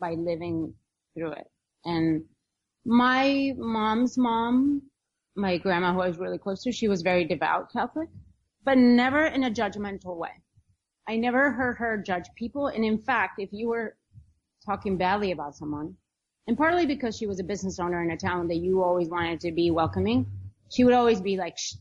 by 0.00 0.12
living 0.12 0.72
through 1.14 1.32
it. 1.32 1.46
And 1.84 2.24
my 2.84 3.52
mom's 3.56 4.16
mom, 4.16 4.82
my 5.36 5.58
grandma 5.58 5.92
who 5.92 6.00
I 6.00 6.08
was 6.08 6.18
really 6.18 6.38
close 6.38 6.62
to, 6.62 6.72
she 6.72 6.88
was 6.88 7.02
very 7.02 7.24
devout 7.24 7.72
Catholic, 7.72 8.08
but 8.64 8.78
never 8.78 9.26
in 9.26 9.44
a 9.44 9.50
judgmental 9.50 10.16
way. 10.16 10.30
I 11.08 11.16
never 11.16 11.50
heard 11.50 11.76
her 11.78 11.96
judge 11.98 12.26
people. 12.36 12.68
And 12.68 12.84
in 12.84 12.98
fact, 12.98 13.40
if 13.40 13.50
you 13.52 13.68
were 13.68 13.96
talking 14.64 14.96
badly 14.96 15.32
about 15.32 15.56
someone, 15.56 15.96
and 16.46 16.56
partly 16.56 16.86
because 16.86 17.16
she 17.16 17.26
was 17.26 17.40
a 17.40 17.44
business 17.44 17.78
owner 17.78 18.02
in 18.02 18.10
a 18.10 18.16
town 18.16 18.48
that 18.48 18.56
you 18.56 18.82
always 18.82 19.08
wanted 19.08 19.40
to 19.40 19.52
be 19.52 19.70
welcoming, 19.70 20.26
she 20.70 20.84
would 20.84 20.94
always 20.94 21.20
be 21.20 21.36
like, 21.36 21.58
Shh, 21.58 21.74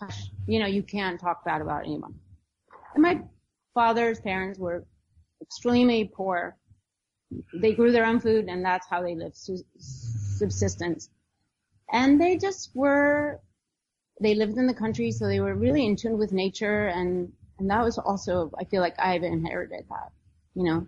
hush, 0.00 0.30
you 0.46 0.58
know, 0.58 0.66
you 0.66 0.82
can't 0.82 1.20
talk 1.20 1.44
bad 1.44 1.60
about 1.60 1.84
anyone. 1.84 2.14
And 2.94 3.02
my 3.02 3.20
father's 3.74 4.20
parents 4.20 4.58
were 4.58 4.84
extremely 5.40 6.10
poor. 6.14 6.56
They 7.52 7.72
grew 7.72 7.92
their 7.92 8.06
own 8.06 8.20
food 8.20 8.46
and 8.48 8.64
that's 8.64 8.86
how 8.88 9.02
they 9.02 9.14
lived, 9.14 9.36
subsistence. 9.36 11.10
And 11.92 12.20
they 12.20 12.36
just 12.36 12.70
were, 12.74 13.40
they 14.20 14.34
lived 14.34 14.58
in 14.58 14.66
the 14.66 14.74
country, 14.74 15.10
so 15.12 15.26
they 15.26 15.40
were 15.40 15.54
really 15.54 15.86
in 15.86 15.96
tune 15.96 16.18
with 16.18 16.32
nature 16.32 16.88
and, 16.88 17.32
and 17.58 17.70
that 17.70 17.84
was 17.84 17.98
also, 17.98 18.50
I 18.58 18.64
feel 18.64 18.80
like 18.80 18.94
I've 18.98 19.22
inherited 19.22 19.84
that, 19.88 20.12
you 20.54 20.64
know. 20.64 20.86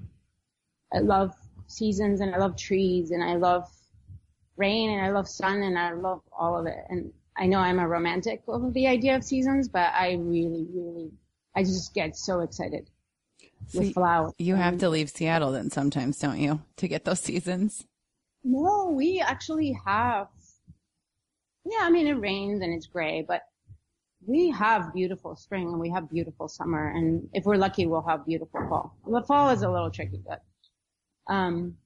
I 0.92 0.98
love 0.98 1.34
seasons 1.66 2.20
and 2.20 2.34
I 2.34 2.38
love 2.38 2.56
trees 2.56 3.10
and 3.10 3.22
I 3.22 3.36
love 3.36 3.70
rain 4.56 4.90
and 4.90 5.04
I 5.04 5.10
love 5.10 5.28
sun 5.28 5.62
and 5.62 5.78
I 5.78 5.92
love 5.92 6.22
all 6.36 6.58
of 6.58 6.66
it. 6.66 6.84
And 6.88 7.12
I 7.36 7.46
know 7.46 7.58
I'm 7.58 7.78
a 7.78 7.88
romantic 7.88 8.42
over 8.48 8.70
the 8.70 8.88
idea 8.88 9.16
of 9.16 9.24
seasons, 9.24 9.68
but 9.68 9.92
I 9.94 10.14
really, 10.14 10.66
really, 10.72 11.12
I 11.54 11.62
just 11.62 11.94
get 11.94 12.16
so 12.16 12.40
excited 12.40 12.90
so 13.70 13.80
with 13.80 13.94
flowers. 13.94 14.32
You 14.38 14.56
have 14.56 14.78
to 14.78 14.88
leave 14.88 15.10
Seattle 15.10 15.52
then 15.52 15.70
sometimes, 15.70 16.18
don't 16.18 16.38
you, 16.38 16.60
to 16.76 16.88
get 16.88 17.04
those 17.04 17.20
seasons? 17.30 17.84
No, 18.44 18.92
we 18.96 19.20
actually 19.20 19.78
have. 19.86 20.28
Yeah, 21.64 21.80
I 21.82 21.90
mean 21.90 22.06
it 22.06 22.14
rains 22.14 22.62
and 22.62 22.72
it's 22.72 22.86
gray, 22.86 23.24
but 23.26 23.42
we 24.26 24.50
have 24.50 24.92
beautiful 24.94 25.36
spring 25.36 25.68
and 25.68 25.78
we 25.78 25.90
have 25.90 26.10
beautiful 26.10 26.48
summer, 26.48 26.90
and 26.90 27.28
if 27.32 27.44
we're 27.44 27.56
lucky, 27.56 27.86
we'll 27.86 28.02
have 28.02 28.26
beautiful 28.26 28.60
fall. 28.68 28.96
The 29.06 29.22
fall 29.22 29.50
is 29.50 29.62
a 29.62 29.70
little 29.70 29.90
tricky, 29.90 30.20
but 30.26 30.42
um, 31.26 31.76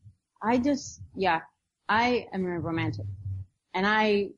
I 0.42 0.58
just 0.58 1.00
yeah, 1.16 1.40
I 1.88 2.26
am 2.32 2.44
a 2.44 2.60
romantic, 2.60 3.06
and 3.74 3.86
I 3.86 4.30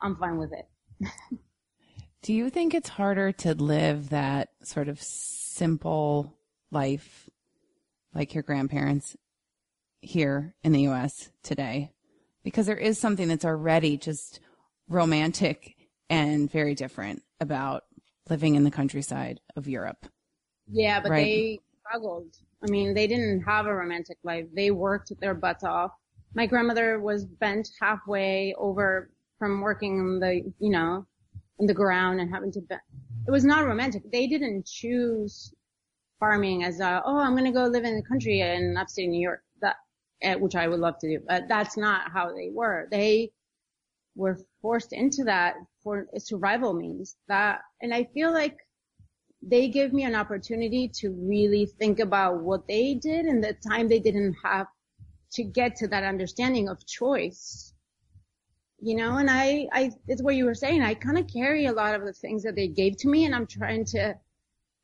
I'm 0.00 0.16
fine 0.16 0.38
with 0.38 0.52
it. 0.52 0.66
Do 2.22 2.34
you 2.34 2.50
think 2.50 2.74
it's 2.74 2.90
harder 2.90 3.32
to 3.32 3.54
live 3.54 4.10
that 4.10 4.50
sort 4.62 4.88
of 4.88 5.00
simple 5.00 6.36
life 6.70 7.28
like 8.14 8.34
your 8.34 8.42
grandparents 8.42 9.16
here 10.00 10.54
in 10.62 10.72
the 10.72 10.88
US 10.88 11.30
today? 11.42 11.92
Because 12.42 12.66
there 12.66 12.76
is 12.76 12.98
something 12.98 13.28
that's 13.28 13.44
already 13.44 13.96
just 13.96 14.40
romantic 14.88 15.76
and 16.08 16.50
very 16.50 16.74
different 16.74 17.22
about 17.40 17.84
living 18.28 18.54
in 18.54 18.64
the 18.64 18.70
countryside 18.70 19.40
of 19.56 19.68
Europe. 19.68 20.06
Yeah, 20.68 21.00
but 21.00 21.10
right? 21.10 21.24
they 21.24 21.60
struggled. 21.80 22.36
I 22.62 22.70
mean, 22.70 22.94
they 22.94 23.06
didn't 23.06 23.42
have 23.42 23.66
a 23.66 23.74
romantic 23.74 24.18
life. 24.22 24.46
They 24.54 24.70
worked 24.70 25.12
their 25.20 25.34
butts 25.34 25.64
off. 25.64 25.92
My 26.34 26.46
grandmother 26.46 27.00
was 27.00 27.24
bent 27.24 27.68
halfway 27.80 28.54
over 28.58 29.10
from 29.38 29.60
working 29.60 29.98
in 29.98 30.20
the, 30.20 30.52
you 30.58 30.70
know, 30.70 31.06
in 31.58 31.66
the 31.66 31.74
ground 31.74 32.20
and 32.20 32.32
having 32.32 32.52
to 32.52 32.60
bend. 32.60 32.80
It 33.26 33.30
was 33.30 33.44
not 33.44 33.66
romantic. 33.66 34.02
They 34.12 34.26
didn't 34.26 34.66
choose 34.66 35.52
farming 36.20 36.62
as 36.62 36.78
a, 36.80 37.02
oh, 37.04 37.18
I'm 37.18 37.32
going 37.32 37.44
to 37.44 37.58
go 37.58 37.64
live 37.64 37.84
in 37.84 37.96
the 37.96 38.02
country 38.02 38.40
in 38.42 38.76
upstate 38.76 39.08
New 39.08 39.20
York, 39.20 39.42
that, 39.62 39.76
eh, 40.22 40.36
which 40.36 40.54
I 40.54 40.68
would 40.68 40.78
love 40.78 40.98
to 41.00 41.08
do, 41.08 41.24
but 41.26 41.48
that's 41.48 41.76
not 41.76 42.12
how 42.12 42.32
they 42.32 42.50
were. 42.52 42.86
They 42.90 43.32
were 44.14 44.38
forced 44.60 44.92
into 44.92 45.24
that 45.24 45.54
for 45.82 46.06
survival 46.18 46.74
means 46.74 47.16
that, 47.28 47.62
and 47.80 47.92
I 47.92 48.04
feel 48.14 48.32
like 48.32 48.58
they 49.42 49.68
give 49.68 49.92
me 49.92 50.04
an 50.04 50.14
opportunity 50.14 50.88
to 50.96 51.10
really 51.10 51.66
think 51.66 51.98
about 51.98 52.42
what 52.42 52.68
they 52.68 52.94
did 52.94 53.24
and 53.24 53.42
the 53.42 53.56
time 53.66 53.88
they 53.88 53.98
didn't 53.98 54.36
have 54.44 54.66
to 55.32 55.44
get 55.44 55.76
to 55.76 55.88
that 55.88 56.04
understanding 56.04 56.68
of 56.68 56.86
choice. 56.86 57.72
You 58.82 58.96
know, 58.96 59.16
and 59.16 59.30
I, 59.30 59.66
I, 59.72 59.90
it's 60.08 60.22
what 60.22 60.36
you 60.36 60.44
were 60.46 60.54
saying. 60.54 60.82
I 60.82 60.94
kind 60.94 61.18
of 61.18 61.26
carry 61.26 61.66
a 61.66 61.72
lot 61.72 61.94
of 61.94 62.04
the 62.04 62.12
things 62.12 62.42
that 62.42 62.54
they 62.56 62.68
gave 62.68 62.96
to 62.98 63.08
me 63.08 63.24
and 63.26 63.34
I'm 63.34 63.46
trying 63.46 63.84
to 63.86 64.14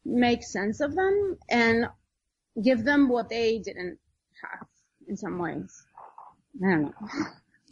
make 0.06 0.42
sense 0.42 0.80
of 0.80 0.94
them 0.94 1.36
and 1.48 1.88
give 2.62 2.84
them 2.84 3.08
what 3.08 3.28
they 3.28 3.58
didn't 3.58 3.98
have 4.42 4.66
in 5.08 5.16
some 5.16 5.38
ways. 5.38 5.84
I 6.64 6.70
don't 6.70 6.82
know. 6.82 6.92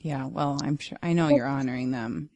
Yeah, 0.01 0.27
well, 0.27 0.61
I'm 0.63 0.77
sure 0.77 0.99
I 1.03 1.15
know 1.15 1.29
you're 1.29 1.47
honoring 1.47 1.91
them. 1.91 2.29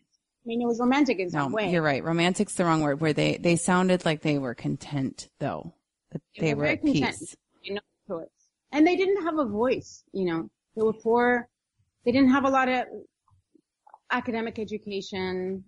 I 0.44 0.48
mean, 0.48 0.62
it 0.62 0.66
was 0.66 0.80
romantic 0.80 1.18
in 1.18 1.28
some 1.28 1.50
no, 1.50 1.56
way. 1.56 1.70
You're 1.70 1.82
right. 1.82 2.02
Romantic's 2.02 2.54
the 2.54 2.64
wrong 2.64 2.80
word. 2.80 3.02
Where 3.02 3.12
they 3.12 3.36
they 3.36 3.56
sounded 3.56 4.06
like 4.06 4.22
they 4.22 4.38
were 4.38 4.54
content, 4.54 5.28
though. 5.38 5.74
That 6.12 6.22
they, 6.38 6.46
they 6.46 6.54
were, 6.54 6.62
were 6.62 6.68
at 6.68 6.80
content, 6.80 7.18
peace. 7.18 7.36
You 7.62 7.74
know, 7.74 7.80
choice. 8.06 8.28
And 8.72 8.86
they 8.86 8.96
didn't 8.96 9.22
have 9.24 9.38
a 9.38 9.44
voice. 9.44 10.04
You 10.12 10.24
know, 10.24 10.50
they 10.74 10.82
were 10.82 10.94
poor. 10.94 11.48
They 12.06 12.12
didn't 12.12 12.30
have 12.30 12.44
a 12.44 12.50
lot 12.50 12.70
of 12.70 12.84
academic 14.10 14.58
education. 14.58 15.64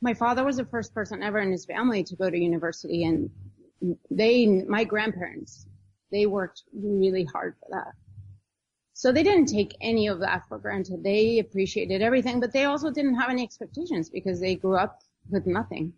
My 0.00 0.14
father 0.14 0.44
was 0.44 0.58
the 0.58 0.66
first 0.66 0.94
person 0.94 1.24
ever 1.24 1.40
in 1.40 1.50
his 1.50 1.64
family 1.64 2.04
to 2.04 2.14
go 2.14 2.30
to 2.30 2.38
university, 2.38 3.02
and 3.02 3.28
they, 4.10 4.46
my 4.46 4.84
grandparents, 4.84 5.66
they 6.10 6.26
worked 6.26 6.62
really 6.72 7.24
hard 7.24 7.54
for 7.60 7.68
that. 7.70 7.92
So 8.94 9.12
they 9.12 9.22
didn't 9.22 9.46
take 9.46 9.76
any 9.80 10.06
of 10.06 10.20
that 10.20 10.48
for 10.48 10.58
granted. 10.58 11.02
They 11.04 11.38
appreciated 11.38 12.00
everything, 12.00 12.40
but 12.40 12.52
they 12.52 12.64
also 12.64 12.90
didn't 12.90 13.16
have 13.16 13.28
any 13.28 13.42
expectations 13.42 14.08
because 14.08 14.40
they 14.40 14.54
grew 14.54 14.76
up 14.76 15.02
with 15.30 15.46
nothing. 15.46 15.92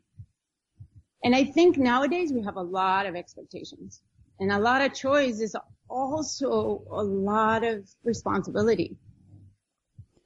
And 1.22 1.34
I 1.34 1.44
think 1.44 1.78
nowadays 1.78 2.32
we 2.32 2.42
have 2.42 2.56
a 2.56 2.62
lot 2.62 3.06
of 3.06 3.14
expectations 3.14 4.02
and 4.40 4.52
a 4.52 4.58
lot 4.58 4.82
of 4.82 4.94
choice 4.94 5.40
is 5.40 5.56
also 5.88 6.82
a 6.90 7.02
lot 7.02 7.64
of 7.64 7.88
responsibility. 8.04 8.96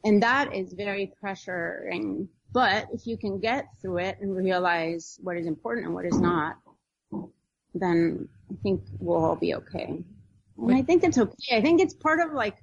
And 0.05 0.23
that 0.23 0.55
is 0.55 0.73
very 0.73 1.13
pressuring. 1.23 2.29
But 2.53 2.89
if 2.93 3.07
you 3.07 3.17
can 3.17 3.39
get 3.39 3.69
through 3.81 3.99
it 3.99 4.19
and 4.21 4.35
realize 4.35 5.19
what 5.23 5.37
is 5.37 5.47
important 5.47 5.87
and 5.87 5.95
what 5.95 6.05
is 6.05 6.19
not, 6.19 6.57
then 7.75 8.29
I 8.51 8.55
think 8.63 8.83
we'll 8.99 9.25
all 9.25 9.37
be 9.37 9.55
okay. 9.55 9.99
And 10.59 10.75
I 10.75 10.83
think 10.83 11.05
it's 11.05 11.19
okay. 11.19 11.57
I 11.57 11.61
think 11.61 11.81
it's 11.81 11.95
part 11.95 12.21
of 12.21 12.33
like 12.33 12.57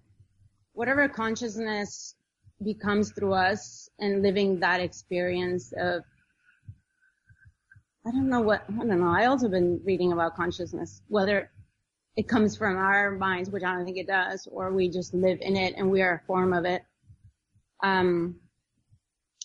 whatever 0.73 1.07
consciousness 1.07 2.15
becomes 2.63 3.11
through 3.11 3.33
us 3.33 3.89
and 3.99 4.21
living 4.21 4.59
that 4.59 4.81
experience 4.81 5.73
of 5.77 6.03
I 8.05 8.11
don't 8.11 8.29
know 8.29 8.41
what 8.41 8.63
I 8.69 8.85
don't 8.85 8.99
know. 8.99 9.13
I 9.13 9.25
also 9.25 9.49
been 9.49 9.81
reading 9.83 10.13
about 10.13 10.35
consciousness, 10.35 11.01
whether 11.07 11.51
it 12.15 12.27
comes 12.27 12.55
from 12.55 12.77
our 12.77 13.11
minds, 13.11 13.49
which 13.49 13.63
I 13.63 13.73
don't 13.73 13.85
think 13.85 13.97
it 13.97 14.07
does, 14.07 14.47
or 14.51 14.71
we 14.73 14.89
just 14.89 15.13
live 15.13 15.39
in 15.41 15.55
it 15.55 15.73
and 15.77 15.89
we 15.89 16.01
are 16.01 16.15
a 16.15 16.27
form 16.27 16.53
of 16.53 16.65
it. 16.65 16.83
Um, 17.81 18.35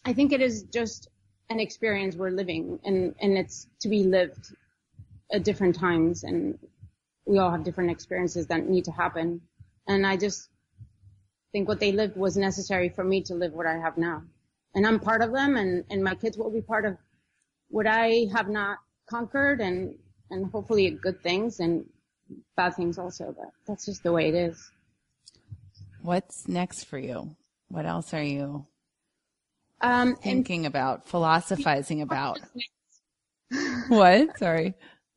I 0.04 0.12
think 0.12 0.32
it 0.32 0.40
is 0.40 0.64
just 0.64 1.08
an 1.50 1.60
experience 1.60 2.16
we're 2.16 2.30
living 2.30 2.78
and, 2.84 3.14
and 3.20 3.36
it's 3.36 3.68
to 3.80 3.88
be 3.88 4.02
lived 4.02 4.54
at 5.32 5.44
different 5.44 5.74
times 5.76 6.24
and 6.24 6.58
we 7.26 7.38
all 7.38 7.50
have 7.50 7.64
different 7.64 7.90
experiences 7.90 8.46
that 8.48 8.68
need 8.68 8.84
to 8.84 8.92
happen. 8.92 9.40
And 9.86 10.06
I 10.06 10.16
just 10.16 10.48
think 11.52 11.68
what 11.68 11.80
they 11.80 11.92
lived 11.92 12.16
was 12.16 12.36
necessary 12.36 12.88
for 12.88 13.04
me 13.04 13.22
to 13.22 13.34
live 13.34 13.52
what 13.52 13.66
I 13.66 13.76
have 13.76 13.96
now. 13.96 14.22
And 14.74 14.86
I'm 14.86 15.00
part 15.00 15.22
of 15.22 15.32
them 15.32 15.56
and, 15.56 15.84
and 15.90 16.02
my 16.02 16.14
kids 16.14 16.36
will 16.36 16.50
be 16.50 16.60
part 16.60 16.84
of 16.84 16.96
what 17.68 17.86
I 17.86 18.26
have 18.34 18.48
not 18.48 18.78
conquered 19.08 19.60
and, 19.60 19.94
and 20.30 20.50
hopefully 20.50 20.90
good 20.90 21.22
things 21.22 21.60
and 21.60 21.84
bad 22.56 22.74
things 22.74 22.98
also, 22.98 23.34
but 23.36 23.50
that's 23.66 23.86
just 23.86 24.02
the 24.02 24.12
way 24.12 24.28
it 24.28 24.34
is. 24.34 24.70
What's 26.02 26.48
next 26.48 26.84
for 26.84 26.98
you? 26.98 27.36
What 27.68 27.86
else 27.86 28.12
are 28.12 28.22
you 28.22 28.66
um, 29.80 30.16
thinking 30.16 30.66
about, 30.66 31.08
philosophizing 31.08 32.02
about? 32.02 32.40
what? 33.88 34.38
Sorry 34.38 34.74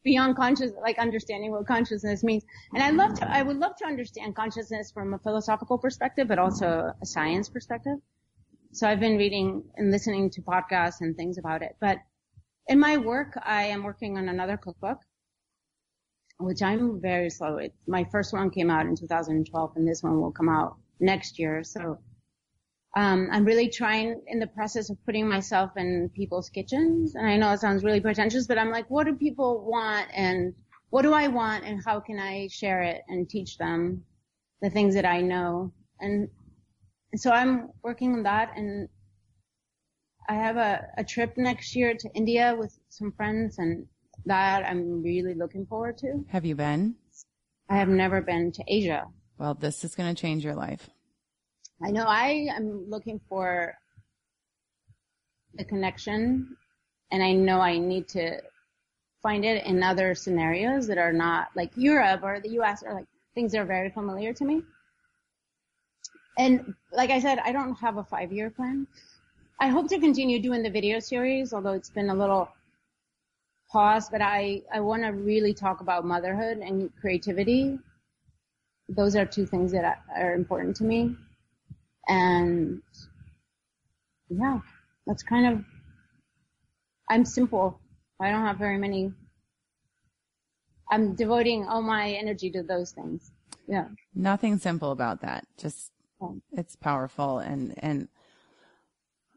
beyond 0.07 0.37
conscious, 0.37 0.71
like 0.81 0.97
understanding 0.99 1.51
what 1.51 1.67
consciousness 1.67 2.23
means. 2.23 2.43
And 2.73 2.81
I 2.81 2.91
love 2.91 3.13
to, 3.15 3.29
I 3.29 3.43
would 3.43 3.57
love 3.57 3.75
to 3.79 3.85
understand 3.85 4.37
consciousness 4.37 4.89
from 4.89 5.13
a 5.13 5.19
philosophical 5.19 5.77
perspective, 5.77 6.29
but 6.29 6.39
also 6.39 6.93
a 7.01 7.05
science 7.05 7.49
perspective. 7.49 7.97
So 8.71 8.87
I've 8.87 9.01
been 9.01 9.17
reading 9.17 9.65
and 9.75 9.91
listening 9.91 10.29
to 10.29 10.41
podcasts 10.41 11.01
and 11.01 11.17
things 11.17 11.37
about 11.37 11.61
it. 11.61 11.75
But 11.81 11.97
in 12.67 12.79
my 12.79 12.95
work, 12.95 13.37
I 13.43 13.63
am 13.63 13.83
working 13.83 14.17
on 14.17 14.29
another 14.29 14.55
cookbook, 14.55 14.99
which 16.39 16.61
I'm 16.61 17.01
very 17.01 17.29
slow 17.29 17.55
with. 17.55 17.73
My 17.85 18.05
first 18.05 18.31
one 18.31 18.49
came 18.49 18.69
out 18.69 18.85
in 18.85 18.95
2012 18.95 19.73
and 19.75 19.85
this 19.85 20.03
one 20.03 20.21
will 20.21 20.31
come 20.31 20.47
out 20.47 20.77
next 21.01 21.37
year. 21.37 21.65
So 21.65 21.99
um, 22.95 23.29
I'm 23.31 23.45
really 23.45 23.69
trying 23.69 24.21
in 24.27 24.39
the 24.39 24.47
process 24.47 24.89
of 24.89 24.97
putting 25.05 25.27
myself 25.27 25.71
in 25.77 26.09
people's 26.15 26.49
kitchens. 26.49 27.15
And 27.15 27.27
I 27.27 27.37
know 27.37 27.51
it 27.51 27.59
sounds 27.59 27.83
really 27.83 28.01
pretentious, 28.01 28.47
but 28.47 28.57
I'm 28.57 28.71
like, 28.71 28.89
what 28.89 29.05
do 29.05 29.15
people 29.15 29.65
want 29.65 30.07
and 30.13 30.53
what 30.89 31.01
do 31.01 31.13
I 31.13 31.27
want 31.27 31.65
and 31.65 31.83
how 31.85 31.99
can 31.99 32.17
I 32.17 32.47
share 32.47 32.81
it 32.81 33.01
and 33.07 33.29
teach 33.29 33.57
them 33.57 34.03
the 34.61 34.69
things 34.69 34.95
that 34.95 35.05
I 35.05 35.21
know? 35.21 35.73
And 35.99 36.29
so 37.15 37.31
I'm 37.31 37.69
working 37.83 38.13
on 38.13 38.23
that 38.23 38.53
and 38.55 38.87
I 40.29 40.35
have 40.35 40.57
a, 40.57 40.87
a 40.97 41.03
trip 41.03 41.37
next 41.37 41.75
year 41.75 41.93
to 41.93 42.09
India 42.13 42.55
with 42.57 42.77
some 42.89 43.11
friends 43.11 43.59
and 43.59 43.85
that 44.25 44.65
I'm 44.65 45.01
really 45.03 45.33
looking 45.33 45.65
forward 45.65 45.97
to. 45.99 46.25
Have 46.29 46.45
you 46.45 46.55
been? 46.55 46.95
I 47.69 47.77
have 47.77 47.89
never 47.89 48.21
been 48.21 48.51
to 48.53 48.63
Asia. 48.67 49.05
Well, 49.37 49.53
this 49.53 49.83
is 49.83 49.93
going 49.93 50.13
to 50.13 50.19
change 50.19 50.43
your 50.43 50.55
life. 50.55 50.89
I 51.83 51.91
know 51.91 52.05
I 52.05 52.47
am 52.55 52.89
looking 52.89 53.19
for 53.29 53.75
the 55.53 55.63
connection 55.63 56.57
and 57.11 57.21
I 57.21 57.33
know 57.33 57.59
I 57.59 57.77
need 57.77 58.07
to 58.09 58.41
find 59.21 59.45
it 59.45 59.65
in 59.65 59.83
other 59.83 60.15
scenarios 60.15 60.87
that 60.87 60.97
are 60.97 61.13
not 61.13 61.49
like 61.55 61.71
Europe 61.75 62.21
or 62.23 62.39
the 62.39 62.49
US 62.59 62.83
or 62.83 62.93
like 62.93 63.05
things 63.35 63.51
that 63.51 63.59
are 63.59 63.65
very 63.65 63.89
familiar 63.89 64.33
to 64.33 64.45
me. 64.45 64.63
And 66.37 66.73
like 66.91 67.09
I 67.09 67.19
said, 67.19 67.39
I 67.39 67.51
don't 67.51 67.75
have 67.75 67.97
a 67.97 68.03
five 68.03 68.31
year 68.31 68.49
plan. 68.49 68.87
I 69.59 69.67
hope 69.69 69.87
to 69.89 69.99
continue 69.99 70.39
doing 70.39 70.61
the 70.61 70.69
video 70.69 70.99
series, 70.99 71.53
although 71.53 71.73
it's 71.73 71.89
been 71.89 72.09
a 72.09 72.15
little 72.15 72.49
pause, 73.71 74.09
but 74.09 74.21
I, 74.21 74.61
I 74.73 74.79
want 74.79 75.03
to 75.03 75.09
really 75.09 75.53
talk 75.53 75.81
about 75.81 76.05
motherhood 76.05 76.59
and 76.59 76.91
creativity. 76.99 77.79
Those 78.89 79.15
are 79.15 79.25
two 79.25 79.45
things 79.45 79.71
that 79.71 80.03
are 80.15 80.33
important 80.33 80.75
to 80.77 80.83
me. 80.83 81.15
And 82.07 82.81
yeah, 84.29 84.59
that's 85.05 85.23
kind 85.23 85.53
of, 85.53 85.65
I'm 87.09 87.25
simple. 87.25 87.79
I 88.21 88.31
don't 88.31 88.45
have 88.45 88.57
very 88.57 88.77
many, 88.77 89.11
I'm 90.89 91.15
devoting 91.15 91.65
all 91.67 91.81
my 91.81 92.11
energy 92.11 92.49
to 92.51 92.63
those 92.63 92.91
things. 92.91 93.31
Yeah. 93.67 93.87
Nothing 94.15 94.57
simple 94.57 94.91
about 94.91 95.21
that. 95.21 95.45
Just, 95.57 95.91
it's 96.51 96.75
powerful 96.75 97.39
and, 97.39 97.73
and 97.77 98.07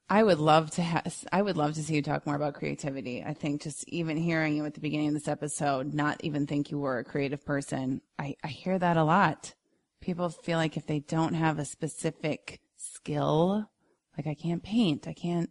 I 0.09 0.25
would 0.25 0.41
love 0.41 0.73
to 0.73 0.83
have, 0.83 1.25
I 1.33 1.41
would 1.41 1.57
love 1.57 1.75
to 1.75 1.85
see 1.85 1.95
you 1.95 2.03
talk 2.03 2.27
more 2.27 2.35
about 2.35 2.55
creativity. 2.55 3.23
I 3.23 3.33
think 3.33 3.63
just 3.63 3.89
even 3.89 4.17
hearing 4.17 4.57
you 4.57 4.65
at 4.65 4.75
the 4.75 4.81
beginning 4.81 5.09
of 5.09 5.15
this 5.15 5.29
episode, 5.29 5.95
not 5.95 6.25
even 6.25 6.49
think 6.49 6.73
you 6.73 6.79
were 6.81 6.99
a 6.99 7.05
creative 7.05 7.45
person. 7.45 8.01
I, 8.19 8.35
I 8.43 8.49
hear 8.49 8.77
that 8.77 8.97
a 8.97 9.05
lot 9.05 9.55
people 10.01 10.29
feel 10.29 10.59
like 10.59 10.77
if 10.77 10.87
they 10.87 11.01
don't 11.01 11.35
have 11.35 11.59
a 11.59 11.65
specific 11.65 12.61
skill, 12.77 13.71
like 14.17 14.27
I 14.27 14.35
can't 14.35 14.63
paint, 14.63 15.07
I 15.07 15.13
can't 15.13 15.51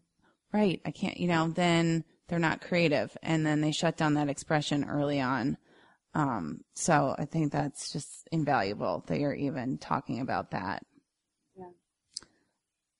write, 0.51 0.81
I 0.85 0.91
can't, 0.91 1.19
you 1.19 1.27
know, 1.27 1.49
then 1.49 2.03
they're 2.27 2.39
not 2.39 2.61
creative. 2.61 3.15
And 3.21 3.45
then 3.45 3.61
they 3.61 3.71
shut 3.71 3.97
down 3.97 4.15
that 4.15 4.29
expression 4.29 4.83
early 4.83 5.19
on. 5.21 5.57
Um, 6.13 6.61
so 6.73 7.15
I 7.17 7.25
think 7.25 7.51
that's 7.51 7.91
just 7.91 8.27
invaluable 8.31 9.03
that 9.07 9.19
you're 9.19 9.33
even 9.33 9.77
talking 9.77 10.21
about 10.21 10.51
that. 10.51 10.83
Yeah. 11.55 11.65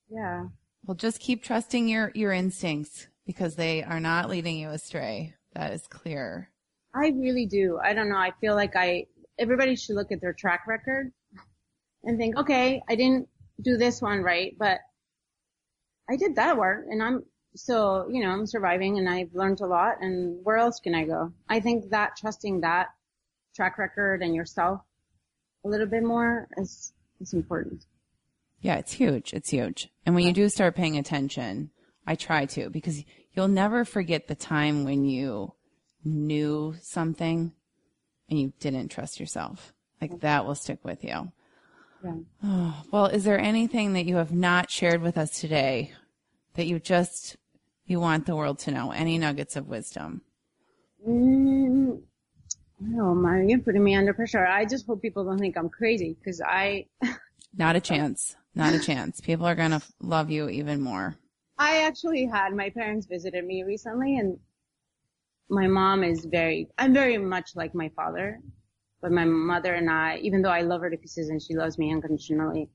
Yeah. 0.10 0.43
Well, 0.86 0.95
just 0.95 1.20
keep 1.20 1.43
trusting 1.43 1.88
your, 1.88 2.12
your 2.14 2.32
instincts 2.32 3.08
because 3.26 3.56
they 3.56 3.84
are 3.84 4.00
not 4.00 4.30
leading 4.30 4.58
you 4.58 4.70
astray. 4.70 5.34
That 5.54 5.74
is 5.74 5.88
clear. 5.88 6.52
I 6.93 7.10
really 7.10 7.45
do. 7.45 7.80
I 7.84 7.93
don't 7.93 8.10
know. 8.10 8.18
I 8.18 8.32
feel 8.39 8.56
like 8.56 8.76
I, 8.76 9.06
everybody 9.38 9.76
should 9.76 9.95
look 9.95 10.12
at 10.12 10.22
their 10.22 10.34
track 10.34 10.66
record 10.68 11.12
and 12.04 12.18
think, 12.18 12.38
okay, 12.38 12.82
I 12.88 12.95
didn't 12.95 13.28
do 13.62 13.78
this 13.78 14.02
one 14.02 14.22
right, 14.22 14.56
but 14.58 14.80
I 16.10 16.16
did 16.16 16.36
that 16.36 16.58
work 16.58 16.86
and 16.89 17.04
I'm 17.04 17.24
still, 17.56 18.08
you 18.10 18.24
know, 18.24 18.30
I'm 18.30 18.45
surviving 18.45 18.97
and 18.97 19.10
I've 19.10 19.34
learned 19.34 19.62
a 19.62 19.68
lot 19.68 19.97
and 20.02 20.43
where 20.43 20.58
else 20.58 20.80
can 20.80 20.95
I 20.95 21.06
go? 21.06 21.34
I 21.47 21.60
think 21.60 21.89
that 21.89 22.18
trusting 22.18 22.62
that 22.62 22.88
track 23.56 23.78
record 23.78 24.22
and 24.22 24.34
yourself 24.34 24.82
a 25.66 25.68
little 25.68 25.88
bit 25.88 26.04
more 26.04 26.47
is, 26.58 26.93
is 27.20 27.34
important. 27.34 27.86
Yeah, 28.62 28.78
it's 28.78 28.93
huge. 28.93 29.34
It's 29.34 29.50
huge. 29.50 29.89
And 30.06 30.16
when 30.16 30.26
you 30.26 30.34
do 30.34 30.50
start 30.50 30.76
paying 30.76 30.97
attention, 30.97 31.72
I 32.06 32.16
try 32.16 32.45
to 32.47 32.70
because 32.70 33.04
you'll 33.34 33.47
never 33.47 33.86
forget 33.86 34.28
the 34.28 34.36
time 34.36 34.84
when 34.84 35.06
you 35.06 35.54
knew 36.04 36.76
something 36.82 37.54
and 38.30 38.39
you 38.39 38.54
didn't 38.60 38.89
trust 38.89 39.20
yourself. 39.20 39.74
Like 40.02 40.12
mm-hmm. 40.12 40.20
that 40.20 40.45
will 40.45 40.56
stick 40.56 40.80
with 40.84 41.04
you. 41.04 41.32
Yeah. 42.04 42.16
Oh, 42.43 42.84
well, 42.91 43.06
is 43.08 43.24
there 43.24 43.39
anything 43.39 43.93
that 43.93 44.06
you 44.06 44.16
have 44.18 44.32
not 44.32 44.70
shared 44.70 45.02
with 45.02 45.18
us 45.18 45.39
today 45.39 45.93
that 46.56 46.66
you 46.66 46.80
just 46.80 47.38
you 47.86 48.00
want 48.00 48.26
the 48.26 48.36
world 48.36 48.60
to 48.60 48.72
know? 48.72 48.91
Any 48.91 49.18
nuggets 49.18 49.56
of 49.56 49.68
wisdom? 49.68 50.22
Mm, 51.08 52.02
oh 52.97 53.16
my, 53.16 53.41
you're 53.41 53.60
putting 53.60 53.84
me 53.84 53.95
under 53.95 54.14
pressure. 54.14 54.45
I 54.45 54.66
just 54.66 54.86
hope 54.86 55.02
people 55.02 55.24
don't 55.24 55.39
think 55.39 55.58
I'm 55.58 55.70
crazy 55.70 56.16
because 56.20 56.41
I. 56.41 56.86
Not 57.58 57.76
a 57.76 57.82
chance. 57.82 58.36
Not 58.56 58.74
a 58.74 58.80
chance. 58.80 59.22
People 59.22 59.45
are 59.45 59.56
gonna 59.56 59.82
love 60.02 60.30
you 60.30 60.50
even 60.50 60.82
more. 60.82 61.16
I 61.58 61.84
actually 61.84 62.26
had 62.26 62.54
my 62.54 62.70
parents 62.70 63.06
visited 63.06 63.43
me 63.45 63.64
recently 63.64 64.18
and 64.18 64.38
my 65.50 65.68
mom 65.68 66.04
is 66.04 66.26
very, 66.26 66.70
I'm 66.78 66.93
very 66.93 67.18
much 67.18 67.56
like 67.56 67.74
my 67.74 67.89
father, 67.89 68.39
but 69.02 69.12
my 69.12 69.26
mother 69.26 69.74
and 69.74 69.89
I, 69.89 70.18
even 70.18 70.41
though 70.41 70.50
I 70.50 70.62
love 70.62 70.82
her 70.82 70.89
to 70.89 70.97
pieces 70.97 71.30
and 71.30 71.41
she 71.41 71.56
loves 71.56 71.78
me 71.78 71.91
unconditionally, 71.91 72.70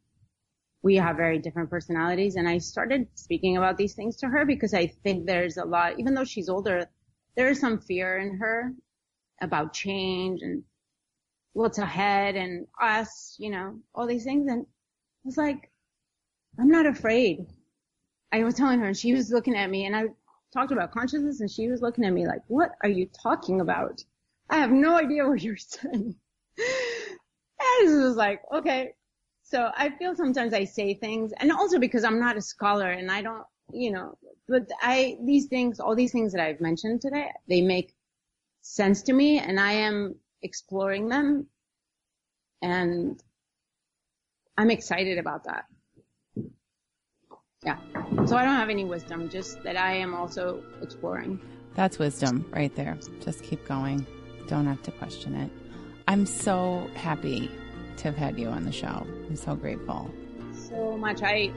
we 0.82 0.96
have 0.96 1.16
very 1.16 1.38
different 1.38 1.70
personalities. 1.70 2.36
And 2.36 2.48
I 2.48 2.58
started 2.58 3.08
speaking 3.14 3.56
about 3.56 3.76
these 3.76 3.94
things 3.94 4.16
to 4.18 4.28
her 4.28 4.44
because 4.44 4.74
I 4.74 4.86
think 4.86 5.26
there's 5.26 5.56
a 5.56 5.64
lot, 5.64 5.98
even 5.98 6.14
though 6.14 6.24
she's 6.24 6.48
older, 6.48 6.86
there 7.36 7.48
is 7.48 7.60
some 7.60 7.78
fear 7.78 8.18
in 8.18 8.36
her 8.38 8.72
about 9.40 9.72
change 9.72 10.42
and 10.42 10.62
what's 11.52 11.78
ahead 11.78 12.36
and 12.36 12.66
us, 12.80 13.36
you 13.38 13.50
know, 13.50 13.78
all 13.94 14.06
these 14.06 14.24
things. 14.24 14.50
And 14.50 14.62
I 14.64 15.24
was 15.24 15.36
like, 15.36 15.70
I'm 16.58 16.68
not 16.68 16.86
afraid. 16.86 17.46
I 18.32 18.44
was 18.44 18.54
telling 18.54 18.80
her 18.80 18.86
and 18.86 18.96
she 18.96 19.14
was 19.14 19.30
looking 19.30 19.56
at 19.56 19.70
me 19.70 19.86
and 19.86 19.94
I 19.94 20.04
talked 20.52 20.72
about 20.72 20.92
consciousness 20.92 21.40
and 21.40 21.50
she 21.50 21.68
was 21.68 21.82
looking 21.82 22.04
at 22.04 22.12
me 22.12 22.26
like, 22.26 22.42
what 22.48 22.72
are 22.82 22.88
you 22.88 23.08
talking 23.22 23.60
about? 23.60 24.02
I 24.50 24.58
have 24.58 24.70
no 24.70 24.96
idea 24.96 25.26
what 25.26 25.42
you're 25.42 25.56
saying. 25.56 26.14
and 26.58 27.90
it 27.90 28.04
was 28.04 28.16
like, 28.16 28.42
okay. 28.52 28.92
So 29.42 29.70
I 29.76 29.90
feel 29.90 30.16
sometimes 30.16 30.54
I 30.54 30.64
say 30.64 30.94
things 30.94 31.32
and 31.36 31.52
also 31.52 31.78
because 31.78 32.04
I'm 32.04 32.18
not 32.18 32.36
a 32.36 32.42
scholar 32.42 32.90
and 32.90 33.10
I 33.10 33.22
don't, 33.22 33.44
you 33.72 33.92
know, 33.92 34.16
but 34.48 34.62
I, 34.80 35.18
these 35.24 35.46
things, 35.46 35.80
all 35.80 35.94
these 35.94 36.12
things 36.12 36.32
that 36.32 36.42
I've 36.42 36.60
mentioned 36.60 37.02
today, 37.02 37.30
they 37.48 37.60
make 37.60 37.94
sense 38.62 39.02
to 39.02 39.12
me 39.12 39.38
and 39.38 39.60
I 39.60 39.72
am 39.72 40.16
exploring 40.42 41.08
them 41.08 41.46
and 42.62 43.22
I'm 44.56 44.70
excited 44.70 45.18
about 45.18 45.44
that. 45.44 45.64
Yeah. 47.64 47.78
So 48.26 48.36
I 48.36 48.44
don't 48.44 48.56
have 48.56 48.70
any 48.70 48.84
wisdom, 48.84 49.28
just 49.28 49.62
that 49.62 49.76
I 49.76 49.94
am 49.94 50.14
also 50.14 50.62
exploring. 50.82 51.40
That's 51.74 51.98
wisdom 51.98 52.46
right 52.52 52.74
there. 52.74 52.98
Just 53.20 53.42
keep 53.42 53.66
going. 53.66 54.06
Don't 54.48 54.66
have 54.66 54.82
to 54.82 54.90
question 54.92 55.34
it. 55.34 55.50
I'm 56.06 56.26
so 56.26 56.88
happy 56.94 57.50
to 57.96 58.04
have 58.04 58.16
had 58.16 58.38
you 58.38 58.48
on 58.48 58.64
the 58.64 58.72
show. 58.72 59.06
I'm 59.28 59.36
so 59.36 59.54
grateful. 59.54 60.10
So 60.52 60.96
much. 60.96 61.22
I, 61.22 61.50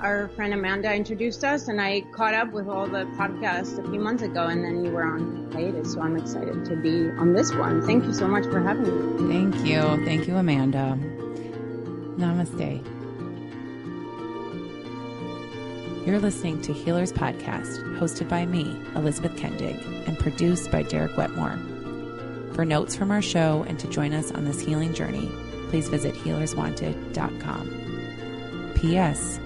our 0.00 0.28
friend 0.28 0.52
Amanda 0.52 0.92
introduced 0.92 1.44
us 1.44 1.68
and 1.68 1.80
I 1.80 2.02
caught 2.12 2.34
up 2.34 2.52
with 2.52 2.68
all 2.68 2.86
the 2.86 3.04
podcasts 3.16 3.78
a 3.78 3.90
few 3.90 4.00
months 4.00 4.22
ago 4.22 4.44
and 4.46 4.62
then 4.62 4.84
you 4.84 4.90
were 4.90 5.04
on 5.04 5.50
hiatus. 5.52 5.94
So 5.94 6.00
I'm 6.00 6.16
excited 6.16 6.64
to 6.66 6.76
be 6.76 7.08
on 7.10 7.32
this 7.32 7.52
one. 7.54 7.86
Thank 7.86 8.04
you 8.04 8.12
so 8.12 8.28
much 8.28 8.44
for 8.44 8.60
having 8.60 9.26
me. 9.28 9.32
Thank 9.32 9.66
you. 9.66 10.04
Thank 10.04 10.28
you, 10.28 10.36
Amanda. 10.36 10.98
Namaste. 12.18 12.95
You're 16.06 16.20
listening 16.20 16.62
to 16.62 16.72
Healers 16.72 17.12
Podcast, 17.12 17.82
hosted 17.98 18.28
by 18.28 18.46
me, 18.46 18.80
Elizabeth 18.94 19.34
Kendig, 19.34 19.84
and 20.06 20.16
produced 20.16 20.70
by 20.70 20.84
Derek 20.84 21.16
Wetmore. 21.16 21.58
For 22.54 22.64
notes 22.64 22.94
from 22.94 23.10
our 23.10 23.20
show 23.20 23.64
and 23.66 23.76
to 23.80 23.88
join 23.88 24.12
us 24.12 24.30
on 24.30 24.44
this 24.44 24.60
healing 24.60 24.94
journey, 24.94 25.28
please 25.68 25.88
visit 25.88 26.14
healerswanted.com. 26.14 28.72
P.S. 28.76 29.40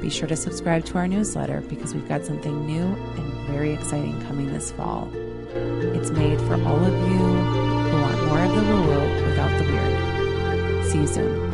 Be 0.00 0.10
sure 0.10 0.26
to 0.26 0.34
subscribe 0.34 0.84
to 0.86 0.98
our 0.98 1.06
newsletter 1.06 1.60
because 1.68 1.94
we've 1.94 2.08
got 2.08 2.24
something 2.24 2.66
new 2.66 2.82
and 2.82 3.46
very 3.46 3.72
exciting 3.72 4.20
coming 4.22 4.52
this 4.52 4.72
fall. 4.72 5.08
It's 5.54 6.10
made 6.10 6.40
for 6.40 6.54
all 6.54 6.84
of 6.84 6.94
you 6.94 7.16
who 7.16 8.02
want 8.02 8.24
more 8.24 8.42
of 8.42 8.52
the 8.56 8.60
woo 8.60 8.88
without 9.28 9.56
the 9.56 9.62
weird. 9.70 10.84
See 10.86 10.98
you 10.98 11.06
soon. 11.06 11.51